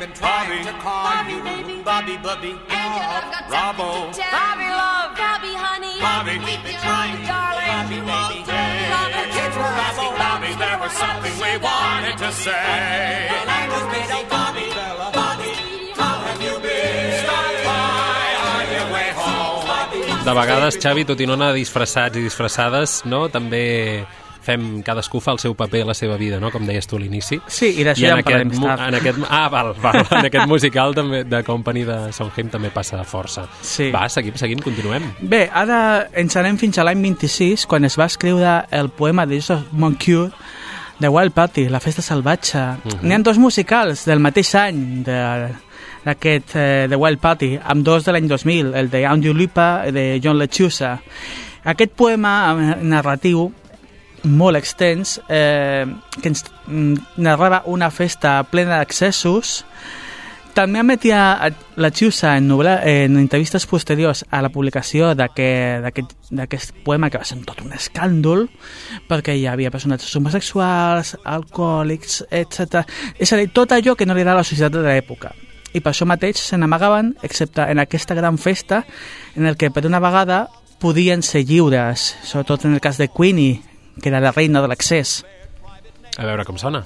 Been 0.00 0.12
trying 0.16 0.64
to 0.64 0.72
call 0.80 1.04
Bobby, 1.04 1.32
you. 1.36 1.42
Baby. 1.44 1.82
Bobby, 1.84 2.16
Bobby. 2.24 2.52
Angel, 2.56 3.04
I've 3.04 3.28
got 3.28 3.44
Robbo. 3.52 4.08
Bobby, 4.16 4.68
love. 4.72 5.12
Bobby, 5.12 5.52
honey. 5.52 6.00
Bobby, 6.00 6.34
we've 6.40 6.64
been 6.64 6.80
trying, 6.80 7.20
darling. 7.28 7.68
Bobby, 7.68 8.00
baby. 8.00 8.38
Bobby, 8.48 9.22
kids 9.36 9.56
were 9.60 9.76
asking 9.84 10.14
Bobby, 10.16 10.50
there 10.56 10.78
was 10.80 10.92
something 10.96 11.34
we 11.36 11.52
wanted 11.60 12.16
to 12.16 12.30
say. 12.32 13.28
The 13.28 13.40
line 13.44 13.70
was 13.76 13.86
busy, 13.92 14.20
Bobby. 14.32 14.66
Bobby, 15.20 15.52
how 16.00 16.16
have 16.24 16.40
you 16.40 16.54
been? 16.64 17.12
Stop 17.20 17.52
by 17.68 18.28
on 18.48 18.64
your 18.72 18.88
way 18.96 19.08
home. 19.20 19.60
Bobby. 19.68 20.00
De 20.24 20.32
vegades, 20.40 20.80
Xavi, 20.80 21.04
tot 21.04 21.20
i 21.20 21.28
no 21.28 21.36
anar 21.36 21.52
disfressats 21.60 22.16
i 22.16 22.24
disfressades, 22.24 23.02
no? 23.04 23.28
també 23.28 24.00
fem, 24.42 24.82
cadascú 24.86 25.20
fa 25.22 25.34
el 25.36 25.40
seu 25.42 25.54
paper 25.58 25.82
a 25.84 25.90
la 25.90 25.94
seva 25.94 26.16
vida, 26.20 26.40
no? 26.40 26.50
com 26.50 26.66
deies 26.66 26.88
tu 26.88 26.96
a 26.96 27.02
l'inici. 27.02 27.40
Sí, 27.46 27.72
i 27.80 27.86
d'això 27.86 28.08
ja 28.08 28.16
en 28.18 28.52
tard. 28.54 28.84
En 28.88 28.98
aquest, 28.98 29.20
ah, 29.28 29.48
val, 29.52 29.74
val. 29.80 30.00
En 30.20 30.28
aquest 30.28 30.48
musical 30.48 30.94
també, 30.96 31.22
de 31.28 31.42
Company 31.46 31.84
de 31.88 31.98
Sondheim 32.16 32.50
també 32.52 32.72
passa 32.74 33.02
força. 33.08 33.46
Sí. 33.62 33.90
Va, 33.94 34.06
seguim, 34.12 34.36
seguim, 34.40 34.62
continuem. 34.64 35.10
Bé, 35.20 35.46
ara 35.52 36.10
ens 36.18 36.36
anem 36.40 36.58
fins 36.60 36.80
a 36.80 36.86
l'any 36.86 37.02
26, 37.10 37.66
quan 37.70 37.88
es 37.88 37.98
va 38.00 38.08
escriure 38.10 38.60
el 38.70 38.90
poema 38.90 39.26
de 39.26 39.40
Joseph 39.40 39.72
Moncure, 39.72 40.30
The 41.00 41.08
Wild 41.08 41.32
Party, 41.32 41.68
la 41.72 41.80
festa 41.80 42.02
salvatge. 42.04 42.60
Mhm. 42.84 43.02
N'hi 43.02 43.16
ha 43.16 43.18
dos 43.24 43.38
musicals 43.38 44.04
del 44.04 44.20
mateix 44.20 44.54
any 44.54 45.02
de 45.04 45.20
d'aquest 46.04 46.54
eh, 46.56 46.86
The 46.88 46.96
Wild 46.96 47.20
Party, 47.20 47.58
amb 47.60 47.84
dos 47.84 48.06
de 48.06 48.12
l'any 48.12 48.28
2000, 48.28 48.74
el 48.74 48.88
de 48.88 49.04
Andrew 49.04 49.34
Lipa 49.36 49.82
i 49.88 49.92
de 49.92 50.04
John 50.22 50.38
Lechusa. 50.40 50.94
Aquest 51.64 51.92
poema 51.92 52.34
eh, 52.52 52.76
narratiu 52.88 53.50
molt 54.24 54.56
extens 54.58 55.18
eh, 55.28 55.86
que 56.20 56.28
ens 56.28 56.44
mm, 56.66 56.94
narrava 57.24 57.62
una 57.66 57.90
festa 57.90 58.42
plena 58.50 58.78
d'accessos 58.78 59.64
també 60.52 60.80
admetia 60.80 61.20
a- 61.46 61.50
la 61.78 61.92
Chiusa 61.94 62.32
en, 62.36 62.48
novel·la, 62.50 62.80
en 62.84 63.16
entrevistes 63.20 63.64
posteriors 63.70 64.24
a 64.34 64.40
la 64.42 64.48
publicació 64.50 65.12
d'aquest 65.14 66.72
poema 66.84 67.08
que 67.10 67.20
va 67.20 67.24
ser 67.24 67.38
tot 67.46 67.62
un 67.62 67.72
escàndol 67.76 68.48
perquè 69.08 69.36
hi 69.38 69.46
havia 69.46 69.70
personatges 69.70 70.14
homosexuals, 70.18 71.14
alcohòlics, 71.24 72.24
etc. 72.30 72.82
És 73.18 73.32
a 73.32 73.38
dir, 73.38 73.48
tot 73.54 73.72
allò 73.72 73.94
que 73.96 74.06
no 74.06 74.14
li 74.14 74.24
agrada 74.24 74.40
a 74.40 74.42
la 74.42 74.48
societat 74.48 74.74
de 74.74 74.82
l'època. 74.88 75.32
I 75.72 75.78
per 75.80 75.92
això 75.92 76.04
mateix 76.04 76.42
se 76.42 76.58
n'amagaven, 76.58 77.14
excepte 77.22 77.62
en 77.70 77.78
aquesta 77.78 78.14
gran 78.18 78.36
festa 78.38 78.82
en 79.36 79.46
el 79.46 79.56
que 79.56 79.70
per 79.70 79.86
una 79.86 80.00
vegada 80.02 80.48
podien 80.82 81.22
ser 81.22 81.44
lliures, 81.46 82.16
sobretot 82.24 82.64
en 82.66 82.74
el 82.74 82.80
cas 82.82 82.98
de 82.98 83.06
Queenie, 83.08 83.60
que 84.00 84.08
era 84.08 84.20
la 84.20 84.32
reina 84.32 84.62
de 84.62 84.68
l'accés. 84.68 85.24
A 86.16 86.24
veure 86.24 86.44
com 86.44 86.58
sona. 86.58 86.84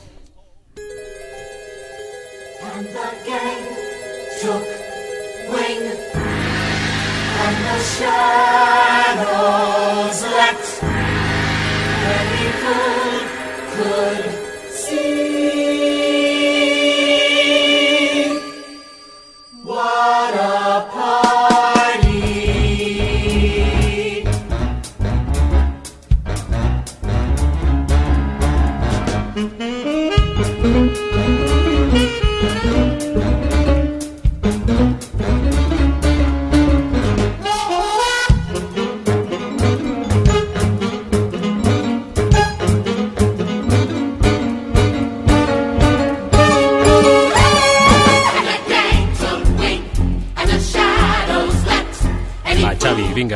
And 2.75 2.87
the 2.87 3.09
gang 3.25 3.65
took 4.43 4.67
wing, 5.55 5.85
and 7.45 7.57
the 7.69 7.79
shadows 7.95 9.84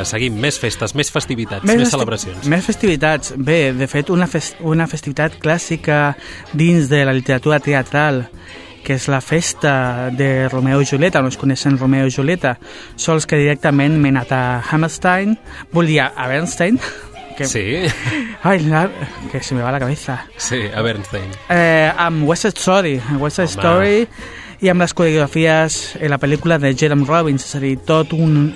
seguim. 0.08 0.36
Més 0.40 0.58
festes, 0.60 0.94
més 0.98 1.10
festivitats, 1.14 1.64
més, 1.68 1.82
festi- 1.84 1.94
celebracions. 1.96 2.46
Més 2.50 2.64
festivitats. 2.66 3.34
Bé, 3.36 3.72
de 3.76 3.86
fet, 3.90 4.10
una, 4.14 4.26
fes 4.26 4.54
una 4.60 4.86
festivitat 4.90 5.36
clàssica 5.42 6.14
dins 6.52 6.88
de 6.90 7.04
la 7.06 7.12
literatura 7.16 7.60
teatral, 7.60 8.24
que 8.84 8.94
és 8.96 9.08
la 9.12 9.20
festa 9.20 10.08
de 10.16 10.48
Romeo 10.48 10.80
i 10.80 10.86
Julieta, 10.88 11.20
no 11.20 11.28
es 11.28 11.36
coneixen 11.36 11.76
Romeo 11.78 12.06
i 12.08 12.14
Julieta, 12.14 12.54
sols 12.96 13.26
que 13.28 13.36
directament 13.36 13.98
m'he 14.00 14.08
anat 14.14 14.32
a 14.32 14.42
Hammerstein, 14.70 15.36
dir 15.84 16.00
a 16.06 16.26
Bernstein, 16.30 16.78
que... 17.36 17.44
Sí, 17.46 17.64
Ai, 18.42 18.60
la... 18.64 18.86
que 19.30 19.42
se 19.42 19.54
me 19.54 19.60
va 19.62 19.72
la 19.72 19.78
cabeza. 19.82 20.24
sí, 20.38 20.62
a 20.74 20.80
Bernstein. 20.82 21.28
Eh, 21.50 21.92
amb 21.96 22.24
West 22.26 22.42
Side 22.46 22.58
Story, 22.58 23.00
West 23.18 23.36
Side 23.42 23.58
Home. 23.58 23.60
Story, 23.60 24.08
i 24.64 24.70
amb 24.72 24.80
les 24.82 24.94
coreografies 24.94 25.96
en 26.00 26.10
la 26.10 26.18
pel·lícula 26.18 26.56
de 26.58 26.72
Jerome 26.74 27.04
Robbins, 27.06 27.44
és 27.44 27.54
a 27.54 27.60
dir, 27.60 27.76
tot 27.86 28.14
un 28.16 28.54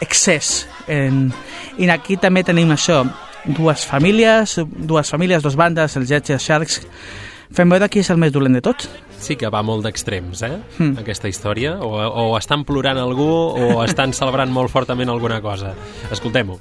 excés. 0.00 0.66
En... 0.88 1.32
I 1.78 1.88
aquí 1.88 2.16
també 2.20 2.42
tenim 2.44 2.70
això, 2.74 3.02
dues 3.46 3.86
famílies, 3.88 4.58
dues 4.76 5.08
famílies, 5.10 5.42
dos 5.42 5.56
bandes, 5.56 5.96
els 5.96 6.08
Jets 6.10 6.30
i 6.30 6.34
els 6.36 6.44
Sharks, 6.44 6.80
fem 7.56 7.70
veure 7.72 7.88
qui 7.88 8.00
és 8.02 8.10
el 8.10 8.18
més 8.20 8.32
dolent 8.32 8.54
de 8.58 8.60
tots. 8.64 8.88
Sí 9.20 9.36
que 9.36 9.48
va 9.52 9.62
molt 9.62 9.84
d'extrems, 9.84 10.42
eh, 10.42 10.58
Hmm. 10.78 10.96
aquesta 10.98 11.28
història. 11.28 11.76
O, 11.80 11.92
o 11.96 12.38
estan 12.38 12.64
plorant 12.64 12.98
algú 12.98 13.28
o 13.28 13.84
estan 13.84 14.12
celebrant 14.12 14.50
molt 14.50 14.70
fortament 14.70 15.08
alguna 15.10 15.40
cosa. 15.40 15.74
Escoltem-ho. 16.10 16.58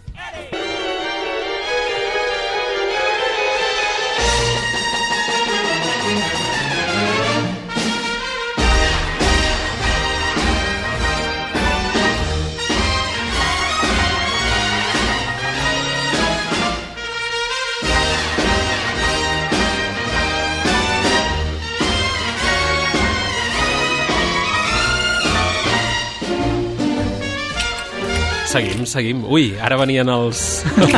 Seguim, 28.60 28.86
seguim. 28.86 29.20
Ui, 29.32 29.54
ara 29.64 29.78
venien 29.80 30.10
els... 30.12 30.40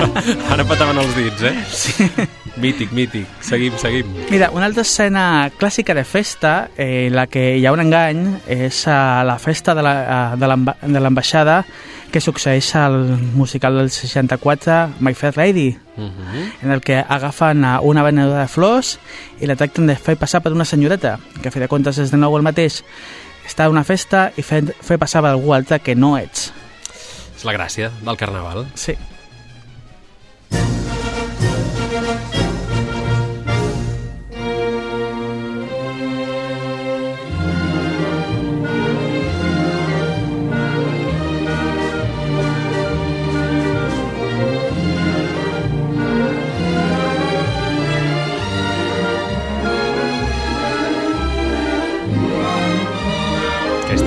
ara 0.53 0.63
petaven 0.65 0.97
els 0.97 1.11
dits, 1.13 1.43
eh? 1.45 1.51
Sí. 1.69 2.07
Mític, 2.61 2.89
mític. 2.95 3.27
Seguim, 3.45 3.75
seguim. 3.79 4.07
Mira, 4.31 4.49
una 4.55 4.65
altra 4.65 4.81
escena 4.81 5.23
clàssica 5.59 5.93
de 5.93 6.03
festa, 6.03 6.69
eh, 6.75 7.05
en 7.07 7.15
la 7.15 7.27
que 7.29 7.43
hi 7.59 7.65
ha 7.65 7.71
un 7.75 7.83
engany, 7.83 8.23
és 8.49 8.79
a 8.89 9.21
la 9.27 9.37
festa 9.39 9.75
de 9.77 9.83
la- 9.85 10.33
de 10.41 10.47
l'amba- 10.49 10.75
de 10.81 10.99
l'ambaixada 10.99 11.59
que 12.11 12.19
succeeix 12.19 12.73
al 12.75 12.97
musical 13.37 13.77
del 13.77 13.91
64, 13.91 14.89
My 14.99 15.13
Fair 15.13 15.37
Lady, 15.37 15.77
en 16.63 16.71
el 16.71 16.81
que 16.81 16.97
agafen 16.97 17.63
a 17.63 17.79
una 17.81 18.01
venedora 18.03 18.41
de 18.41 18.47
flors 18.47 18.97
i 19.39 19.45
la 19.47 19.55
tracten 19.55 19.85
de 19.87 19.95
fer 19.95 20.17
passar 20.17 20.41
per 20.41 20.51
una 20.51 20.65
senyoreta, 20.65 21.19
que 21.41 21.47
a 21.49 21.51
fi 21.51 21.59
de 21.61 21.69
comptes 21.69 21.97
és 22.01 22.09
de 22.11 22.17
nou 22.17 22.35
el 22.35 22.43
mateix. 22.43 22.81
Estar 23.45 23.67
a 23.67 23.69
una 23.69 23.83
festa 23.85 24.31
i 24.35 24.41
fer, 24.41 24.63
fer 24.81 24.97
passar 24.99 25.21
per 25.21 25.29
algú 25.31 25.53
altre 25.53 25.79
que 25.79 25.95
no 25.95 26.17
ets. 26.17 26.51
És 27.41 27.45
la 27.49 27.55
gràcia 27.55 27.87
del 28.05 28.19
carnaval. 28.21 28.67
Sí. 28.77 28.93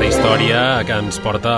Història 0.04 0.60
que 0.86 0.96
ens 1.02 1.18
porta 1.20 1.52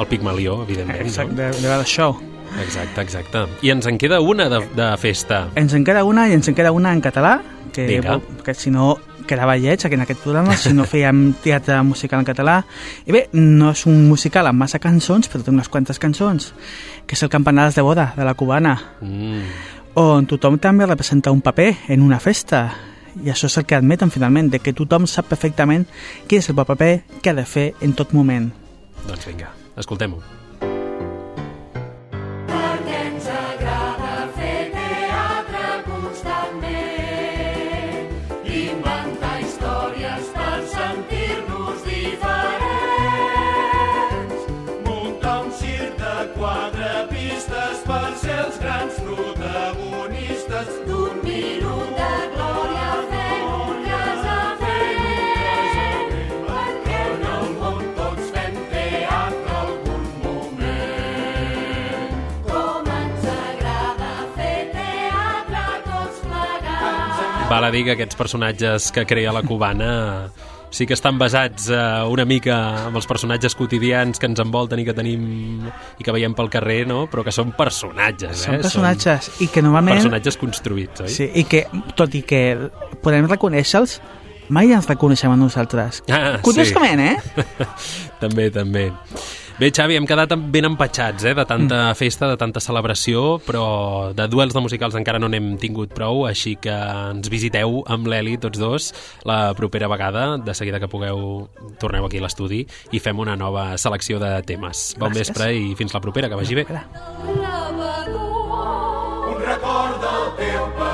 al 0.00 0.08
Pigmalió, 0.08 0.62
evidentment. 0.64 1.00
Exacte, 1.06 1.34
no? 1.34 1.52
de, 1.52 1.78
de 1.78 1.84
show. 1.84 2.16
Exacte, 2.64 3.00
exacte. 3.04 3.44
I 3.62 3.70
ens 3.70 3.86
en 3.86 3.98
queda 4.00 4.18
una 4.20 4.48
de, 4.50 4.58
de 4.74 4.88
festa. 4.98 5.48
Ens 5.54 5.74
en 5.76 5.84
queda 5.86 6.02
una 6.04 6.26
i 6.28 6.34
ens 6.34 6.48
en 6.50 6.56
queda 6.58 6.72
una 6.72 6.92
en 6.92 7.00
català, 7.04 7.36
que, 7.72 7.86
Vinga. 7.86 8.18
que 8.44 8.54
si 8.54 8.72
no 8.74 8.96
quedava 9.28 9.54
lleig 9.56 9.84
aquí 9.86 9.94
en 9.94 10.00
aquest 10.02 10.24
programa, 10.24 10.56
si 10.58 10.72
no 10.74 10.82
fèiem 10.88 11.34
teatre 11.44 11.76
musical 11.86 12.24
en 12.24 12.26
català. 12.26 12.56
I 13.06 13.14
bé, 13.14 13.20
no 13.38 13.70
és 13.70 13.84
un 13.86 14.08
musical 14.08 14.48
amb 14.50 14.58
massa 14.64 14.80
cançons, 14.82 15.28
però 15.30 15.44
té 15.46 15.52
unes 15.54 15.68
quantes 15.70 16.00
cançons, 16.02 16.48
que 17.06 17.14
és 17.14 17.22
el 17.22 17.30
Campanades 17.30 17.76
de 17.78 17.84
boda, 17.86 18.08
de 18.16 18.26
la 18.26 18.34
cubana, 18.34 18.74
Mm. 19.00 19.44
on 20.00 20.26
tothom 20.26 20.58
també 20.58 20.86
representa 20.86 21.30
un 21.30 21.40
paper 21.42 21.76
en 21.88 22.02
una 22.02 22.18
festa. 22.18 22.72
I 23.24 23.30
això 23.30 23.46
és 23.46 23.56
el 23.58 23.64
que 23.66 23.74
admeten 23.74 24.10
finalment, 24.10 24.50
de 24.50 24.58
que 24.58 24.72
tothom 24.72 25.06
sap 25.06 25.26
perfectament 25.30 25.86
quin 26.26 26.38
és 26.38 26.48
el 26.48 26.54
paper 26.56 27.04
que 27.22 27.30
ha 27.30 27.34
de 27.34 27.44
fer 27.44 27.74
en 27.80 27.92
tot 27.94 28.12
moment. 28.14 28.50
Doncs 29.06 29.26
vinga, 29.26 29.50
escoltem-ho. 29.80 30.39
Val 67.50 67.64
a 67.66 67.70
dir 67.74 67.80
que 67.82 67.96
aquests 67.96 68.14
personatges 68.14 68.92
que 68.94 69.02
crea 69.10 69.32
la 69.34 69.42
cubana 69.42 69.90
sí 70.70 70.86
que 70.86 70.94
estan 70.94 71.16
basats 71.18 71.66
eh, 71.74 71.78
una 72.06 72.22
mica 72.22 72.56
amb 72.86 73.00
els 73.00 73.08
personatges 73.10 73.56
quotidians 73.58 74.22
que 74.22 74.28
ens 74.30 74.38
envolten 74.38 74.78
i 74.78 74.84
que 74.86 74.94
tenim 74.94 75.24
i 75.66 76.06
que 76.06 76.14
veiem 76.14 76.36
pel 76.38 76.46
carrer, 76.52 76.84
no? 76.86 77.08
però 77.10 77.24
que 77.26 77.34
són 77.34 77.50
personatges. 77.58 78.44
Són 78.46 78.54
eh? 78.54 78.62
personatges 78.62 79.32
i 79.42 79.50
que 79.50 79.64
normalment... 79.66 79.98
Personatges 79.98 80.38
construïts, 80.38 81.02
oi? 81.08 81.10
Sí, 81.10 81.26
i 81.42 81.44
que, 81.50 81.64
tot 81.98 82.14
i 82.14 82.22
que 82.22 82.44
podem 83.02 83.26
reconèixer-los, 83.26 83.98
mai 84.54 84.70
ens 84.70 84.86
reconeixem 84.86 85.34
a 85.34 85.38
nosaltres. 85.42 86.04
Ah, 86.06 86.36
Curiosament, 86.46 87.02
sí. 87.02 87.42
eh? 87.42 87.68
també, 88.22 88.46
també. 88.54 88.92
Bé, 89.60 89.68
Xavi, 89.76 89.92
hem 89.98 90.06
quedat 90.08 90.30
ben 90.48 90.64
empatxats 90.64 91.26
eh, 91.28 91.34
de 91.36 91.42
tanta 91.44 91.90
festa, 91.92 92.24
de 92.30 92.38
tanta 92.40 92.62
celebració, 92.64 93.34
però 93.44 94.08
de 94.16 94.24
duels 94.32 94.54
de 94.56 94.60
musicals 94.64 94.94
encara 94.96 95.18
no 95.20 95.28
n'hem 95.28 95.50
tingut 95.60 95.92
prou, 95.92 96.22
així 96.24 96.54
que 96.56 96.72
ens 96.72 97.28
visiteu 97.28 97.82
amb 97.84 98.08
l'Eli, 98.08 98.38
tots 98.40 98.56
dos, 98.56 98.86
la 99.28 99.52
propera 99.58 99.90
vegada, 99.92 100.38
de 100.40 100.54
seguida 100.56 100.80
que 100.80 100.88
pugueu, 100.88 101.44
torneu 101.76 102.08
aquí 102.08 102.16
a 102.16 102.24
l'estudi 102.24 102.62
i 102.64 103.02
fem 103.04 103.20
una 103.20 103.36
nova 103.36 103.74
selecció 103.76 104.16
de 104.22 104.38
temes. 104.48 104.94
Bon 104.96 105.12
Gràcies. 105.12 105.28
vespre 105.28 105.50
i 105.52 105.74
fins 105.76 105.92
la 105.92 106.00
propera, 106.00 106.32
que 106.32 106.40
vagi 106.40 106.56
bé. 106.56 106.64
Un 109.28 109.44
record 109.44 110.00
del 110.08 110.24
teu 110.40 110.64
paper 110.80 110.89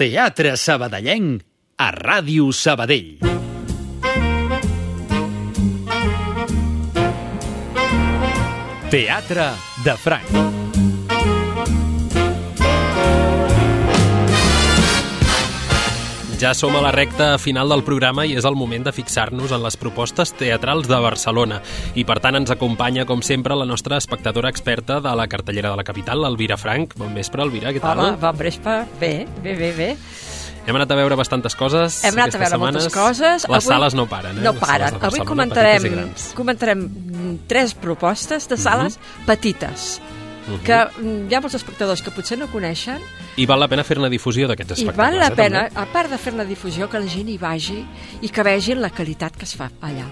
Teatre 0.00 0.54
Sabadellenc 0.56 1.42
a 1.76 1.90
Ràdio 1.92 2.46
Sabadell. 2.56 3.18
Teatre 8.88 9.50
de 9.84 9.96
Franc. 10.00 10.69
Ja 16.40 16.54
som 16.56 16.72
a 16.72 16.80
la 16.80 16.88
recta 16.88 17.34
final 17.36 17.68
del 17.68 17.82
programa 17.84 18.22
i 18.24 18.30
és 18.32 18.46
el 18.48 18.54
moment 18.56 18.86
de 18.86 18.92
fixar-nos 18.96 19.50
en 19.52 19.60
les 19.60 19.74
propostes 19.76 20.30
teatrals 20.32 20.86
de 20.88 20.96
Barcelona. 21.04 21.58
I 21.92 22.06
per 22.08 22.16
tant 22.24 22.38
ens 22.38 22.48
acompanya, 22.54 23.04
com 23.04 23.20
sempre, 23.20 23.52
la 23.60 23.66
nostra 23.68 23.98
espectadora 24.00 24.48
experta 24.48 25.02
de 25.04 25.12
la 25.20 25.26
cartellera 25.28 25.74
de 25.74 25.76
la 25.76 25.84
capital, 25.84 26.22
l'Elvira 26.24 26.56
Frank. 26.56 26.94
Bon 26.96 27.12
vespre, 27.12 27.44
Elvira, 27.44 27.74
què 27.76 27.82
tal? 27.84 28.00
Hola, 28.00 28.16
bon 28.22 28.40
vespre. 28.40 28.78
Bé, 29.02 29.12
bé, 29.44 29.52
bé, 29.58 29.68
bé. 29.76 29.90
Hem 30.64 30.78
anat 30.80 30.94
a 30.94 30.96
veure 30.96 31.16
bastantes 31.16 31.56
coses 31.56 31.98
Hem 32.08 32.16
anat 32.16 32.38
a 32.38 32.40
veure 32.40 32.60
moltes 32.62 32.88
setmanes. 32.88 33.18
coses. 33.18 33.46
Les 33.52 33.68
sales 33.68 33.96
no 33.98 34.06
paren, 34.08 34.40
eh? 34.40 34.46
No 34.46 34.54
paren. 34.56 34.96
Avui 34.96 35.20
comentarem, 35.28 36.08
comentarem 36.38 36.86
tres 37.52 37.76
propostes 37.76 38.48
de 38.48 38.56
sales 38.56 38.96
petites 39.28 40.00
Mhm. 40.46 40.62
que 40.64 40.78
mm, 41.02 41.28
hi 41.30 41.34
ha 41.34 41.40
molts 41.40 41.58
espectadors 41.58 42.02
que 42.02 42.10
potser 42.10 42.38
no 42.38 42.48
coneixen 42.52 43.02
I 43.36 43.46
val 43.46 43.60
la 43.60 43.68
pena 43.68 43.84
fer-ne 43.84 44.08
difusió 44.10 44.48
d'aquests 44.48 44.78
i 44.78 44.82
espectacles, 44.82 44.96
val 44.96 45.18
la 45.20 45.28
eh, 45.28 45.36
pena, 45.36 45.66
també? 45.68 45.80
a 45.82 45.92
part 45.92 46.10
de 46.10 46.18
fer 46.18 46.34
la 46.34 46.44
difusió, 46.44 46.88
que 46.90 46.98
la 46.98 47.06
gent 47.06 47.28
hi 47.28 47.38
vagi 47.38 47.84
i 48.20 48.28
que 48.28 48.42
vegin 48.42 48.80
la 48.80 48.90
qualitat 48.90 49.36
que 49.36 49.44
es 49.48 49.54
fa 49.56 49.70
allà. 49.80 50.08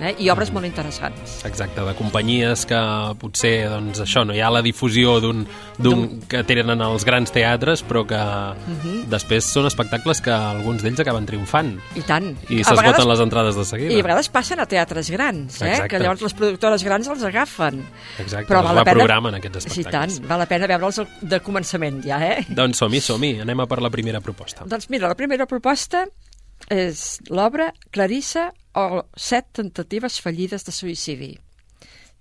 Eh? 0.00 0.14
i 0.18 0.28
obres 0.30 0.52
molt 0.52 0.66
interessants. 0.66 1.44
Exacte, 1.44 1.80
de 1.84 1.94
companyies 1.98 2.64
que 2.66 2.78
potser, 3.20 3.68
doncs 3.70 4.00
això, 4.04 4.24
no 4.26 4.34
hi 4.34 4.40
ha 4.40 4.50
la 4.50 4.62
difusió 4.62 5.18
d'un 5.20 5.44
que 6.28 6.42
tenen 6.44 6.80
els 6.82 7.04
grans 7.04 7.30
teatres, 7.32 7.84
però 7.86 8.04
que 8.06 8.18
Mhm. 8.18 9.08
després 9.10 9.44
són 9.44 9.66
espectacles 9.66 10.20
que 10.20 10.30
alguns 10.30 10.82
d'ells 10.82 11.00
acaben 11.00 11.26
triomfant. 11.26 11.78
I 11.96 12.02
tant. 12.02 12.36
I 12.50 12.62
s'esgoten 12.64 13.08
les 13.08 13.20
entrades 13.20 13.56
de 13.56 13.64
seguida. 13.64 13.92
I 13.94 14.00
a 14.00 14.02
vegades 14.02 14.28
passen 14.28 14.60
a 14.60 14.66
teatres 14.66 15.10
grans, 15.10 15.60
eh? 15.62 15.68
Exacte. 15.68 15.88
que 15.88 15.98
llavors 16.02 16.22
les 16.22 16.34
productores 16.34 16.84
grans 16.84 17.08
els 17.08 17.22
agafen. 17.24 17.84
Exacte, 18.18 18.46
Però 18.52 18.62
val 18.62 18.74
la 18.76 18.84
pena... 18.84 18.94
reprogramen, 18.94 19.34
aquests 19.34 19.64
Sí, 19.64 19.80
espectacles. 19.80 20.18
tant, 20.18 20.28
val 20.28 20.38
la 20.38 20.46
pena 20.46 20.66
veure'ls 20.66 21.00
de 21.22 21.40
començament 21.42 22.02
ja, 22.04 22.18
eh? 22.26 22.44
Doncs 22.48 22.78
som-hi, 22.78 23.00
som-hi. 23.00 23.40
Anem 23.40 23.60
a 23.60 23.66
per 23.66 23.80
la 23.82 23.90
primera 23.90 24.20
proposta. 24.20 24.64
Doncs 24.66 24.88
mira, 24.90 25.08
la 25.08 25.14
primera 25.14 25.46
proposta 25.46 26.06
és 26.68 27.20
l'obra 27.30 27.72
Clarissa 27.90 28.52
o 28.74 29.04
set 29.16 29.46
tentatives 29.52 30.20
fallides 30.20 30.64
de 30.66 30.72
suïcidi. 30.72 31.30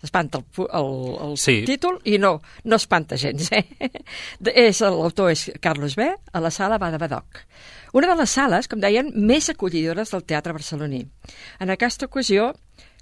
Espanta 0.04 0.38
el, 0.38 0.68
el, 0.78 0.92
el 1.26 1.38
Sí. 1.42 1.64
títol 1.66 1.98
i 2.06 2.20
no, 2.22 2.36
no 2.64 2.76
espanta 2.78 3.18
gens. 3.18 3.50
Eh? 3.52 3.66
És, 4.54 4.82
L'autor 4.82 5.32
és 5.34 5.48
Carlos 5.60 5.96
B. 5.98 6.06
a 6.34 6.40
la 6.40 6.52
sala 6.52 6.78
Bada 6.78 7.00
Badoc. 7.02 7.40
Una 7.98 8.08
de 8.12 8.16
les 8.20 8.30
sales, 8.30 8.68
com 8.70 8.80
deien, 8.80 9.10
més 9.16 9.50
acollidores 9.50 10.12
del 10.14 10.24
teatre 10.24 10.54
barceloní. 10.54 11.02
En 11.60 11.72
aquesta 11.74 12.06
ocasió, 12.06 12.52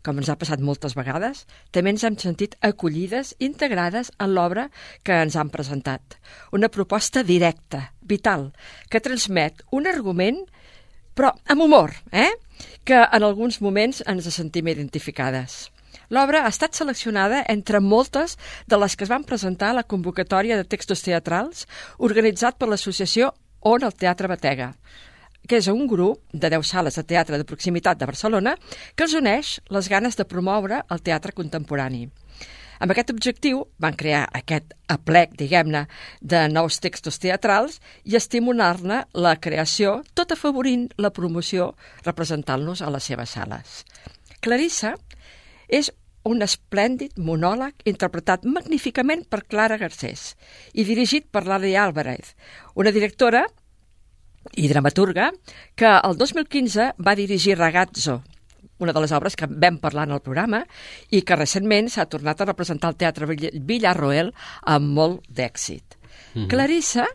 com 0.05 0.21
ens 0.21 0.29
ha 0.29 0.37
passat 0.39 0.61
moltes 0.63 0.95
vegades, 0.95 1.43
també 1.75 1.91
ens 1.91 2.03
hem 2.07 2.15
sentit 2.21 2.55
acollides, 2.63 3.33
integrades 3.43 4.13
en 4.21 4.31
l'obra 4.37 4.69
que 5.03 5.19
ens 5.25 5.35
han 5.35 5.49
presentat. 5.51 6.15
Una 6.55 6.69
proposta 6.69 7.23
directa, 7.27 7.89
vital, 8.01 8.53
que 8.89 9.01
transmet 9.03 9.65
un 9.71 9.89
argument 9.91 10.45
però 11.15 11.33
amb 11.49 11.63
humor, 11.65 11.91
eh? 12.11 12.29
Que 12.83 12.99
en 13.05 13.23
alguns 13.23 13.61
moments 13.61 14.03
ens 14.07 14.27
sentim 14.33 14.67
identificades. 14.67 15.69
L'obra 16.09 16.43
ha 16.45 16.51
estat 16.51 16.75
seleccionada 16.77 17.41
entre 17.49 17.81
moltes 17.81 18.37
de 18.67 18.77
les 18.77 18.95
que 18.95 19.05
es 19.05 19.11
van 19.11 19.25
presentar 19.25 19.71
a 19.71 19.79
la 19.79 19.87
convocatòria 19.87 20.57
de 20.57 20.67
textos 20.67 21.01
teatrals 21.01 21.65
organitzat 21.97 22.59
per 22.59 22.69
l'associació 22.69 23.31
On 23.65 23.81
el 23.81 23.95
Teatre 23.97 24.29
Batega, 24.29 24.73
que 25.49 25.57
és 25.57 25.69
un 25.71 25.87
grup 25.89 26.21
de 26.33 26.51
10 26.53 26.67
sales 26.69 26.99
de 26.99 27.03
teatre 27.03 27.39
de 27.41 27.47
proximitat 27.47 27.97
de 27.97 28.05
Barcelona 28.05 28.53
que 28.95 29.07
els 29.07 29.15
uneix 29.17 29.55
les 29.73 29.89
ganes 29.89 30.17
de 30.17 30.25
promoure 30.29 30.83
el 30.89 31.01
teatre 31.01 31.33
contemporani. 31.33 32.05
Amb 32.79 32.91
aquest 32.91 33.11
objectiu 33.13 33.63
van 33.79 33.95
crear 33.95 34.25
aquest 34.35 34.73
aplec, 34.91 35.35
diguem-ne, 35.39 35.85
de 36.21 36.45
nous 36.51 36.79
textos 36.83 37.19
teatrals 37.23 37.79
i 38.03 38.17
estimular-ne 38.19 39.03
la 39.13 39.35
creació, 39.41 40.01
tot 40.13 40.35
afavorint 40.35 40.89
la 40.97 41.13
promoció 41.15 41.73
representant-los 42.05 42.81
a 42.81 42.91
les 42.93 43.11
seves 43.11 43.35
sales. 43.37 43.83
Clarissa 44.41 44.95
és 45.67 45.91
un 46.25 46.41
esplèndid 46.41 47.19
monòleg 47.21 47.85
interpretat 47.85 48.45
magníficament 48.49 49.25
per 49.29 49.45
Clara 49.45 49.77
Garcés 49.77 50.33
i 50.73 50.85
dirigit 50.87 51.29
per 51.31 51.45
Lali 51.45 51.75
Álvarez, 51.77 52.33
una 52.75 52.91
directora 52.91 53.45
i 54.53 54.67
dramaturga 54.69 55.31
que 55.77 55.89
el 55.89 56.17
2015 56.17 56.93
va 57.01 57.15
dirigir 57.17 57.57
Ragazzo, 57.57 58.21
una 58.79 58.93
de 58.93 59.01
les 59.01 59.11
obres 59.15 59.35
que 59.35 59.47
vam 59.47 59.77
parlar 59.79 60.07
en 60.07 60.15
el 60.17 60.21
programa 60.21 60.63
i 61.09 61.21
que 61.21 61.35
recentment 61.39 61.89
s'ha 61.89 62.07
tornat 62.11 62.41
a 62.41 62.45
representar 62.49 62.89
al 62.89 62.97
Teatre 62.99 63.27
Vill- 63.29 63.61
Villarroel 63.65 64.33
amb 64.63 64.91
molt 64.97 65.27
d'èxit. 65.29 65.95
Mhm. 66.33 66.47
Clarissa 66.49 67.05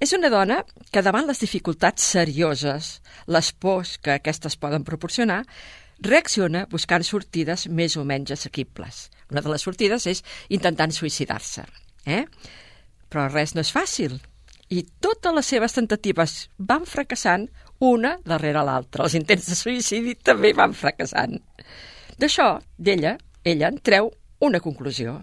és 0.00 0.12
una 0.12 0.28
dona 0.28 0.64
que 0.90 1.02
davant 1.02 1.26
les 1.26 1.40
dificultats 1.40 2.02
serioses, 2.02 3.00
les 3.26 3.52
pors 3.52 3.98
que 3.98 4.12
aquestes 4.18 4.56
poden 4.56 4.84
proporcionar, 4.84 5.44
reacciona 6.02 6.66
buscant 6.66 7.04
sortides 7.06 7.68
més 7.68 7.96
o 7.96 8.04
menys 8.04 8.32
assequibles. 8.34 9.10
Una 9.30 9.40
de 9.40 9.48
les 9.52 9.62
sortides 9.62 10.06
és 10.06 10.24
intentant 10.48 10.90
suïcidar-se. 10.90 11.64
Eh? 12.04 12.26
Però 13.08 13.28
res 13.30 13.54
no 13.54 13.60
és 13.62 13.70
fàcil. 13.72 14.18
I 14.72 14.82
totes 15.00 15.34
les 15.36 15.46
seves 15.46 15.72
tentatives 15.76 16.48
van 16.58 16.86
fracassant 16.88 17.48
una 17.82 18.16
darrere 18.24 18.62
l'altra. 18.62 19.04
Els 19.04 19.16
intents 19.18 19.48
de 19.50 19.58
suïcidi 19.58 20.14
també 20.22 20.52
van 20.54 20.74
fracassant. 20.76 21.38
D'això, 22.18 22.54
d'ella, 22.78 23.16
ella 23.42 23.70
en 23.72 23.80
treu 23.82 24.12
una 24.40 24.60
conclusió. 24.62 25.18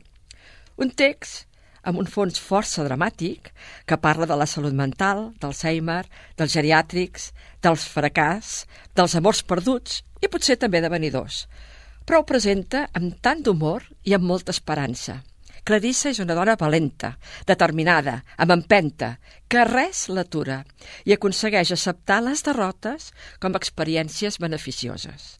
Un 0.79 0.91
text 0.91 1.45
amb 1.87 2.01
un 2.01 2.09
fons 2.11 2.39
força 2.43 2.83
dramàtic 2.83 3.51
que 3.87 3.97
parla 4.03 4.27
de 4.27 4.35
la 4.35 4.47
salut 4.47 4.75
mental, 4.75 5.29
d'Alzheimer, 5.39 6.03
dels 6.37 6.55
geriàtrics, 6.55 7.31
dels 7.63 7.87
fracàs, 7.87 8.65
dels 8.95 9.15
amors 9.15 9.43
perduts 9.47 10.01
i 10.19 10.27
potser 10.27 10.59
també 10.59 10.83
de 10.83 10.91
venidors. 10.91 11.45
Però 12.05 12.19
ho 12.19 12.27
presenta 12.27 12.87
amb 12.97 13.15
tant 13.23 13.43
d'humor 13.45 13.85
i 14.03 14.15
amb 14.17 14.27
molta 14.27 14.51
esperança. 14.55 15.21
Clarissa 15.69 16.09
és 16.09 16.17
una 16.23 16.33
dona 16.33 16.55
valenta, 16.57 17.11
determinada, 17.45 18.15
amb 18.41 18.55
empenta, 18.55 19.11
que 19.45 19.61
res 19.69 20.07
l'atura 20.09 20.63
i 21.05 21.13
aconsegueix 21.13 21.69
acceptar 21.75 22.23
les 22.25 22.41
derrotes 22.47 23.11
com 23.37 23.53
experiències 23.53 24.39
beneficioses. 24.41 25.35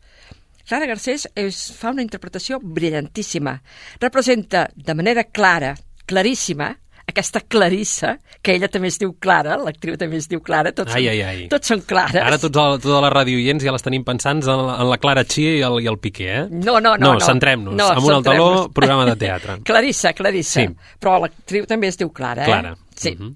Clara 0.70 0.86
Garcés 0.86 1.26
és, 1.34 1.64
fa 1.74 1.90
una 1.96 2.06
interpretació 2.06 2.60
brillantíssima. 2.62 3.56
Representa 4.04 4.68
de 4.76 4.94
manera 4.94 5.24
clara, 5.26 5.74
claríssima, 6.06 6.76
aquesta 7.10 7.42
Clarissa, 7.42 8.14
que 8.42 8.54
ella 8.56 8.70
també 8.72 8.88
es 8.92 8.98
diu 9.02 9.14
Clara, 9.20 9.58
l'actriu 9.58 9.98
també 10.00 10.18
es 10.22 10.28
diu 10.30 10.40
Clara, 10.46 10.72
tots, 10.72 10.94
Ai, 10.96 11.06
són, 11.06 11.12
ai, 11.12 11.22
ai. 11.22 11.48
tots 11.52 11.68
són 11.74 11.82
clares. 11.90 12.22
Ara 12.22 12.38
tots 12.40 12.58
el, 12.62 12.78
tota 12.84 13.02
la 13.04 13.10
ràdio 13.14 13.36
oients 13.42 13.64
ja 13.66 13.74
les 13.76 13.84
tenim 13.86 14.04
pensants 14.08 14.48
en, 14.48 14.64
la- 14.68 14.78
en 14.84 14.90
la 14.90 14.98
Clara 15.02 15.24
Chia 15.26 15.56
i 15.58 15.62
el, 15.66 15.80
i 15.84 15.88
el 15.92 15.98
Piqué, 16.00 16.30
eh? 16.44 16.46
No, 16.50 16.78
no, 16.80 16.96
no. 16.96 16.98
No, 16.98 17.14
no. 17.18 17.26
centrem-nos. 17.26 17.76
No, 17.76 17.90
Amunt 17.96 18.16
al 18.20 18.24
taló, 18.24 18.50
programa 18.74 19.06
de 19.10 19.16
teatre. 19.26 19.58
Clarissa, 19.70 20.14
Clarissa. 20.14 20.62
Sí. 20.62 20.70
Però 21.00 21.18
l'actriu 21.24 21.66
també 21.66 21.88
es 21.92 21.98
diu 22.00 22.10
Clara, 22.14 22.44
eh? 22.44 22.52
Clara. 22.54 22.76
Sí. 22.96 23.16
Mhm. 23.18 23.36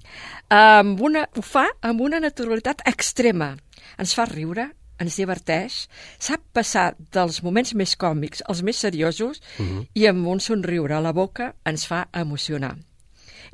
amb 0.54 1.00
una, 1.02 1.28
ho 1.36 1.42
fa 1.42 1.68
amb 1.82 2.02
una 2.02 2.20
naturalitat 2.20 2.82
extrema. 2.86 3.54
Ens 3.98 4.14
fa 4.14 4.26
riure, 4.30 4.68
ens 5.02 5.16
diverteix, 5.18 5.88
sap 6.22 6.42
passar 6.54 6.94
dels 7.14 7.42
moments 7.44 7.74
més 7.76 7.96
còmics 7.98 8.44
als 8.48 8.62
més 8.64 8.78
seriosos 8.78 9.42
Mhm. 9.58 9.88
i 9.96 10.06
amb 10.08 10.28
un 10.28 10.40
somriure 10.40 10.94
a 10.96 11.02
la 11.02 11.12
boca 11.12 11.56
ens 11.66 11.88
fa 11.88 12.08
emocionar. 12.14 12.76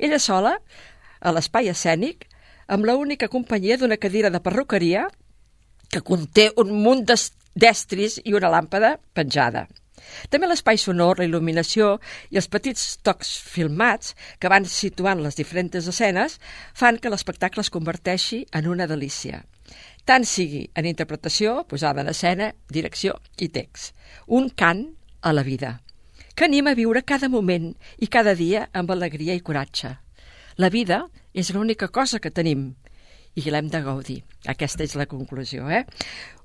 Ella 0.00 0.18
sola, 0.18 0.54
a 1.20 1.32
l'espai 1.36 1.68
escènic, 1.68 2.24
amb 2.70 2.86
la 2.88 2.96
única 2.96 3.28
companyia 3.28 3.76
d'una 3.76 3.98
cadira 4.00 4.30
de 4.32 4.40
perruqueria 4.40 5.04
que 5.90 6.00
conté 6.06 6.48
un 6.56 6.70
munt 6.84 7.04
d'es- 7.04 7.32
d'estris 7.54 8.20
i 8.24 8.32
una 8.38 8.48
làmpada 8.48 8.96
penjada. 9.12 9.66
També 10.32 10.48
l'espai 10.48 10.78
sonor, 10.80 11.18
la 11.18 11.26
il·luminació 11.28 11.98
i 12.32 12.38
els 12.40 12.48
petits 12.48 12.96
tocs 13.04 13.34
filmats 13.44 14.14
que 14.40 14.48
van 14.48 14.64
situant 14.64 15.20
les 15.20 15.36
diferents 15.36 15.76
escenes 15.92 16.38
fan 16.72 16.96
que 16.96 17.10
l'espectacle 17.12 17.60
es 17.60 17.70
converteixi 17.70 18.46
en 18.56 18.70
una 18.70 18.86
delícia. 18.88 19.42
Tant 20.08 20.24
sigui 20.24 20.64
en 20.74 20.86
interpretació, 20.88 21.66
posada 21.68 22.00
en 22.00 22.08
escena, 22.08 22.54
direcció 22.72 23.18
i 23.36 23.50
text. 23.52 23.92
Un 24.26 24.48
cant 24.48 24.86
a 25.20 25.34
la 25.36 25.44
vida, 25.44 25.82
que 26.40 26.46
anima 26.48 26.70
a 26.72 26.76
viure 26.78 27.02
cada 27.04 27.28
moment 27.28 27.66
i 28.00 28.06
cada 28.08 28.32
dia 28.32 28.62
amb 28.72 28.88
alegria 28.94 29.34
i 29.36 29.42
coratge. 29.44 29.90
La 30.56 30.70
vida 30.72 31.02
és 31.36 31.50
l'única 31.52 31.90
cosa 31.92 32.16
que 32.16 32.32
tenim 32.32 32.70
i 33.36 33.44
l'hem 33.52 33.68
de 33.68 33.82
gaudir. 33.84 34.16
Aquesta 34.48 34.86
és 34.86 34.96
la 34.96 35.04
conclusió. 35.04 35.68
Eh? 35.68 35.82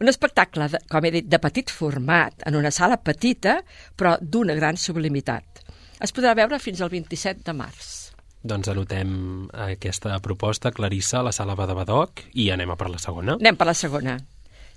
Un 0.04 0.12
espectacle, 0.12 0.68
de, 0.74 0.84
com 0.92 1.08
he 1.08 1.14
dit, 1.16 1.32
de 1.32 1.40
petit 1.40 1.72
format, 1.72 2.44
en 2.44 2.60
una 2.60 2.74
sala 2.76 3.00
petita, 3.00 3.62
però 3.96 4.18
d'una 4.20 4.60
gran 4.60 4.76
sublimitat. 4.76 5.64
Es 6.04 6.12
podrà 6.12 6.36
veure 6.36 6.60
fins 6.60 6.84
al 6.84 6.92
27 6.92 7.48
de 7.48 7.56
març. 7.56 7.96
Doncs 8.44 8.68
anotem 8.76 9.48
aquesta 9.72 10.20
proposta, 10.20 10.76
Clarissa, 10.76 11.22
a 11.22 11.30
la 11.30 11.38
sala 11.40 11.56
Badabadoc, 11.56 12.28
i 12.36 12.52
anem 12.52 12.76
a 12.76 12.76
per 12.76 12.92
la 12.92 13.00
segona. 13.00 13.40
Anem 13.40 13.56
per 13.56 13.72
la 13.72 13.80
segona. 13.80 14.20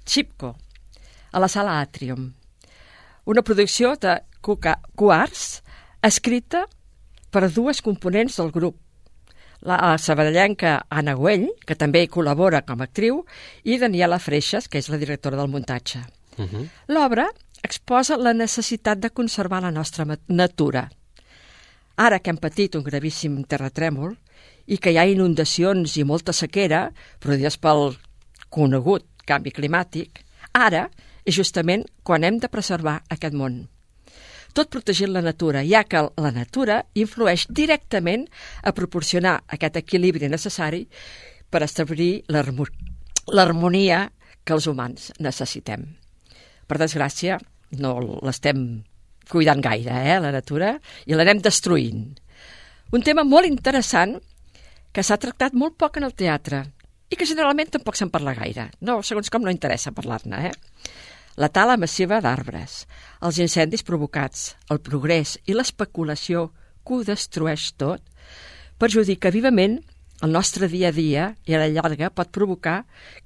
Chipco, 0.07 0.55
a 1.35 1.43
la 1.43 1.51
sala 1.51 1.81
Atrium. 1.83 2.31
Una 3.29 3.43
producció 3.43 3.91
de 4.01 4.23
Cuca 4.41 4.79
Cuars, 4.97 5.63
escrita 6.01 6.63
per 7.29 7.51
dues 7.53 7.83
components 7.85 8.39
del 8.41 8.49
grup, 8.55 8.79
la 9.61 9.99
sabadellenca 10.01 10.87
Anna 10.89 11.13
Güell, 11.13 11.45
que 11.69 11.77
també 11.77 12.01
hi 12.01 12.09
col·labora 12.09 12.63
com 12.65 12.81
a 12.81 12.87
actriu, 12.89 13.19
i 13.69 13.77
Daniela 13.77 14.17
Freixas, 14.17 14.65
que 14.65 14.81
és 14.81 14.89
la 14.89 14.97
directora 14.97 15.37
del 15.37 15.53
muntatge. 15.53 16.01
Uh 16.39 16.47
-huh. 16.47 16.69
L'obra 16.89 17.27
exposa 17.63 18.17
la 18.17 18.33
necessitat 18.33 18.99
de 18.99 19.11
conservar 19.11 19.61
la 19.61 19.71
nostra 19.71 20.07
natura. 20.29 20.89
Ara 21.97 22.21
que 22.21 22.31
hem 22.31 22.39
patit 22.39 22.77
un 22.77 22.83
gravíssim 22.83 23.45
terratrèmol 23.45 24.17
i 24.67 24.79
que 24.79 24.91
hi 24.91 24.97
ha 24.97 25.05
inundacions 25.05 25.99
i 25.99 26.05
molta 26.05 26.33
sequera 26.33 26.93
produïdes 27.19 27.59
pel 27.59 27.99
conegut 28.49 29.05
canvi 29.27 29.51
climàtic, 29.51 30.25
ara 30.53 30.89
és 31.29 31.37
justament 31.37 31.85
quan 32.03 32.25
hem 32.25 32.39
de 32.41 32.49
preservar 32.49 33.03
aquest 33.13 33.37
món. 33.37 33.67
Tot 34.57 34.71
protegint 34.73 35.13
la 35.13 35.21
natura, 35.23 35.61
ja 35.63 35.85
que 35.85 36.01
la 36.17 36.33
natura 36.33 36.81
influeix 36.97 37.45
directament 37.53 38.25
a 38.65 38.73
proporcionar 38.73 39.43
aquest 39.55 39.77
equilibri 39.83 40.31
necessari 40.33 40.87
per 41.53 41.63
establir 41.67 42.25
l'harmo- 42.33 42.67
l'harmonia 43.29 44.07
que 44.45 44.57
els 44.57 44.67
humans 44.67 45.13
necessitem. 45.21 45.85
Per 46.67 46.79
desgràcia, 46.81 47.37
no 47.77 47.99
l'estem 48.25 48.83
cuidant 49.29 49.61
gaire, 49.61 49.93
eh, 49.93 50.19
la 50.21 50.33
natura, 50.33 50.79
i 51.05 51.13
l'anem 51.15 51.43
destruint. 51.45 52.17
Un 52.93 53.05
tema 53.05 53.25
molt 53.25 53.47
interessant 53.47 54.17
que 54.93 55.05
s'ha 55.05 55.21
tractat 55.21 55.53
molt 55.53 55.77
poc 55.77 55.99
en 56.01 56.09
el 56.09 56.15
teatre 56.17 56.65
i 57.13 57.17
que 57.17 57.27
generalment 57.29 57.69
tampoc 57.71 57.97
se'n 57.97 58.11
parla 58.11 58.35
gaire. 58.35 58.71
No, 58.81 59.03
segons 59.03 59.29
com 59.29 59.45
no 59.45 59.53
interessa 59.53 59.93
parlar-ne, 59.93 60.49
eh? 60.49 60.53
La 61.39 61.47
tala 61.55 61.77
massiva 61.79 62.17
d'arbres, 62.19 62.81
els 63.23 63.37
incendis 63.39 63.85
provocats, 63.87 64.57
el 64.75 64.81
progrés 64.83 65.37
i 65.47 65.55
l'especulació 65.55 66.49
que 66.83 66.97
ho 66.97 67.05
destrueix 67.07 67.69
tot, 67.79 68.03
perjudica 68.83 69.31
vivament 69.31 69.77
el 70.27 70.35
nostre 70.35 70.67
dia 70.67 70.89
a 70.91 70.97
dia 70.97 71.29
i 71.47 71.55
a 71.55 71.61
la 71.63 71.69
llarga 71.71 72.09
pot 72.11 72.33
provocar 72.35 72.81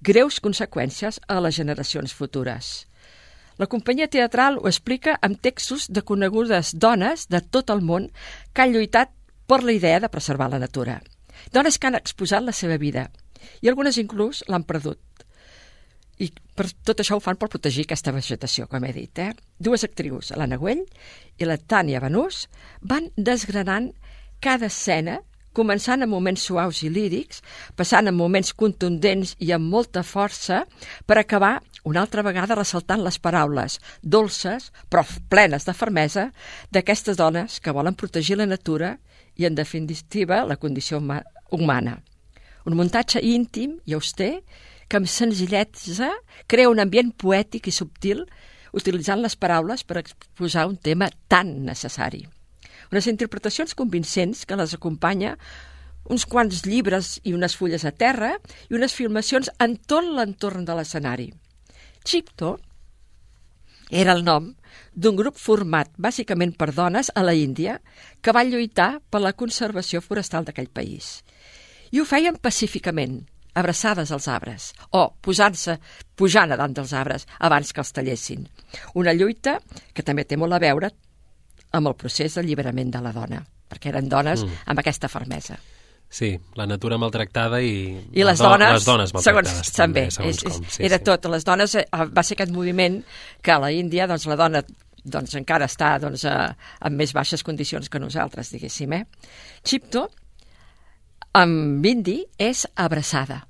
greus 0.04 0.42
conseqüències 0.44 1.22
a 1.24 1.38
les 1.40 1.56
generacions 1.56 2.12
futures. 2.12 2.72
La 3.56 3.70
companyia 3.74 4.10
teatral 4.12 4.58
ho 4.60 4.68
explica 4.68 5.16
amb 5.24 5.40
textos 5.40 5.88
de 5.88 6.04
conegudes 6.04 6.74
dones 6.76 7.30
de 7.32 7.40
tot 7.40 7.72
el 7.72 7.80
món 7.80 8.10
que 8.52 8.66
han 8.66 8.76
lluitat 8.76 9.08
per 9.48 9.62
la 9.64 9.72
idea 9.72 10.04
de 10.04 10.12
preservar 10.12 10.50
la 10.52 10.60
natura. 10.60 11.00
Dones 11.52 11.80
que 11.80 11.88
han 11.88 11.96
exposat 11.96 12.44
la 12.44 12.52
seva 12.52 12.76
vida 12.76 13.08
i 13.64 13.72
algunes 13.72 13.96
inclús 13.96 14.44
l'han 14.52 14.68
perdut. 14.68 15.00
Per 16.57 16.68
tot 16.84 17.00
això 17.00 17.16
ho 17.16 17.24
fan 17.24 17.38
per 17.40 17.48
protegir 17.48 17.86
aquesta 17.86 18.12
vegetació, 18.12 18.68
com 18.68 18.84
he 18.84 18.92
dit. 18.92 19.18
Eh? 19.18 19.32
Dues 19.59 19.84
actrius, 19.88 20.34
l'Anna 20.36 20.59
Güell 20.61 20.84
i 21.40 21.48
la 21.48 21.57
Tània 21.57 22.03
Benús, 22.03 22.46
van 22.80 23.09
desgranant 23.16 23.92
cada 24.42 24.68
escena 24.68 25.20
començant 25.57 26.03
amb 26.05 26.12
moments 26.12 26.46
suaus 26.48 26.80
i 26.82 26.90
lírics, 26.92 27.42
passant 27.76 28.09
amb 28.09 28.18
moments 28.18 28.53
contundents 28.57 29.34
i 29.44 29.53
amb 29.53 29.68
molta 29.68 30.03
força, 30.03 30.62
per 31.07 31.18
acabar 31.20 31.59
una 31.88 32.00
altra 32.05 32.24
vegada 32.24 32.57
ressaltant 32.57 33.03
les 33.05 33.18
paraules 33.20 33.78
dolces, 34.03 34.70
però 34.88 35.05
plenes 35.28 35.66
de 35.68 35.74
fermesa, 35.76 36.30
d'aquestes 36.72 37.18
dones 37.20 37.61
que 37.61 37.74
volen 37.74 37.96
protegir 37.98 38.38
la 38.40 38.48
natura 38.48 38.96
i, 39.36 39.44
en 39.46 39.55
definitiva, 39.55 40.42
la 40.48 40.57
condició 40.57 41.00
huma 41.00 41.22
humana. 41.53 41.98
Un 42.64 42.76
muntatge 42.78 43.20
íntim 43.20 43.76
i 43.84 43.96
auster 43.96 44.38
que 44.93 45.01
amb 45.01 45.09
senzillesa 45.09 46.11
crea 46.53 46.68
un 46.68 46.84
ambient 46.84 47.14
poètic 47.16 47.72
i 47.72 47.72
subtil 47.72 48.26
utilitzant 48.76 49.24
les 49.24 49.36
paraules 49.40 49.88
per 49.88 50.03
exposar 50.05 50.68
un 50.68 50.76
tema 50.76 51.09
tan 51.32 51.57
necessari 51.64 52.26
unes 52.93 53.09
interpretacions 53.09 53.74
convincents 53.74 54.45
que 54.45 54.57
les 54.57 54.74
acompanya 54.76 55.36
uns 56.12 56.26
quants 56.28 56.64
llibres 56.66 57.14
i 57.24 57.32
unes 57.32 57.57
fulles 57.57 57.86
a 57.88 57.93
terra 57.95 58.34
i 58.68 58.76
unes 58.76 58.95
filmacions 58.95 59.49
en 59.62 59.78
tot 59.78 60.05
l'entorn 60.05 60.66
de 60.68 60.76
l'escenari. 60.76 61.30
Chipto 62.05 62.59
era 63.88 64.12
el 64.12 64.24
nom 64.26 64.51
d'un 64.93 65.16
grup 65.16 65.38
format 65.40 65.88
bàsicament 65.97 66.53
per 66.59 66.72
dones 66.76 67.11
a 67.14 67.24
la 67.24 67.34
Índia 67.38 67.78
que 68.20 68.34
van 68.36 68.51
lluitar 68.53 69.01
per 69.09 69.22
la 69.24 69.32
conservació 69.32 70.03
forestal 70.05 70.45
d'aquell 70.45 70.68
país. 70.68 71.22
I 71.93 72.01
ho 72.01 72.09
feien 72.09 72.36
pacíficament, 72.40 73.22
abraçades 73.55 74.12
als 74.12 74.28
arbres, 74.28 74.72
o 74.90 75.09
posant-se, 75.20 75.78
pujant 76.16 76.53
a 76.53 76.59
dalt 76.61 76.76
dels 76.76 76.92
arbres 76.96 77.26
abans 77.40 77.72
que 77.72 77.82
els 77.82 77.92
tallessin. 77.92 78.46
Una 78.94 79.14
lluita 79.14 79.59
que 79.92 80.05
també 80.07 80.24
té 80.24 80.38
molt 80.40 80.57
a 80.57 80.62
veure 80.62 80.92
amb 81.72 81.88
el 81.88 81.96
procés 81.96 82.36
d'alliberament 82.36 82.92
de 82.92 83.03
la 83.05 83.12
dona, 83.12 83.42
perquè 83.68 83.92
eren 83.92 84.09
dones 84.09 84.44
mm. 84.44 84.64
amb 84.72 84.82
aquesta 84.82 85.09
fermesa. 85.12 85.59
Sí, 86.12 86.34
la 86.61 86.66
natura 86.68 86.98
maltractada 87.00 87.62
i, 87.64 87.72
I 88.12 88.24
les, 88.28 88.36
dones, 88.36 88.74
les 88.76 88.84
dones 88.84 89.14
maltractades 89.16 89.53
segons, 89.62 89.76
també. 89.76 90.03
segons 90.12 90.36
és, 90.36 90.42
com. 90.44 90.66
Sí, 90.68 90.82
era 90.84 90.98
sí. 91.00 91.07
tot. 91.09 91.28
Les 91.32 91.46
dones, 91.48 91.76
eh, 91.80 91.86
va 91.88 92.24
ser 92.28 92.36
aquest 92.36 92.53
moviment 92.53 92.98
que 93.40 93.55
a 93.55 93.57
la 93.62 93.70
Índia 93.72 94.05
doncs, 94.11 94.26
la 94.28 94.36
dona 94.36 94.61
doncs, 95.03 95.32
encara 95.40 95.70
està 95.70 95.94
doncs, 96.03 96.26
a, 96.28 96.53
en 96.84 96.98
més 96.98 97.14
baixes 97.16 97.40
condicions 97.42 97.88
que 97.88 98.03
nosaltres, 98.03 98.53
diguéssim. 98.53 98.92
Eh? 98.92 99.07
Chipto, 99.64 100.05
amb 101.33 101.87
indi, 101.87 102.22
és 102.39 102.66
abraçada. 102.76 103.43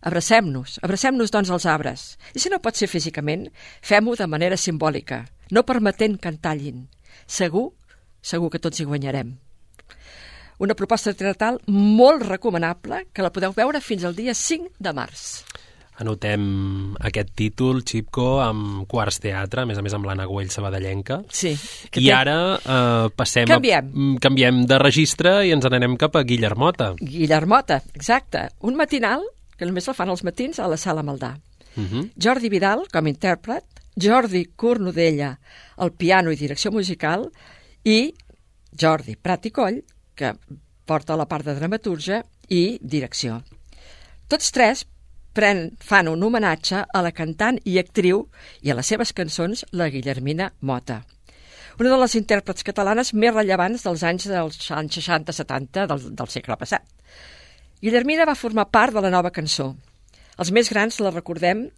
Abracem-nos, 0.00 0.78
abracem-nos 0.82 1.30
doncs 1.30 1.50
als 1.52 1.66
arbres. 1.68 2.16
I 2.34 2.40
si 2.40 2.50
no 2.50 2.58
pot 2.62 2.78
ser 2.78 2.88
físicament, 2.88 3.50
fem-ho 3.84 4.16
de 4.16 4.26
manera 4.26 4.56
simbòlica, 4.56 5.26
no 5.52 5.66
permetent 5.68 6.16
que 6.18 6.32
en 6.32 6.38
tallin. 6.40 6.82
Segur, 7.26 7.70
segur 8.22 8.50
que 8.50 8.62
tots 8.62 8.80
hi 8.80 8.88
guanyarem. 8.88 9.36
Una 10.60 10.76
proposta 10.76 11.12
teatral 11.16 11.60
molt 11.68 12.24
recomanable 12.26 13.06
que 13.12 13.24
la 13.24 13.32
podeu 13.32 13.54
veure 13.56 13.80
fins 13.80 14.04
al 14.04 14.16
dia 14.16 14.34
5 14.34 14.74
de 14.80 14.92
març. 14.96 15.44
Anotem 16.00 16.94
aquest 17.04 17.34
títol, 17.36 17.82
Xipco, 17.84 18.38
amb 18.40 18.86
Quarts 18.88 19.18
Teatre, 19.20 19.62
a 19.62 19.68
més 19.68 19.76
a 19.78 19.82
més 19.84 19.92
amb 19.92 20.06
l'Anna 20.08 20.24
Güell 20.24 20.48
Sabadellenca. 20.52 21.18
Sí. 21.28 21.52
I 21.52 21.90
té- 22.06 22.12
ara 22.16 22.36
eh, 22.56 23.10
passem 23.16 23.46
Canviem. 23.50 23.90
A, 23.90 23.98
mm, 23.98 24.16
canviem 24.24 24.62
de 24.70 24.78
registre 24.80 25.34
i 25.46 25.52
ens 25.52 25.66
n'anem 25.68 25.98
cap 26.00 26.16
a 26.16 26.22
Guillermota. 26.24 26.94
Guillermota, 27.00 27.82
exacte. 27.94 28.46
Un 28.64 28.76
matinal, 28.80 29.26
que 29.58 29.68
només 29.68 29.86
el 29.88 29.94
fan 29.98 30.08
els 30.08 30.24
matins 30.24 30.58
a 30.58 30.68
la 30.72 30.78
Sala 30.80 31.02
Maldà. 31.04 31.34
Uh 31.76 31.84
-huh. 31.84 32.10
Jordi 32.16 32.48
Vidal, 32.48 32.86
com 32.90 33.04
a 33.04 33.08
intèrpret, 33.08 33.64
Jordi 33.94 34.46
Cornudella, 34.56 35.38
al 35.76 35.92
piano 35.92 36.32
i 36.32 36.36
direcció 36.36 36.72
musical, 36.72 37.30
i 37.84 38.14
Jordi 38.72 39.16
Prat 39.16 39.46
i 39.46 39.50
Coll, 39.50 39.84
que 40.14 40.34
porta 40.86 41.14
la 41.16 41.26
part 41.26 41.44
de 41.44 41.54
dramaturgia 41.54 42.24
i 42.48 42.78
direcció. 42.80 43.42
Tots 44.28 44.50
tres 44.50 44.86
pren, 45.36 45.70
fan 45.80 46.08
un 46.10 46.22
homenatge 46.22 46.84
a 46.84 47.02
la 47.04 47.12
cantant 47.14 47.58
i 47.64 47.78
actriu 47.80 48.26
i 48.62 48.70
a 48.70 48.76
les 48.78 48.90
seves 48.92 49.12
cançons, 49.16 49.64
la 49.72 49.90
Guillermina 49.90 50.50
Mota. 50.60 51.02
Una 51.80 51.92
de 51.94 51.98
les 52.02 52.14
intèrprets 52.18 52.66
catalanes 52.66 53.14
més 53.14 53.34
rellevants 53.34 53.86
dels 53.86 54.02
anys 54.04 54.28
dels 54.28 54.70
anys 54.76 54.98
60-70 55.00 55.86
del, 55.88 56.08
del 56.18 56.32
segle 56.32 56.58
passat. 56.60 56.84
Guillermina 57.80 58.26
va 58.28 58.36
formar 58.36 58.68
part 58.68 58.92
de 58.92 59.00
la 59.00 59.12
nova 59.12 59.30
cançó. 59.32 59.70
Els 60.36 60.50
més 60.52 60.68
grans 60.68 61.00
la 61.00 61.12
recordem 61.14 61.70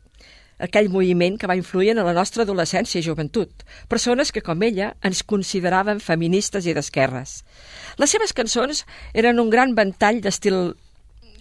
aquell 0.62 0.90
moviment 0.90 1.36
que 1.38 1.48
va 1.50 1.56
influir 1.58 1.92
en 1.92 2.02
la 2.06 2.14
nostra 2.14 2.44
adolescència 2.46 3.00
i 3.00 3.06
joventut. 3.06 3.64
Persones 3.90 4.30
que, 4.32 4.42
com 4.42 4.62
ella, 4.62 4.92
ens 5.02 5.22
consideraven 5.26 6.00
feministes 6.00 6.66
i 6.66 6.74
d'esquerres. 6.76 7.42
Les 7.98 8.14
seves 8.14 8.34
cançons 8.36 8.84
eren 9.14 9.42
un 9.42 9.50
gran 9.50 9.74
ventall 9.78 10.22
d'estil 10.22 10.74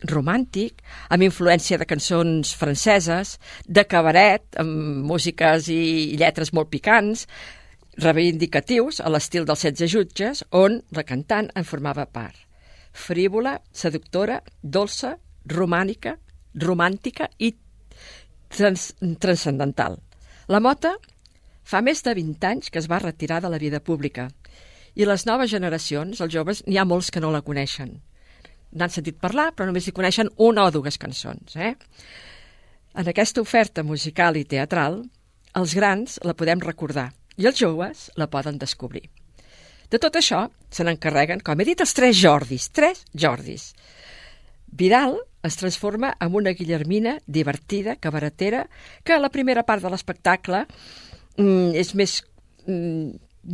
romàntic, 0.10 0.82
amb 1.10 1.26
influència 1.26 1.78
de 1.78 1.88
cançons 1.90 2.54
franceses, 2.58 3.38
de 3.66 3.84
cabaret, 3.86 4.46
amb 4.62 5.06
músiques 5.06 5.70
i 5.70 6.18
lletres 6.18 6.54
molt 6.54 6.72
picants, 6.74 7.28
reivindicatius 8.02 9.02
a 9.02 9.12
l'estil 9.12 9.46
dels 9.46 9.66
setze 9.68 9.88
jutges, 9.88 10.44
on 10.52 10.82
la 10.96 11.04
cantant 11.04 11.52
en 11.56 11.68
formava 11.68 12.08
part. 12.08 12.38
Frívola, 12.92 13.58
seductora, 13.72 14.42
dolça, 14.62 15.16
romànica, 15.48 16.18
romàntica 16.56 17.30
i 17.40 17.54
trans 18.52 18.92
transcendental. 19.20 19.98
La 20.52 20.60
Mota 20.60 20.98
fa 21.64 21.80
més 21.82 22.04
de 22.04 22.14
20 22.18 22.48
anys 22.48 22.70
que 22.70 22.82
es 22.82 22.90
va 22.92 23.00
retirar 23.00 23.40
de 23.42 23.50
la 23.50 23.60
vida 23.62 23.80
pública 23.80 24.28
i 24.96 25.08
les 25.08 25.24
noves 25.26 25.52
generacions, 25.52 26.20
els 26.20 26.34
joves, 26.34 26.64
n'hi 26.68 26.78
ha 26.78 26.86
molts 26.86 27.12
que 27.12 27.22
no 27.24 27.32
la 27.32 27.44
coneixen. 27.46 28.02
N'han 28.72 28.94
sentit 28.94 29.18
parlar, 29.20 29.52
però 29.56 29.68
només 29.68 29.88
hi 29.88 29.96
coneixen 29.96 30.30
una 30.38 30.68
o 30.68 30.72
dues 30.72 30.98
cançons. 31.02 31.56
Eh? 31.56 31.74
En 32.96 33.08
aquesta 33.08 33.42
oferta 33.44 33.84
musical 33.84 34.38
i 34.40 34.46
teatral, 34.48 35.02
els 35.60 35.74
grans 35.76 36.20
la 36.28 36.36
podem 36.38 36.62
recordar 36.64 37.10
i 37.40 37.48
els 37.48 37.60
joves 37.60 38.10
la 38.20 38.30
poden 38.32 38.60
descobrir. 38.62 39.10
De 39.92 40.00
tot 40.00 40.16
això 40.16 40.46
se 40.72 40.86
n'encarreguen, 40.88 41.42
com 41.44 41.60
he 41.60 41.68
dit, 41.68 41.82
els 41.84 41.94
tres 41.96 42.16
Jordis, 42.16 42.70
tres 42.72 43.04
Jordis. 43.12 43.72
Vidal 44.72 45.18
es 45.44 45.58
transforma 45.60 46.14
en 46.20 46.36
una 46.36 46.54
Guillermina 46.56 47.18
divertida, 47.28 47.98
cabaretera, 47.98 48.68
que 49.04 49.14
a 49.14 49.20
la 49.20 49.32
primera 49.34 49.66
part 49.68 49.84
de 49.84 49.92
l'espectacle 49.92 50.64
mm, 51.36 51.74
és 51.76 51.92
més, 52.00 52.22
mm, 52.68 53.10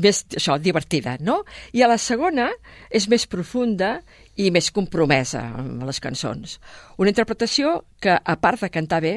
més 0.05 0.21
això, 0.37 0.59
divertida, 0.61 1.17
no? 1.21 1.39
I 1.73 1.81
a 1.81 1.89
la 1.89 1.97
segona 1.97 2.51
és 2.91 3.07
més 3.09 3.25
profunda 3.25 3.97
i 4.37 4.51
més 4.53 4.69
compromesa 4.71 5.41
amb 5.59 5.83
les 5.87 5.99
cançons. 6.03 6.57
Una 6.97 7.11
interpretació 7.13 7.81
que, 7.99 8.13
a 8.13 8.35
part 8.37 8.61
de 8.61 8.69
cantar 8.73 9.01
bé, 9.01 9.15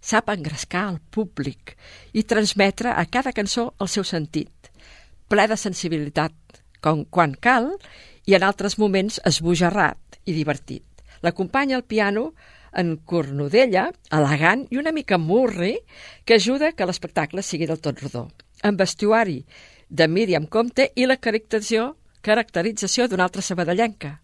sap 0.00 0.28
engrescar 0.30 0.84
el 0.92 1.00
públic 1.10 1.74
i 2.12 2.22
transmetre 2.22 2.92
a 2.92 3.04
cada 3.10 3.32
cançó 3.34 3.72
el 3.80 3.88
seu 3.88 4.04
sentit, 4.04 4.70
ple 5.28 5.48
de 5.48 5.56
sensibilitat, 5.56 6.34
com 6.80 7.04
quan 7.04 7.34
cal, 7.34 7.72
i 8.28 8.36
en 8.36 8.44
altres 8.44 8.78
moments 8.78 9.18
esbojarrat 9.26 10.20
i 10.28 10.36
divertit. 10.36 10.84
L'acompanya 11.24 11.78
al 11.78 11.84
piano 11.88 12.32
en 12.78 12.96
Cornudella, 13.08 13.88
elegant 14.12 14.66
i 14.70 14.78
una 14.78 14.92
mica 14.92 15.18
murri, 15.18 15.78
que 16.24 16.36
ajuda 16.36 16.74
que 16.76 16.86
l'espectacle 16.86 17.42
sigui 17.42 17.66
del 17.66 17.80
tot 17.80 17.98
rodó. 18.04 18.28
Amb 18.62 18.78
vestuari 18.78 19.40
de 19.88 20.06
Míriam 20.08 20.46
Comte 20.46 20.90
i 20.94 21.06
la 21.08 21.16
caracterització, 21.16 21.94
caracterització 22.22 23.08
d'una 23.08 23.24
altra 23.24 23.42
sabadellenca, 23.42 24.18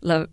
la 0.00 0.26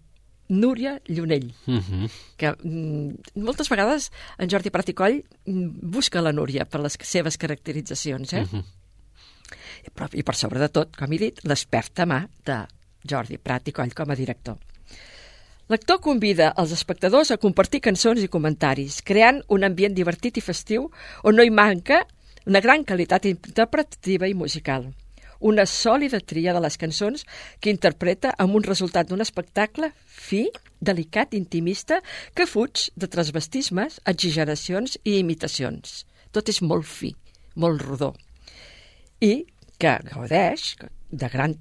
Núria 0.48 1.02
Llunell, 1.08 1.54
Uh 1.66 1.80
-huh. 1.80 2.10
que 2.38 2.52
mm, 2.52 3.42
moltes 3.42 3.70
vegades 3.70 4.12
en 4.38 4.50
Jordi 4.50 4.70
Prat 4.70 4.90
i 4.90 4.94
Coll 4.94 5.24
mm, 5.46 5.70
busca 5.82 6.22
la 6.22 6.32
Núria 6.32 6.66
per 6.66 6.82
les 6.82 6.98
seves 7.02 7.38
caracteritzacions, 7.38 8.34
eh? 8.34 8.42
Uh 8.42 8.48
-huh. 8.52 8.64
I, 9.86 9.90
però, 9.90 10.10
I 10.14 10.24
per 10.24 10.36
sobre 10.36 10.60
de 10.60 10.70
tot, 10.70 10.96
com 10.96 11.12
he 11.14 11.18
dit, 11.18 11.40
l'experta 11.44 12.06
mà 12.06 12.28
de 12.46 12.66
Jordi 13.04 13.38
Prat 13.38 13.68
i 13.68 13.72
Coll 13.72 13.94
com 13.94 14.12
a 14.12 14.16
director. 14.16 14.58
L'actor 15.68 16.00
convida 16.00 16.54
els 16.58 16.72
espectadors 16.72 17.32
a 17.32 17.38
compartir 17.38 17.82
cançons 17.82 18.22
i 18.22 18.28
comentaris, 18.28 19.02
creant 19.02 19.42
un 19.48 19.64
ambient 19.64 19.96
divertit 19.96 20.38
i 20.38 20.42
festiu 20.42 20.92
on 21.24 21.36
no 21.36 21.44
hi 21.44 21.50
manca 21.50 22.06
una 22.46 22.62
gran 22.62 22.84
qualitat 22.84 23.26
interpretativa 23.26 24.28
i 24.28 24.34
musical. 24.34 24.94
Una 25.46 25.68
sòlida 25.70 26.18
tria 26.26 26.56
de 26.56 26.62
les 26.64 26.78
cançons 26.82 27.22
que 27.62 27.70
interpreta 27.70 28.32
amb 28.42 28.58
un 28.58 28.64
resultat 28.66 29.12
d'un 29.12 29.22
espectacle 29.22 29.92
fi, 30.06 30.48
delicat, 30.82 31.36
intimista, 31.38 32.00
que 32.34 32.48
fuig 32.50 32.88
de 32.98 33.10
transvestismes, 33.12 34.00
exageracions 34.10 34.98
i 35.04 35.20
imitacions. 35.20 36.00
Tot 36.34 36.50
és 36.50 36.64
molt 36.66 36.88
fi, 36.90 37.12
molt 37.62 37.86
rodó. 37.86 38.16
I 39.22 39.46
que 39.78 39.94
gaudeix 40.08 40.74
de 41.12 41.30
gran 41.30 41.54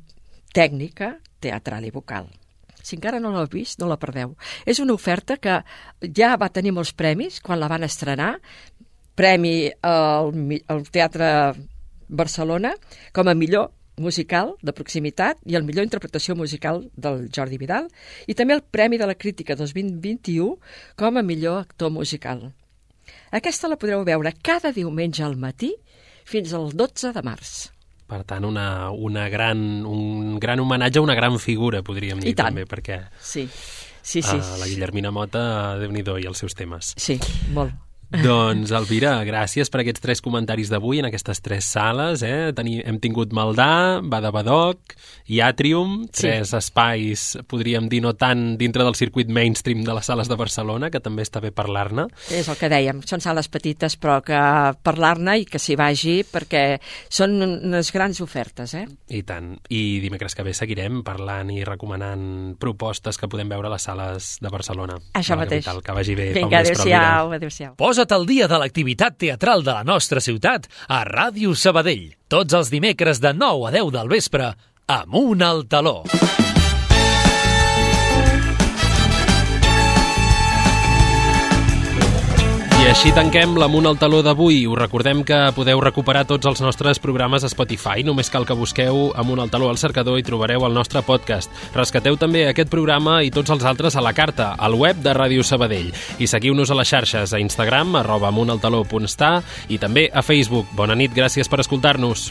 tècnica 0.57 1.19
teatral 1.45 1.85
i 1.85 1.93
vocal. 1.93 2.31
Si 2.81 2.97
encara 2.97 3.21
no 3.21 3.35
l'heu 3.35 3.51
vist, 3.53 3.81
no 3.81 3.91
la 3.91 4.01
perdeu. 4.01 4.33
És 4.65 4.81
una 4.81 4.97
oferta 4.97 5.37
que 5.37 5.61
ja 6.17 6.33
va 6.41 6.49
tenir 6.53 6.73
molts 6.73 6.95
premis 6.97 7.37
quan 7.45 7.61
la 7.61 7.69
van 7.69 7.85
estrenar, 7.85 8.33
premi 9.15 9.69
al, 9.85 10.33
al 10.73 10.85
Teatre 10.93 11.29
Barcelona 12.15 12.75
com 13.13 13.29
a 13.29 13.35
millor 13.35 13.73
musical 14.01 14.55
de 14.63 14.75
proximitat 14.75 15.39
i 15.47 15.55
el 15.59 15.67
millor 15.67 15.87
interpretació 15.87 16.35
musical 16.39 16.83
del 16.97 17.29
Jordi 17.35 17.59
Vidal 17.61 17.87
i 18.27 18.35
també 18.35 18.57
el 18.57 18.65
Premi 18.65 18.99
de 18.99 19.07
la 19.07 19.15
Crítica 19.15 19.55
2021 19.59 20.57
com 20.99 21.19
a 21.19 21.23
millor 21.23 21.61
actor 21.63 21.93
musical. 21.95 22.49
Aquesta 23.35 23.69
la 23.71 23.79
podreu 23.79 24.05
veure 24.07 24.33
cada 24.43 24.73
diumenge 24.73 25.23
al 25.23 25.37
matí 25.37 25.75
fins 26.25 26.55
al 26.57 26.73
12 26.73 27.13
de 27.15 27.23
març. 27.27 27.55
Per 28.09 28.21
tant, 28.29 28.45
una, 28.45 28.91
una 28.91 29.29
gran, 29.33 29.85
un 29.89 30.37
gran 30.41 30.61
homenatge 30.61 31.01
a 31.01 31.05
una 31.05 31.17
gran 31.17 31.39
figura, 31.41 31.83
podríem 31.83 32.21
dir, 32.21 32.35
també, 32.37 32.67
perquè 32.69 33.01
Sí, 33.21 33.47
sí, 34.03 34.21
sí. 34.21 34.37
ah, 34.37 34.59
la 34.61 34.69
Guillermina 34.69 35.11
Mota, 35.11 35.79
déu 35.81 35.93
nhi 35.93 36.05
i 36.05 36.29
els 36.29 36.39
seus 36.39 36.55
temes. 36.55 36.93
Sí, 37.01 37.19
molt. 37.57 37.84
Doncs, 38.23 38.71
Elvira, 38.71 39.17
gràcies 39.27 39.71
per 39.73 39.81
aquests 39.83 40.03
tres 40.05 40.21
comentaris 40.23 40.71
d'avui 40.71 41.01
en 41.01 41.09
aquestes 41.09 41.41
tres 41.43 41.65
sales. 41.67 42.23
Eh? 42.23 42.53
Teni, 42.55 42.79
hem 42.85 43.01
tingut 43.03 43.33
Maldà, 43.35 44.01
Badabadoc 44.03 44.95
i 45.27 45.41
Atrium, 45.41 46.05
Sí. 46.13 46.29
tres 46.29 46.53
espais, 46.55 47.39
podríem 47.49 47.89
dir, 47.89 48.03
no 48.03 48.15
tant 48.15 48.57
dintre 48.59 48.85
del 48.85 48.95
circuit 48.95 49.29
mainstream 49.29 49.83
de 49.85 49.95
les 49.95 50.07
sales 50.07 50.29
de 50.29 50.37
Barcelona, 50.37 50.91
que 50.91 51.01
també 51.01 51.23
està 51.23 51.41
bé 51.41 51.51
parlar-ne. 51.51 52.07
És 52.31 52.49
el 52.49 52.57
que 52.61 52.69
dèiem, 52.71 53.03
són 53.09 53.21
sales 53.25 53.49
petites 53.49 53.97
però 53.99 54.21
que 54.23 54.39
parlar-ne 54.83 55.39
i 55.41 55.45
que 55.49 55.59
s'hi 55.59 55.77
vagi 55.77 56.23
perquè 56.25 56.79
són 57.09 57.37
unes 57.43 57.91
grans 57.93 58.21
ofertes, 58.21 58.75
eh? 58.75 58.87
I 59.09 59.23
tant. 59.23 59.59
I 59.71 60.01
dimecres 60.01 60.35
que 60.35 60.43
ve 60.45 60.55
seguirem 60.55 61.03
parlant 61.03 61.51
i 61.51 61.65
recomanant 61.65 62.57
propostes 62.61 63.19
que 63.19 63.29
podem 63.29 63.49
veure 63.49 63.69
a 63.69 63.75
les 63.75 63.83
sales 63.83 64.39
de 64.41 64.49
Barcelona. 64.49 64.99
Això 65.15 65.37
mateix. 65.37 65.65
Capital. 65.65 65.83
Que 65.83 65.93
vagi 65.93 66.15
bé. 66.15 66.33
Vinga, 66.35 66.61
adéu-siau, 66.61 67.33
adéu-siau. 67.33 67.75
Posa't 68.05 68.21
al 68.21 68.27
dia 68.29 68.45
de 68.51 68.59
l'activitat 68.61 69.17
teatral 69.17 69.63
de 69.65 69.73
la 69.73 69.85
nostra 69.89 70.21
ciutat 70.21 70.69
a 70.93 71.01
Ràdio 71.09 71.55
Sabadell. 71.57 72.13
Tots 72.29 72.53
els 72.53 72.69
dimecres 72.69 73.23
de 73.25 73.33
9 73.33 73.71
a 73.71 73.75
10 73.81 73.93
del 73.97 74.13
vespre, 74.13 74.53
amunt 75.01 75.41
al 75.41 75.65
taló. 75.65 76.03
Així 82.95 83.11
tanquem 83.11 83.57
l'Amunt 83.59 83.89
al 83.91 83.97
Taló 83.99 84.21
d'avui. 84.23 84.69
Us 84.71 84.79
recordem 84.79 85.25
que 85.27 85.35
podeu 85.57 85.81
recuperar 85.83 86.23
tots 86.31 86.47
els 86.47 86.61
nostres 86.63 87.01
programes 87.03 87.43
a 87.43 87.49
Spotify. 87.51 88.05
Només 88.07 88.31
cal 88.31 88.47
que 88.47 88.55
busqueu 88.55 89.09
Amunt 89.19 89.43
al 89.43 89.51
Taló 89.51 89.67
al 89.73 89.81
cercador 89.83 90.21
i 90.21 90.23
trobareu 90.23 90.63
el 90.69 90.77
nostre 90.79 91.03
podcast. 91.03 91.51
Rescateu 91.75 92.15
també 92.21 92.45
aquest 92.47 92.71
programa 92.71 93.17
i 93.27 93.33
tots 93.35 93.51
els 93.51 93.67
altres 93.67 93.99
a 93.99 94.05
la 94.05 94.15
carta, 94.15 94.53
al 94.55 94.79
web 94.79 95.03
de 95.03 95.17
Ràdio 95.17 95.43
Sabadell. 95.43 95.91
I 96.23 96.31
seguiu-nos 96.31 96.71
a 96.71 96.79
les 96.79 96.95
xarxes, 96.95 97.35
a 97.35 97.43
Instagram, 97.43 97.97
arroba 98.05 98.31
amuntaltaló.sta 98.31 99.41
i 99.67 99.83
també 99.83 100.07
a 100.15 100.23
Facebook. 100.23 100.71
Bona 100.79 100.95
nit, 100.95 101.11
gràcies 101.19 101.51
per 101.51 101.65
escoltar-nos. 101.67 102.31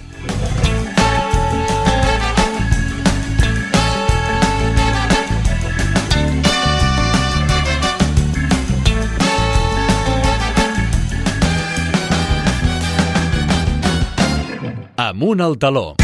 Amunt 14.95 15.41
al 15.41 15.57
taló. 15.57 16.02